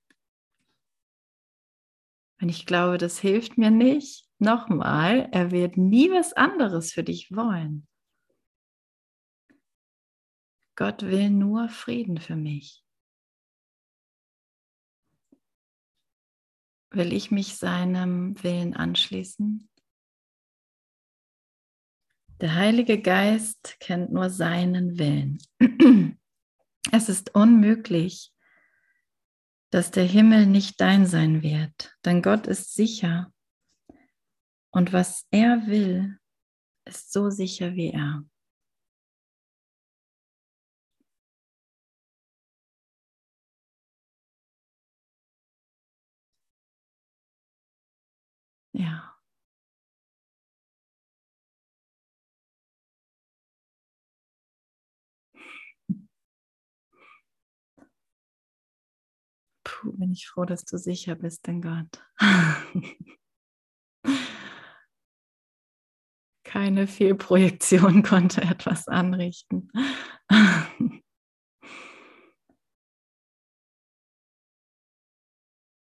Wenn 2.38 2.48
ich 2.48 2.64
glaube, 2.64 2.96
das 2.96 3.18
hilft 3.18 3.58
mir 3.58 3.72
nicht, 3.72 4.30
nochmal, 4.38 5.28
er 5.32 5.50
wird 5.50 5.76
nie 5.76 6.12
was 6.12 6.34
anderes 6.34 6.92
für 6.92 7.02
dich 7.02 7.34
wollen. 7.34 7.88
Gott 10.76 11.02
will 11.02 11.30
nur 11.30 11.68
Frieden 11.70 12.18
für 12.18 12.36
mich. 12.36 12.84
Will 16.90 17.12
ich 17.12 17.30
mich 17.30 17.56
seinem 17.56 18.42
Willen 18.42 18.74
anschließen? 18.74 19.68
Der 22.40 22.54
Heilige 22.54 23.00
Geist 23.00 23.76
kennt 23.80 24.12
nur 24.12 24.30
seinen 24.30 24.98
Willen. 24.98 25.38
Es 26.90 27.10
ist 27.10 27.34
unmöglich, 27.34 28.32
dass 29.70 29.90
der 29.90 30.04
Himmel 30.04 30.46
nicht 30.46 30.80
dein 30.80 31.04
sein 31.04 31.42
wird, 31.42 31.94
denn 32.06 32.22
Gott 32.22 32.46
ist 32.46 32.74
sicher. 32.74 33.30
Und 34.70 34.94
was 34.94 35.26
er 35.30 35.66
will, 35.66 36.18
ist 36.86 37.12
so 37.12 37.28
sicher 37.28 37.74
wie 37.74 37.90
er. 37.90 38.24
Ja. 48.78 49.16
Puh, 59.64 59.92
bin 59.92 60.12
ich 60.12 60.26
froh, 60.28 60.44
dass 60.44 60.64
du 60.64 60.78
sicher 60.78 61.14
bist 61.14 61.46
in 61.48 61.62
Gott. 61.62 62.02
Keine 66.44 66.86
Fehlprojektion 66.86 68.02
konnte 68.02 68.42
etwas 68.42 68.88
anrichten. 68.88 69.70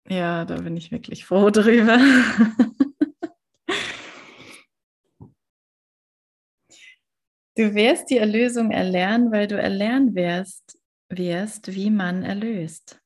Ja, 0.09 0.45
da 0.45 0.55
bin 0.57 0.75
ich 0.77 0.91
wirklich 0.91 1.25
froh 1.25 1.49
drüber. 1.51 1.97
Du 7.55 7.75
wirst 7.75 8.09
die 8.09 8.17
Erlösung 8.17 8.71
erlernen, 8.71 9.31
weil 9.31 9.47
du 9.47 9.59
erlernen 9.59 10.15
wirst, 10.15 10.79
wirst, 11.09 11.73
wie 11.73 11.89
man 11.89 12.23
erlöst. 12.23 13.01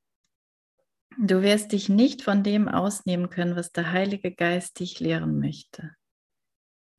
Du 1.17 1.41
wirst 1.41 1.71
dich 1.71 1.89
nicht 1.89 2.21
von 2.21 2.43
dem 2.43 2.67
ausnehmen 2.67 3.29
können, 3.29 3.55
was 3.55 3.71
der 3.71 3.91
Heilige 3.91 4.33
Geist 4.33 4.79
dich 4.79 4.99
lehren 4.99 5.39
möchte. 5.39 5.95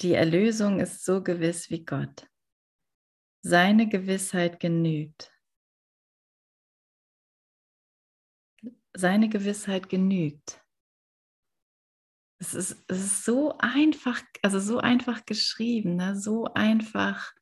Die 0.01 0.15
Erlösung 0.15 0.81
ist 0.81 1.05
so 1.05 1.23
gewiss 1.23 1.71
wie 1.71 1.85
Gott. 1.85 2.27
Seine 3.43 3.89
Gewissheit 3.89 4.59
genügt. 4.59 5.33
Seine 8.95 9.29
Gewissheit 9.29 9.89
genügt. 9.89 10.66
Es 12.39 12.55
ist, 12.55 12.85
es 12.89 12.99
ist 12.99 13.25
so 13.25 13.57
einfach, 13.59 14.21
also 14.43 14.61
so 14.61 14.79
einfach 14.79 15.25
geschrieben, 15.25 15.97
ne? 15.97 16.19
so 16.19 16.45
einfach 16.53 17.33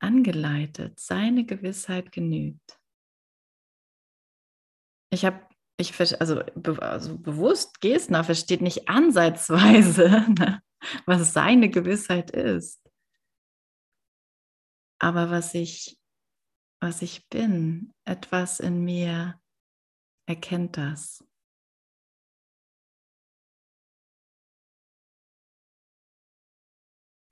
angeleitet. 0.00 0.98
Seine 0.98 1.44
Gewissheit 1.44 2.12
genügt. 2.12 2.80
Ich 5.10 5.24
habe, 5.24 5.46
ich 5.76 5.98
also, 6.20 6.42
be, 6.54 6.80
also 6.80 7.18
bewusst, 7.18 7.80
Gesner 7.80 8.24
versteht 8.24 8.62
nicht 8.62 8.88
ansatzweise, 8.88 10.08
ne? 10.38 10.62
was 11.06 11.32
seine 11.32 11.68
Gewissheit 11.68 12.30
ist. 12.30 12.80
Aber 14.98 15.30
was 15.30 15.54
ich, 15.54 15.98
was 16.80 17.02
ich 17.02 17.28
bin, 17.28 17.92
etwas 18.04 18.60
in 18.60 18.84
mir 18.84 19.40
erkennt 20.26 20.76
das. 20.76 21.24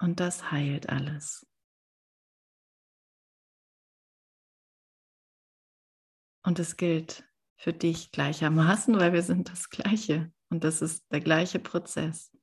Und 0.01 0.19
das 0.19 0.51
heilt 0.51 0.89
alles. 0.89 1.47
Und 6.43 6.59
es 6.59 6.79
gilt 6.79 7.29
für 7.59 7.75
dich 7.75 8.11
gleichermaßen, 8.11 8.99
weil 8.99 9.13
wir 9.13 9.23
sind 9.23 9.51
das 9.51 9.69
Gleiche. 9.69 10.33
Und 10.49 10.65
das 10.65 10.81
ist 10.81 11.05
der 11.13 11.21
gleiche 11.21 11.59
Prozess. 11.59 12.35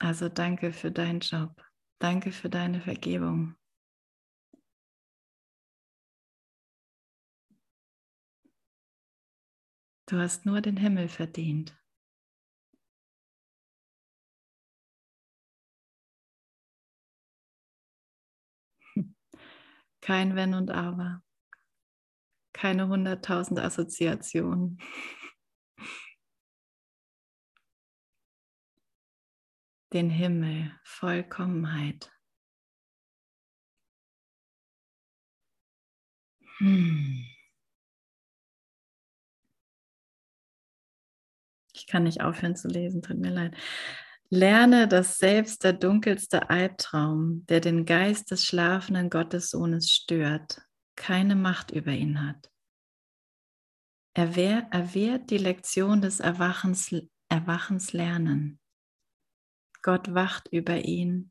Also 0.00 0.28
danke 0.28 0.72
für 0.72 0.90
deinen 0.90 1.20
Job. 1.20 1.64
Danke 2.00 2.32
für 2.32 2.50
deine 2.50 2.80
Vergebung. 2.80 3.54
Du 10.06 10.18
hast 10.18 10.44
nur 10.44 10.60
den 10.60 10.76
Himmel 10.76 11.08
verdient. 11.08 11.77
Kein 20.08 20.36
Wenn 20.36 20.54
und 20.54 20.70
Aber. 20.70 21.22
Keine 22.54 22.88
hunderttausend 22.88 23.60
Assoziationen. 23.60 24.80
Den 29.92 30.08
Himmel, 30.08 30.72
Vollkommenheit. 30.82 32.10
Hm. 36.56 37.26
Ich 41.74 41.86
kann 41.86 42.04
nicht 42.04 42.22
aufhören 42.22 42.56
zu 42.56 42.68
lesen, 42.68 43.02
tut 43.02 43.18
mir 43.18 43.30
leid. 43.30 43.54
Lerne, 44.30 44.88
dass 44.88 45.16
selbst 45.16 45.64
der 45.64 45.72
dunkelste 45.72 46.50
Albtraum, 46.50 47.46
der 47.46 47.60
den 47.60 47.86
Geist 47.86 48.30
des 48.30 48.44
schlafenden 48.44 49.08
Gottessohnes 49.08 49.90
stört, 49.90 50.60
keine 50.96 51.34
Macht 51.34 51.70
über 51.70 51.92
ihn 51.92 52.26
hat. 52.26 52.50
Er, 54.14 54.36
wehr, 54.36 55.18
die 55.18 55.38
Lektion 55.38 56.02
des 56.02 56.20
Erwachens, 56.20 56.94
Erwachens 57.30 57.92
lernen. 57.92 58.60
Gott 59.80 60.12
wacht 60.12 60.48
über 60.48 60.84
ihn 60.84 61.30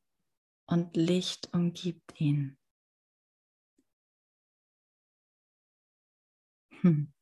und 0.66 0.96
Licht 0.96 1.54
umgibt 1.54 2.20
ihn. 2.20 2.58
Hm. 6.82 7.14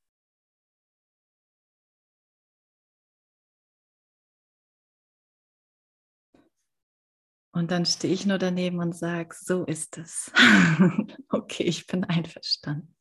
Und 7.55 7.71
dann 7.71 7.85
stehe 7.85 8.13
ich 8.13 8.25
nur 8.25 8.37
daneben 8.37 8.79
und 8.79 8.93
sage, 8.93 9.33
so 9.39 9.63
ist 9.63 9.97
es. 9.97 10.29
okay, 11.29 11.63
ich 11.63 11.87
bin 11.87 12.03
einverstanden. 12.03 12.97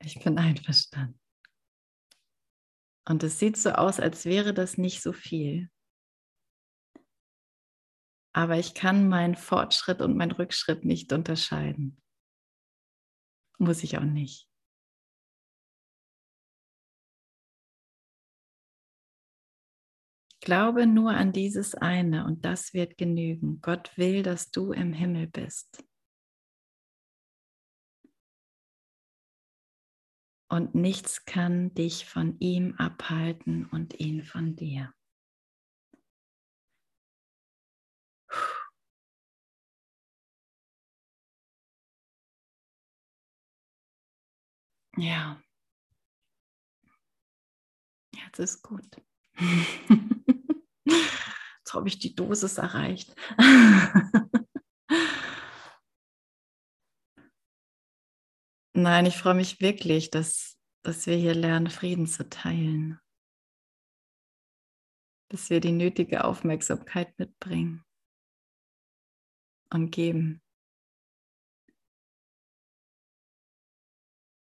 Ich 0.00 0.22
bin 0.22 0.36
einverstanden. 0.36 1.18
Und 3.08 3.22
es 3.22 3.38
sieht 3.38 3.56
so 3.56 3.70
aus, 3.70 4.00
als 4.00 4.26
wäre 4.26 4.52
das 4.52 4.76
nicht 4.76 5.00
so 5.00 5.14
viel. 5.14 5.70
Aber 8.34 8.58
ich 8.58 8.74
kann 8.74 9.08
meinen 9.08 9.36
Fortschritt 9.36 10.02
und 10.02 10.14
meinen 10.14 10.32
Rückschritt 10.32 10.84
nicht 10.84 11.10
unterscheiden. 11.14 12.02
Muss 13.56 13.82
ich 13.82 13.96
auch 13.96 14.04
nicht. 14.04 14.51
Glaube 20.42 20.88
nur 20.88 21.12
an 21.12 21.30
dieses 21.32 21.76
eine 21.76 22.24
und 22.24 22.44
das 22.44 22.74
wird 22.74 22.98
genügen. 22.98 23.60
Gott 23.60 23.96
will, 23.96 24.24
dass 24.24 24.50
du 24.50 24.72
im 24.72 24.92
Himmel 24.92 25.28
bist. 25.28 25.84
Und 30.50 30.74
nichts 30.74 31.24
kann 31.26 31.72
dich 31.74 32.06
von 32.06 32.40
ihm 32.40 32.74
abhalten 32.74 33.66
und 33.66 34.00
ihn 34.00 34.24
von 34.24 34.56
dir. 34.56 34.92
Ja. 44.96 45.40
Jetzt 48.12 48.40
ist 48.40 48.62
gut. 48.62 48.96
Jetzt 51.72 51.74
habe 51.74 51.88
ich 51.88 51.98
die 51.98 52.14
Dosis 52.14 52.58
erreicht. 52.58 53.14
Nein, 58.74 59.06
ich 59.06 59.16
freue 59.16 59.34
mich 59.34 59.60
wirklich, 59.60 60.10
dass, 60.10 60.58
dass 60.82 61.06
wir 61.06 61.16
hier 61.16 61.34
lernen, 61.34 61.68
Frieden 61.68 62.06
zu 62.06 62.28
teilen. 62.28 62.98
Dass 65.30 65.50
wir 65.50 65.60
die 65.60 65.72
nötige 65.72 66.24
Aufmerksamkeit 66.24 67.18
mitbringen 67.18 67.84
und 69.70 69.90
geben. 69.90 70.42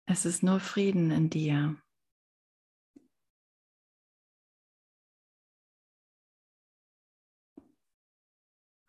Es 0.07 0.25
ist 0.25 0.43
nur 0.43 0.59
Frieden 0.59 1.11
in 1.11 1.31
dir. 1.31 1.81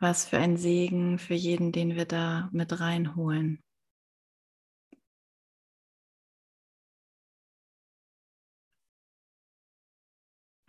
Was 0.01 0.25
für 0.25 0.37
ein 0.37 0.55
Segen 0.55 1.19
für 1.19 1.33
jeden, 1.33 1.73
den 1.73 1.95
wir 1.95 2.05
da 2.05 2.49
mit 2.53 2.79
reinholen. 2.79 3.61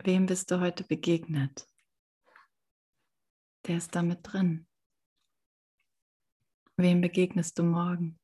Wem 0.03 0.25
bist 0.25 0.51
du 0.51 0.59
heute 0.59 0.83
begegnet? 0.83 1.65
Der 3.67 3.77
ist 3.77 3.95
damit 3.95 4.19
drin. 4.23 4.67
Wem 6.75 6.99
begegnest 6.99 7.57
du 7.57 7.63
morgen? 7.63 8.19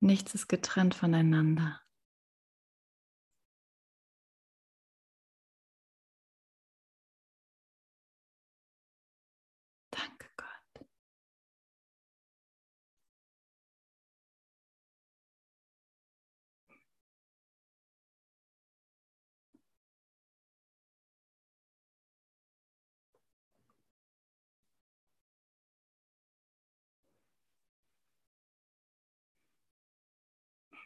Nichts 0.00 0.34
ist 0.34 0.48
getrennt 0.48 0.94
voneinander. 0.94 1.80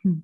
Hm. 0.06 0.20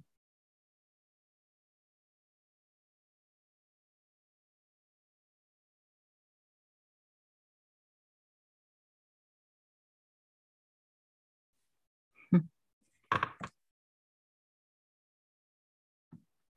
Hm. 12.30 12.38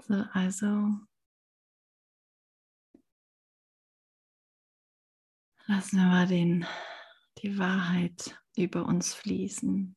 So, 0.07 0.13
also 0.33 0.67
lassen 5.67 5.97
wir 5.97 6.05
mal 6.05 6.27
den, 6.27 6.65
die 7.39 7.57
Wahrheit 7.57 8.39
über 8.55 8.85
uns 8.85 9.13
fließen. 9.15 9.95